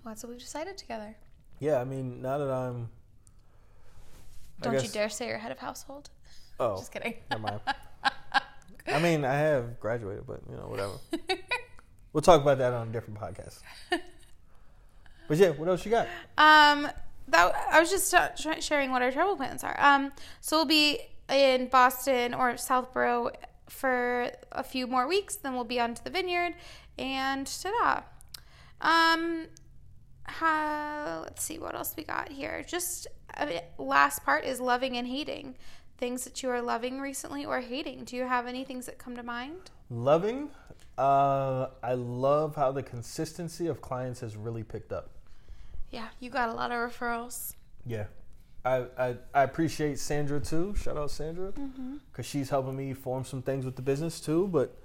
that's 0.05 0.23
what 0.23 0.29
we've 0.29 0.39
decided 0.39 0.77
together. 0.77 1.15
Yeah. 1.59 1.79
I 1.79 1.83
mean, 1.83 2.21
now 2.21 2.37
that 2.37 2.49
I'm. 2.49 2.89
Don't 4.61 4.81
you 4.81 4.89
dare 4.89 5.09
say 5.09 5.27
you're 5.27 5.37
head 5.37 5.51
of 5.51 5.59
household. 5.59 6.09
Oh, 6.59 6.77
Just 6.79 6.91
kidding. 6.91 7.15
never 7.29 7.41
mind. 7.41 7.61
I 8.87 8.99
mean, 8.99 9.25
I 9.25 9.33
have 9.33 9.79
graduated, 9.79 10.25
but 10.27 10.41
you 10.49 10.55
know, 10.55 10.67
whatever. 10.67 10.93
We'll 12.13 12.21
talk 12.21 12.41
about 12.41 12.57
that 12.57 12.73
on 12.73 12.89
a 12.89 12.91
different 12.91 13.19
podcast. 13.19 13.59
But 15.27 15.37
yeah, 15.37 15.51
what 15.51 15.69
else 15.69 15.85
you 15.85 15.91
got? 15.91 16.07
Um, 16.37 16.89
that 17.29 17.55
I 17.71 17.79
was 17.79 17.89
just 17.89 18.13
sharing 18.59 18.91
what 18.91 19.01
our 19.01 19.11
travel 19.11 19.37
plans 19.37 19.63
are. 19.63 19.79
Um, 19.79 20.11
so 20.41 20.57
we'll 20.57 20.65
be 20.65 20.99
in 21.29 21.67
Boston 21.67 22.33
or 22.33 22.57
Southborough 22.57 23.31
for 23.69 24.29
a 24.51 24.61
few 24.63 24.87
more 24.87 25.07
weeks. 25.07 25.37
Then 25.37 25.53
we'll 25.53 25.63
be 25.63 25.79
on 25.79 25.93
to 25.93 26.03
the 26.03 26.09
vineyard, 26.09 26.55
and 26.99 27.47
ta-da. 27.47 28.01
Um, 28.81 29.45
how, 30.23 31.21
let's 31.23 31.41
see 31.43 31.59
what 31.59 31.75
else 31.75 31.93
we 31.95 32.03
got 32.03 32.29
here. 32.29 32.65
Just 32.67 33.07
uh, 33.37 33.47
last 33.77 34.25
part 34.25 34.43
is 34.43 34.59
loving 34.59 34.97
and 34.97 35.07
hating. 35.07 35.55
Things 36.01 36.23
that 36.23 36.41
you 36.41 36.49
are 36.49 36.63
loving 36.63 36.99
recently 36.99 37.45
or 37.45 37.59
hating. 37.61 38.05
Do 38.05 38.15
you 38.15 38.23
have 38.23 38.47
any 38.47 38.63
things 38.63 38.87
that 38.87 38.97
come 38.97 39.15
to 39.15 39.21
mind? 39.21 39.69
Loving. 39.91 40.49
Uh, 40.97 41.67
I 41.83 41.93
love 41.93 42.55
how 42.55 42.71
the 42.71 42.81
consistency 42.81 43.67
of 43.67 43.81
clients 43.81 44.19
has 44.21 44.35
really 44.35 44.63
picked 44.63 44.91
up. 44.91 45.11
Yeah, 45.91 46.07
you 46.19 46.31
got 46.31 46.49
a 46.49 46.53
lot 46.53 46.71
of 46.71 46.79
referrals. 46.79 47.53
Yeah. 47.85 48.05
I, 48.65 48.85
I, 48.97 49.15
I 49.35 49.43
appreciate 49.43 49.99
Sandra 49.99 50.39
too. 50.39 50.73
Shout 50.75 50.97
out 50.97 51.11
Sandra 51.11 51.51
Mm-hmm. 51.51 51.97
because 52.11 52.25
she's 52.25 52.49
helping 52.49 52.75
me 52.75 52.93
form 52.95 53.23
some 53.23 53.43
things 53.43 53.63
with 53.63 53.75
the 53.75 53.83
business 53.83 54.19
too. 54.19 54.47
But 54.47 54.75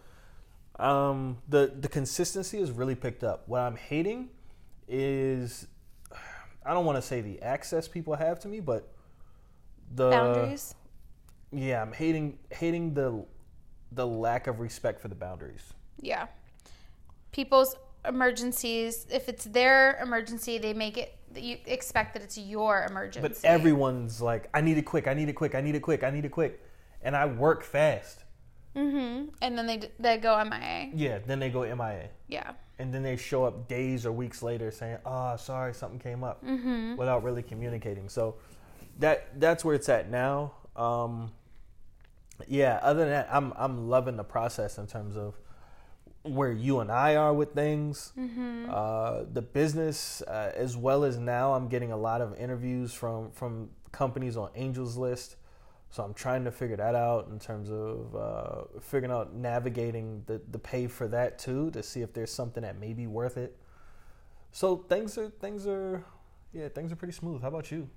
um, 0.79 1.39
the 1.49 1.73
the 1.81 1.89
consistency 1.89 2.59
has 2.61 2.71
really 2.71 2.95
picked 2.95 3.25
up. 3.25 3.49
What 3.49 3.61
I'm 3.61 3.77
hating 3.77 4.29
is 4.87 5.67
I 6.63 6.75
don't 6.75 6.85
want 6.85 6.97
to 6.97 7.03
say 7.03 7.23
the 7.23 7.41
access 7.41 7.89
people 7.89 8.15
have 8.17 8.39
to 8.41 8.49
me, 8.49 8.61
but 8.61 8.93
the 9.95 10.11
Boundaries. 10.11 10.75
Yeah, 11.53 11.83
I'm 11.83 11.93
hating 11.93 12.39
hating 12.51 12.95
the 12.95 13.25
the 13.93 14.07
lack 14.07 14.47
of 14.47 14.61
respect 14.61 15.01
for 15.01 15.09
the 15.09 15.15
boundaries. 15.15 15.73
Yeah. 16.01 16.27
People's 17.33 17.77
emergencies, 18.07 19.07
if 19.11 19.29
it's 19.29 19.45
their 19.45 19.99
emergency, 20.03 20.59
they 20.59 20.73
make 20.73 20.97
it, 20.97 21.17
you 21.35 21.59
expect 21.67 22.15
that 22.15 22.23
it's 22.23 22.39
your 22.39 22.87
emergency. 22.89 23.21
But 23.21 23.45
everyone's 23.45 24.21
like, 24.21 24.49
I 24.55 24.61
need 24.61 24.79
it 24.79 24.83
quick, 24.83 25.07
I 25.07 25.15
need 25.15 25.29
it 25.29 25.35
quick, 25.35 25.55
I 25.55 25.61
need 25.61 25.75
it 25.75 25.81
quick, 25.83 26.03
I 26.03 26.11
need 26.11 26.25
it 26.25 26.31
quick. 26.31 26.63
And 27.03 27.17
I 27.17 27.27
work 27.27 27.63
fast. 27.63 28.25
Mm-hmm. 28.75 29.29
And 29.43 29.59
then 29.59 29.67
they, 29.67 29.91
they 29.99 30.17
go 30.19 30.43
MIA. 30.45 30.91
Yeah, 30.95 31.19
then 31.27 31.39
they 31.39 31.51
go 31.51 31.63
MIA. 31.63 32.09
Yeah. 32.29 32.53
And 32.79 32.93
then 32.93 33.03
they 33.03 33.17
show 33.17 33.45
up 33.45 33.69
days 33.69 34.05
or 34.05 34.13
weeks 34.13 34.43
later 34.43 34.71
saying, 34.71 34.99
oh, 35.07 35.37
sorry, 35.37 35.73
something 35.75 35.99
came 35.99 36.23
up 36.25 36.45
Mm-hmm. 36.45 36.97
without 36.97 37.23
really 37.23 37.43
communicating. 37.43 38.09
So 38.09 38.37
that 38.99 39.41
that's 39.41 39.65
where 39.65 39.75
it's 39.75 39.89
at 39.89 40.11
now. 40.11 40.53
Um, 40.75 41.33
yeah, 42.49 42.79
other 42.83 43.01
than 43.01 43.11
that, 43.11 43.29
I'm 43.31 43.53
I'm 43.57 43.89
loving 43.89 44.17
the 44.17 44.25
process 44.25 44.79
in 44.79 44.87
terms 44.87 45.17
of 45.17 45.35
where 46.23 46.53
you 46.53 46.81
and 46.81 46.91
I 46.91 47.15
are 47.17 47.33
with 47.33 47.53
things, 47.55 48.13
Mm-hmm. 48.19 48.67
uh, 48.69 49.23
the 49.33 49.43
business, 49.43 50.23
uh, 50.23 50.53
as 50.57 50.77
well 50.77 51.05
as 51.05 51.19
now 51.19 51.55
I'm 51.55 51.69
getting 51.69 51.93
a 51.93 51.97
lot 51.97 52.21
of 52.21 52.37
interviews 52.39 52.93
from 52.93 53.31
from 53.31 53.71
companies 53.93 54.37
on 54.37 54.51
Angels 54.55 54.97
List. 54.97 55.37
So 55.89 56.03
I'm 56.03 56.15
trying 56.15 56.45
to 56.45 56.51
figure 56.51 56.77
that 56.77 56.95
out 56.97 57.29
in 57.31 57.39
terms 57.39 57.71
of 57.71 58.15
uh, 58.17 58.81
figuring 58.81 59.13
out 59.13 59.35
navigating 59.35 60.25
the, 60.27 60.41
the 60.51 60.59
pay 60.59 60.89
for 60.89 61.07
that 61.09 61.39
too 61.39 61.71
to 61.71 61.83
see 61.83 62.03
if 62.03 62.13
there's 62.13 62.33
something 62.33 62.65
that 62.65 62.77
may 62.79 62.93
be 62.93 63.07
worth 63.07 63.37
it. 63.37 63.57
So 64.53 64.79
things 64.89 65.17
are 65.17 65.31
things 65.31 65.67
are 65.67 66.05
yeah 66.53 66.69
things 66.69 66.91
are 66.93 66.97
pretty 66.97 67.15
smooth. 67.15 67.41
How 67.41 67.49
about 67.49 67.71
you? 67.71 67.89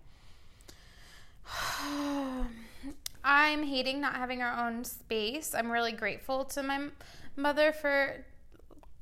I'm 3.23 3.63
hating 3.63 3.99
not 4.01 4.15
having 4.15 4.41
our 4.41 4.67
own 4.67 4.83
space. 4.83 5.53
I'm 5.53 5.71
really 5.71 5.91
grateful 5.91 6.45
to 6.45 6.63
my 6.63 6.87
mother 7.35 7.71
for 7.71 8.25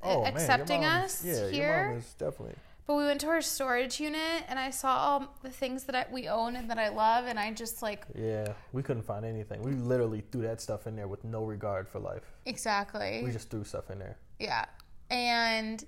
Oh, 0.02 0.24
accepting 0.24 0.82
man, 0.82 1.02
us 1.02 1.24
yeah, 1.24 1.40
your 1.42 1.50
here. 1.50 1.86
mom 1.88 1.96
is 1.98 2.14
definitely. 2.14 2.54
But 2.86 2.94
we 2.94 3.04
went 3.04 3.20
to 3.22 3.26
her 3.26 3.42
storage 3.42 4.00
unit 4.00 4.44
and 4.48 4.58
I 4.58 4.70
saw 4.70 4.96
all 4.96 5.34
the 5.42 5.50
things 5.50 5.84
that 5.84 5.94
I, 5.94 6.06
we 6.10 6.28
own 6.28 6.56
and 6.56 6.70
that 6.70 6.78
I 6.78 6.88
love, 6.88 7.26
and 7.26 7.38
I 7.38 7.52
just 7.52 7.82
like 7.82 8.06
Yeah, 8.14 8.52
we 8.72 8.82
couldn't 8.82 9.02
find 9.02 9.24
anything. 9.24 9.60
We 9.62 9.72
literally 9.72 10.22
threw 10.30 10.42
that 10.42 10.60
stuff 10.60 10.86
in 10.86 10.94
there 10.96 11.08
with 11.08 11.24
no 11.24 11.44
regard 11.44 11.88
for 11.88 11.98
life. 11.98 12.22
exactly. 12.46 13.20
We 13.24 13.30
just 13.32 13.50
threw 13.50 13.64
stuff 13.64 13.90
in 13.90 13.98
there. 13.98 14.16
Yeah. 14.38 14.64
And 15.10 15.84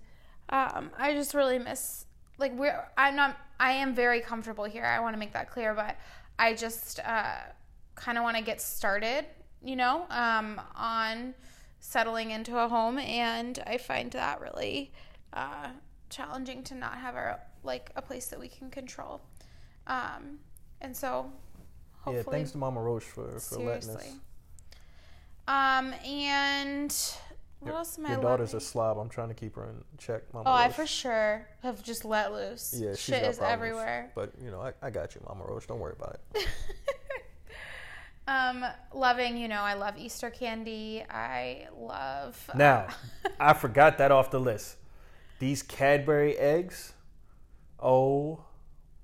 um, 0.50 0.90
I 0.98 1.12
just 1.14 1.32
really 1.34 1.58
miss 1.58 2.04
like 2.38 2.52
we're 2.58 2.84
I'm 2.98 3.14
not 3.16 3.36
I 3.60 3.72
am 3.72 3.94
very 3.94 4.20
comfortable 4.20 4.64
here. 4.64 4.84
I 4.84 4.98
want 5.00 5.14
to 5.14 5.18
make 5.18 5.32
that 5.34 5.50
clear, 5.50 5.72
but 5.74 5.96
I 6.38 6.54
just 6.54 6.98
uh, 7.00 7.34
kind 7.94 8.16
of 8.18 8.24
want 8.24 8.36
to 8.36 8.42
get 8.42 8.60
started, 8.60 9.26
you 9.62 9.76
know, 9.76 10.06
um, 10.10 10.60
on 10.74 11.34
settling 11.80 12.30
into 12.30 12.58
a 12.58 12.68
home 12.68 12.98
and 12.98 13.62
I 13.66 13.78
find 13.78 14.10
that 14.12 14.40
really 14.40 14.92
uh, 15.32 15.68
challenging 16.10 16.62
to 16.64 16.74
not 16.74 16.98
have 16.98 17.14
our 17.16 17.40
like 17.62 17.90
a 17.96 18.02
place 18.02 18.26
that 18.28 18.38
we 18.40 18.48
can 18.48 18.70
control. 18.70 19.20
Um, 19.86 20.38
and 20.80 20.96
so 20.96 21.30
hopefully 21.98 22.16
yeah, 22.24 22.30
thanks 22.30 22.50
to 22.52 22.58
Mama 22.58 22.80
Roche 22.82 23.04
for, 23.04 23.38
for 23.38 23.56
letting 23.60 23.90
us. 23.90 24.12
Um 25.48 25.92
and 26.06 26.94
what 27.58 27.68
Your- 27.68 27.76
else 27.78 27.98
am 27.98 28.06
I 28.06 28.12
Your 28.12 28.20
daughter's 28.22 28.54
a 28.54 28.60
slob. 28.60 28.98
I'm 28.98 29.08
trying 29.08 29.28
to 29.28 29.34
keep 29.34 29.56
her 29.56 29.64
in 29.68 29.82
check. 29.98 30.22
Mama 30.32 30.48
Oh, 30.48 30.52
I 30.52 30.70
for 30.70 30.86
sure 30.86 31.46
have 31.62 31.82
just 31.82 32.04
let 32.04 32.32
loose. 32.32 32.74
Yeah, 32.76 32.94
Shit 32.94 33.22
is 33.24 33.38
problems. 33.38 33.40
everywhere. 33.52 34.12
But 34.14 34.32
you 34.42 34.50
know, 34.50 34.60
I, 34.60 34.72
I 34.82 34.90
got 34.90 35.14
you, 35.14 35.22
Mama 35.28 35.44
Roche. 35.46 35.66
Don't 35.66 35.80
worry 35.80 35.94
about 35.98 36.18
it. 36.34 36.46
um, 38.28 38.64
loving, 38.94 39.36
you 39.36 39.48
know, 39.48 39.60
I 39.62 39.74
love 39.74 39.94
Easter 39.98 40.30
candy. 40.30 41.02
I 41.10 41.66
love. 41.76 42.42
uh, 42.52 42.56
Now, 42.56 42.86
I 43.40 43.52
forgot 43.54 43.98
that 43.98 44.12
off 44.12 44.30
the 44.30 44.40
list. 44.40 44.76
These 45.38 45.62
Cadbury 45.62 46.36
eggs. 46.36 46.92
Oh 47.82 48.44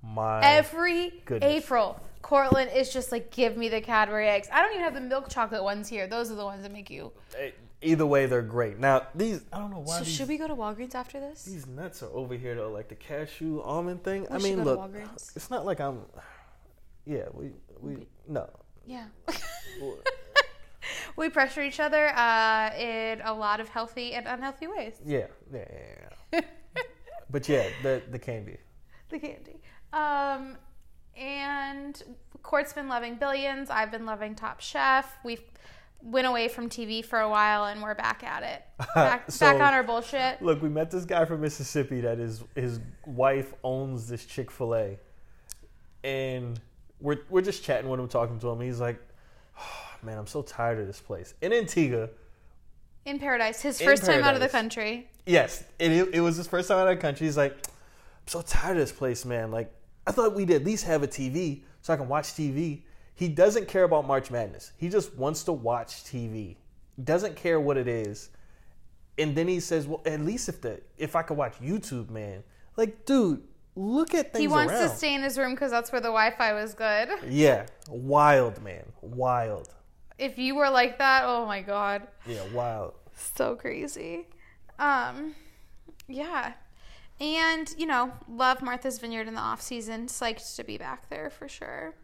My 0.02 0.40
Every 0.44 1.22
goodness. 1.24 1.50
April, 1.64 1.98
Cortland 2.22 2.70
is 2.74 2.92
just 2.92 3.10
like, 3.10 3.30
give 3.30 3.56
me 3.56 3.68
the 3.68 3.80
Cadbury 3.80 4.28
eggs. 4.28 4.48
I 4.52 4.60
don't 4.62 4.72
even 4.72 4.84
have 4.84 4.94
the 4.94 5.00
milk 5.00 5.28
chocolate 5.30 5.64
ones 5.64 5.88
here. 5.88 6.06
Those 6.06 6.30
are 6.30 6.34
the 6.34 6.44
ones 6.44 6.62
that 6.62 6.70
make 6.72 6.90
you. 6.90 7.10
eh, 7.38 7.50
either 7.80 8.04
way, 8.06 8.26
they're 8.26 8.42
great. 8.42 8.78
Now 8.78 9.06
these, 9.14 9.40
I 9.52 9.58
don't 9.58 9.70
know 9.70 9.80
why 9.80 9.98
So 9.98 10.04
these, 10.04 10.14
should 10.14 10.28
we 10.28 10.36
go 10.36 10.46
to 10.46 10.54
Walgreens 10.54 10.94
after 10.94 11.18
this? 11.18 11.44
these 11.44 11.66
nuts 11.66 12.02
are 12.02 12.10
over 12.12 12.34
here 12.34 12.54
though, 12.54 12.70
like 12.70 12.88
the 12.88 12.94
cashew 12.96 13.62
almond 13.62 14.04
thing. 14.04 14.26
I 14.30 14.34
mean, 14.34 14.56
should 14.56 14.56
go 14.58 14.64
to 14.64 14.70
look, 14.82 14.92
Walgreens. 14.92 15.34
it's 15.36 15.48
not 15.50 15.64
like 15.64 15.80
I'm. 15.80 16.02
Yeah, 17.06 17.24
we 17.32 17.50
we 17.80 18.06
no. 18.28 18.48
Yeah. 18.86 19.06
we 21.16 21.28
pressure 21.28 21.62
each 21.62 21.80
other 21.80 22.08
uh, 22.08 22.70
in 22.78 23.20
a 23.22 23.32
lot 23.34 23.60
of 23.60 23.68
healthy 23.68 24.12
and 24.14 24.26
unhealthy 24.26 24.66
ways. 24.66 24.94
Yeah, 25.04 25.26
yeah, 25.52 25.64
yeah. 25.70 26.08
yeah. 26.32 26.40
but 27.30 27.48
yeah, 27.48 27.68
the 27.82 28.02
the 28.10 28.18
candy. 28.18 28.58
the 29.10 29.18
candy. 29.18 29.60
Um, 29.92 30.56
and 31.16 32.02
Court's 32.42 32.72
been 32.72 32.88
loving 32.88 33.16
Billions. 33.16 33.70
I've 33.70 33.90
been 33.90 34.06
loving 34.06 34.34
Top 34.34 34.60
Chef. 34.60 35.10
We've 35.24 35.42
went 36.02 36.26
away 36.26 36.48
from 36.48 36.68
TV 36.68 37.04
for 37.04 37.18
a 37.18 37.28
while, 37.28 37.64
and 37.64 37.82
we're 37.82 37.94
back 37.94 38.22
at 38.22 38.42
it. 38.42 38.62
Back, 38.94 39.30
So- 39.30 39.46
back 39.46 39.60
on 39.60 39.74
our 39.74 39.82
bullshit. 39.82 40.40
Look, 40.42 40.62
we 40.62 40.68
met 40.68 40.90
this 40.90 41.04
guy 41.04 41.24
from 41.24 41.40
Mississippi 41.40 42.02
that 42.02 42.18
his 42.18 42.44
his 42.54 42.80
wife 43.06 43.54
owns 43.64 44.06
this 44.08 44.24
Chick 44.24 44.50
Fil 44.50 44.74
A, 44.74 44.98
and 46.04 46.60
we're 47.00 47.18
we're 47.28 47.42
just 47.42 47.62
chatting 47.64 47.88
with 47.90 48.00
him, 48.00 48.08
talking 48.08 48.38
to 48.40 48.48
him. 48.48 48.60
He's 48.60 48.80
like, 48.80 48.98
oh, 49.58 49.90
"Man, 50.02 50.18
I'm 50.18 50.26
so 50.26 50.42
tired 50.42 50.78
of 50.78 50.86
this 50.86 51.00
place." 51.00 51.34
In 51.40 51.52
Antigua, 51.52 52.08
In 53.04 53.18
Paradise, 53.18 53.62
his 53.62 53.80
In 53.80 53.86
first 53.86 54.04
time 54.04 54.22
out 54.22 54.34
of 54.34 54.40
the 54.40 54.48
country. 54.48 55.08
yes, 55.26 55.64
it 55.78 55.90
it 56.14 56.20
was 56.20 56.36
his 56.36 56.46
first 56.46 56.68
time 56.68 56.78
out 56.78 56.88
of 56.88 56.96
the 56.96 57.00
country. 57.00 57.26
He's 57.26 57.36
like, 57.36 57.52
"I'm 57.52 58.26
so 58.28 58.42
tired 58.42 58.76
of 58.76 58.82
this 58.82 58.92
place, 58.92 59.24
man. 59.24 59.50
Like, 59.50 59.72
I 60.06 60.12
thought 60.12 60.34
we'd 60.34 60.50
at 60.50 60.64
least 60.64 60.84
have 60.84 61.02
a 61.02 61.08
TV 61.08 61.62
so 61.82 61.92
I 61.92 61.96
can 61.96 62.08
watch 62.08 62.28
TV." 62.34 62.82
He 63.14 63.28
doesn't 63.28 63.66
care 63.66 63.84
about 63.84 64.06
March 64.06 64.30
Madness. 64.30 64.72
He 64.76 64.90
just 64.90 65.14
wants 65.16 65.44
to 65.44 65.52
watch 65.52 66.04
TV. 66.04 66.56
Doesn't 67.02 67.34
care 67.34 67.58
what 67.58 67.78
it 67.78 67.88
is. 67.88 68.28
And 69.18 69.34
then 69.34 69.48
he 69.48 69.60
says, 69.60 69.86
"Well, 69.86 70.02
at 70.04 70.20
least 70.20 70.48
if 70.50 70.60
the 70.60 70.80
if 70.98 71.16
I 71.16 71.22
could 71.22 71.36
watch 71.38 71.54
YouTube, 71.60 72.10
man. 72.10 72.42
Like, 72.76 73.06
dude, 73.06 73.42
look 73.76 74.14
at 74.14 74.32
things 74.32 74.40
He 74.40 74.48
wants 74.48 74.72
around. 74.72 74.88
to 74.90 74.96
stay 74.96 75.14
in 75.14 75.22
his 75.22 75.38
room 75.38 75.52
because 75.52 75.70
that's 75.70 75.92
where 75.92 76.00
the 76.00 76.08
Wi-Fi 76.08 76.52
was 76.54 76.74
good. 76.74 77.10
Yeah, 77.28 77.66
wild, 77.88 78.62
man, 78.62 78.84
wild. 79.02 79.68
If 80.18 80.38
you 80.38 80.54
were 80.56 80.70
like 80.70 80.98
that, 80.98 81.22
oh 81.24 81.46
my 81.46 81.60
god, 81.62 82.08
Yeah, 82.26 82.42
wild. 82.52 82.94
so 83.14 83.54
crazy. 83.54 84.26
Um, 84.78 85.34
yeah, 86.08 86.54
and 87.20 87.74
you 87.78 87.86
know, 87.86 88.12
love 88.28 88.62
Martha's 88.62 88.98
Vineyard 88.98 89.28
in 89.28 89.34
the 89.34 89.40
off 89.40 89.60
season. 89.62 90.06
Psyched 90.06 90.56
to 90.56 90.64
be 90.64 90.76
back 90.78 91.08
there 91.10 91.30
for 91.30 91.48
sure. 91.48 91.94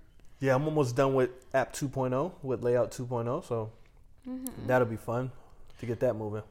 Yeah, 0.40 0.54
I'm 0.54 0.64
almost 0.64 0.96
done 0.96 1.14
with 1.14 1.30
app 1.54 1.72
2.0 1.72 2.32
with 2.42 2.62
layout 2.62 2.90
2.0, 2.92 3.44
so 3.46 3.70
Mm-hmm. 4.28 4.66
that'll 4.68 4.86
be 4.86 4.96
fun 4.96 5.32
to 5.80 5.86
get 5.86 5.98
that 6.00 6.14
moving. 6.14 6.42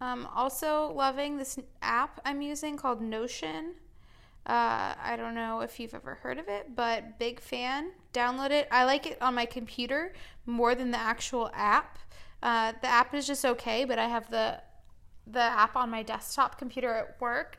Um, 0.00 0.28
also 0.34 0.92
loving 0.92 1.36
this 1.36 1.58
app 1.82 2.20
I'm 2.24 2.42
using 2.42 2.76
called 2.76 3.00
Notion. 3.00 3.74
Uh, 4.46 4.94
I 5.02 5.16
don't 5.16 5.34
know 5.34 5.60
if 5.60 5.80
you've 5.80 5.94
ever 5.94 6.14
heard 6.14 6.38
of 6.38 6.46
it, 6.48 6.76
but 6.76 7.18
big 7.18 7.40
fan. 7.40 7.90
Download 8.12 8.50
it. 8.50 8.68
I 8.70 8.84
like 8.84 9.06
it 9.06 9.20
on 9.20 9.34
my 9.34 9.44
computer 9.44 10.12
more 10.46 10.74
than 10.76 10.92
the 10.92 10.98
actual 10.98 11.50
app. 11.52 11.98
Uh, 12.42 12.72
the 12.80 12.86
app 12.86 13.12
is 13.12 13.26
just 13.26 13.44
okay, 13.44 13.84
but 13.84 13.98
I 13.98 14.06
have 14.08 14.30
the 14.30 14.60
the 15.26 15.40
app 15.40 15.74
on 15.74 15.90
my 15.90 16.04
desktop 16.04 16.58
computer 16.58 16.92
at 16.94 17.20
work. 17.20 17.58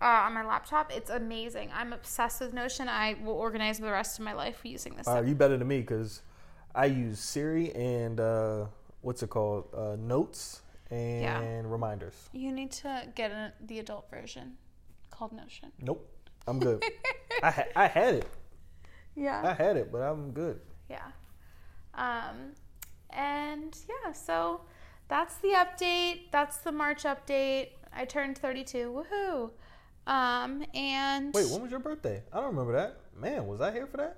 Uh, 0.00 0.04
on 0.26 0.32
my 0.32 0.46
laptop, 0.46 0.92
it's 0.94 1.10
amazing. 1.10 1.70
I'm 1.74 1.92
obsessed 1.92 2.40
with 2.40 2.52
Notion. 2.52 2.88
I 2.88 3.16
will 3.24 3.34
organize 3.34 3.80
the 3.80 3.90
rest 3.90 4.20
of 4.20 4.24
my 4.24 4.32
life 4.32 4.60
using 4.62 4.94
this. 4.94 5.08
Uh, 5.08 5.22
you 5.26 5.34
better 5.34 5.56
than 5.56 5.66
me 5.66 5.80
because 5.80 6.22
I 6.72 6.84
use 6.86 7.18
Siri 7.18 7.72
and 7.74 8.20
uh, 8.20 8.66
what's 9.00 9.24
it 9.24 9.30
called? 9.30 9.64
Uh, 9.76 9.96
notes 9.98 10.62
and 10.92 11.22
Yeah. 11.22 11.62
reminders. 11.64 12.14
You 12.32 12.52
need 12.52 12.70
to 12.72 13.08
get 13.16 13.32
a, 13.32 13.52
the 13.66 13.80
adult 13.80 14.08
version 14.08 14.56
called 15.10 15.32
Notion. 15.32 15.72
Nope, 15.80 16.08
I'm 16.48 16.58
good. 16.58 16.82
I 17.42 17.50
ha- 17.50 17.64
I 17.76 17.86
had 17.86 18.14
it. 18.14 18.26
Yeah. 19.14 19.42
I 19.44 19.52
had 19.52 19.76
it, 19.76 19.90
but 19.92 19.98
I'm 20.02 20.30
good. 20.32 20.60
Yeah. 20.88 21.06
Um, 21.94 22.52
and 23.10 23.76
yeah, 23.88 24.12
so 24.12 24.60
that's 25.08 25.34
the 25.36 25.48
update. 25.48 26.30
That's 26.30 26.58
the 26.58 26.72
March 26.72 27.04
update. 27.04 27.70
I 27.92 28.04
turned 28.04 28.38
32. 28.38 29.04
Woohoo. 29.12 29.50
Um, 30.06 30.64
and 30.74 31.34
Wait, 31.34 31.48
when 31.50 31.62
was 31.62 31.70
your 31.70 31.80
birthday? 31.80 32.22
I 32.32 32.36
don't 32.38 32.46
remember 32.50 32.72
that. 32.72 33.00
Man, 33.16 33.46
was 33.46 33.60
I 33.60 33.72
here 33.72 33.86
for 33.86 33.96
that? 33.98 34.16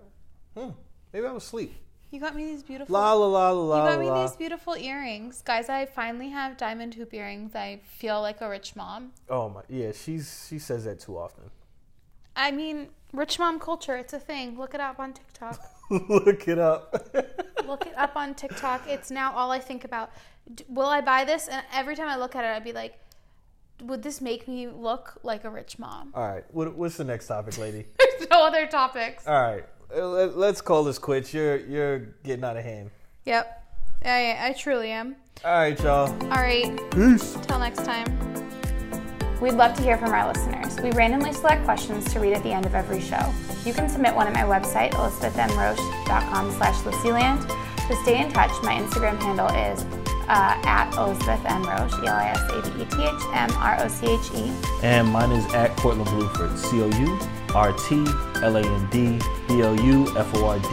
Hmm. 0.57 0.70
Maybe 1.12 1.26
I 1.26 1.33
was 1.33 1.43
asleep. 1.45 1.74
you 2.11 2.20
got 2.20 2.37
me 2.37 2.45
these 2.45 2.62
beautiful 2.62 2.93
La 2.93 3.12
la 3.14 3.26
la 3.26 3.51
la 3.51 3.76
You 3.76 3.83
la. 3.83 3.89
got 3.91 4.01
me 4.01 4.07
la. 4.11 4.22
these 4.26 4.37
beautiful 4.37 4.76
earrings. 4.76 5.43
Guys, 5.43 5.68
I 5.68 5.87
finally 5.87 6.28
have 6.28 6.57
diamond 6.57 6.95
hoop 6.95 7.12
earrings. 7.14 7.55
I 7.57 7.81
feel 7.99 8.20
like 8.20 8.41
a 8.41 8.49
rich 8.49 8.76
mom. 8.76 9.12
Oh 9.28 9.49
my, 9.49 9.62
yeah. 9.68 9.93
She's 9.93 10.47
she 10.49 10.59
says 10.59 10.85
that 10.85 11.01
too 11.01 11.16
often. 11.18 11.51
I 12.37 12.51
mean, 12.51 12.89
rich 13.12 13.39
mom 13.39 13.59
culture, 13.61 13.97
it's 13.97 14.12
a 14.12 14.18
thing. 14.18 14.59
Look 14.59 14.74
it 14.74 14.81
up 14.81 14.99
on 14.99 15.12
TikTok. 15.12 15.61
Look 15.91 16.47
it 16.49 16.59
up. 16.59 17.11
look 17.66 17.85
it 17.87 17.95
up 17.97 18.14
on 18.14 18.35
TikTok. 18.35 18.83
It's 18.89 19.11
now 19.11 19.33
all 19.35 19.51
I 19.51 19.59
think 19.59 19.85
about. 19.85 20.12
Will 20.68 20.87
I 20.87 21.01
buy 21.01 21.24
this? 21.24 21.49
And 21.49 21.64
every 21.72 21.97
time 21.97 22.09
I 22.09 22.16
look 22.16 22.37
at 22.37 22.45
it, 22.45 22.49
I'd 22.49 22.62
be 22.64 22.72
like, 22.72 22.97
would 23.83 24.03
this 24.03 24.20
make 24.20 24.47
me 24.47 24.68
look 24.68 25.18
like 25.24 25.45
a 25.45 25.51
rich 25.51 25.78
mom? 25.81 26.12
All 26.14 26.26
right. 26.28 26.45
What, 26.53 26.76
what's 26.76 26.97
the 26.97 27.05
next 27.05 27.26
topic, 27.26 27.59
lady? 27.59 27.87
There's 27.99 28.28
no 28.31 28.47
other 28.47 28.66
topics. 28.66 29.26
All 29.26 29.35
right. 29.43 29.64
Uh, 29.95 30.07
let- 30.09 30.37
Let's 30.37 30.61
call 30.61 30.85
this 30.85 30.99
quits. 30.99 31.35
You're 31.35 31.57
you're 31.57 31.99
getting 32.24 32.45
out 32.45 32.57
of 32.57 32.62
hand. 32.64 32.91
Yep. 33.24 33.57
I, 34.05 34.37
I 34.49 34.53
truly 34.53 34.91
am. 34.91 35.16
All 35.45 35.53
right, 35.53 35.78
y'all. 35.83 36.09
All 36.24 36.28
right. 36.41 36.78
Peace. 36.93 37.37
Till 37.43 37.59
next 37.59 37.85
time. 37.85 38.07
We'd 39.41 39.55
love 39.55 39.74
to 39.76 39.82
hear 39.82 39.97
from 39.97 40.11
our 40.11 40.28
listeners. 40.28 40.78
We 40.80 40.91
randomly 40.91 41.32
select 41.32 41.64
questions 41.64 42.05
to 42.12 42.20
read 42.20 42.34
at 42.34 42.43
the 42.43 42.53
end 42.53 42.66
of 42.66 42.74
every 42.74 43.01
show. 43.01 43.32
You 43.64 43.72
can 43.72 43.88
submit 43.88 44.14
one 44.14 44.26
at 44.26 44.34
my 44.34 44.43
website, 44.43 44.91
elisabethmroche.com 44.93 46.51
slash 46.53 46.76
Lucyland. 46.82 47.49
To 47.88 47.97
stay 48.03 48.20
in 48.20 48.30
touch, 48.30 48.51
my 48.62 48.74
Instagram 48.74 49.18
handle 49.22 49.49
is 49.49 49.86
uh, 50.28 50.61
at 50.64 50.95
Elisabeth 50.95 51.43
M. 51.47 51.64
Roche, 51.64 51.95
E 51.95 52.03
E-L-I-S-A-B-E-T-H-M-R-O-C-H-E. 52.05 54.53
And 54.82 55.09
mine 55.09 55.32
is 55.32 55.47
at 55.55 55.74
Cortland 55.78 56.09
Bluford. 56.09 56.59
C 56.59 56.82
O 56.82 56.86
U 56.86 57.18
R 57.55 57.72
T 57.72 58.05
L 58.43 58.57
A 58.57 58.62
N 58.62 58.86
D 58.91 59.18
B 59.49 59.62
O 59.62 59.72
U 59.72 60.14
F 60.18 60.34
O 60.34 60.45
R 60.47 60.59
D. 60.59 60.68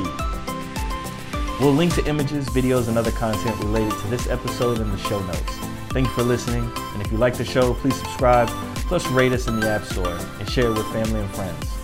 We'll 1.60 1.74
link 1.74 1.94
to 1.96 2.06
images, 2.06 2.48
videos, 2.50 2.88
and 2.90 2.98
other 2.98 3.12
content 3.12 3.58
related 3.64 3.98
to 4.00 4.08
this 4.08 4.28
episode 4.28 4.80
in 4.80 4.92
the 4.92 4.98
show 4.98 5.22
notes. 5.22 5.58
Thank 5.90 6.08
you 6.08 6.14
for 6.14 6.24
listening, 6.24 6.70
and 6.94 7.02
if 7.02 7.12
you 7.12 7.18
like 7.18 7.36
the 7.36 7.46
show, 7.46 7.74
please 7.76 7.96
subscribe, 7.96 8.48
plus 8.88 9.08
rate 9.08 9.32
us 9.32 9.48
in 9.48 9.60
the 9.60 9.70
App 9.70 9.84
Store 9.86 10.18
and 10.40 10.50
share 10.50 10.68
it 10.68 10.78
with 10.78 10.86
family 10.92 11.22
and 11.22 11.30
friends. 11.32 11.78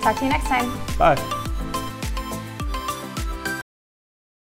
Talk 0.00 0.16
to 0.18 0.24
you 0.24 0.30
next 0.30 0.46
time. 0.46 0.70
Bye. 0.96 1.41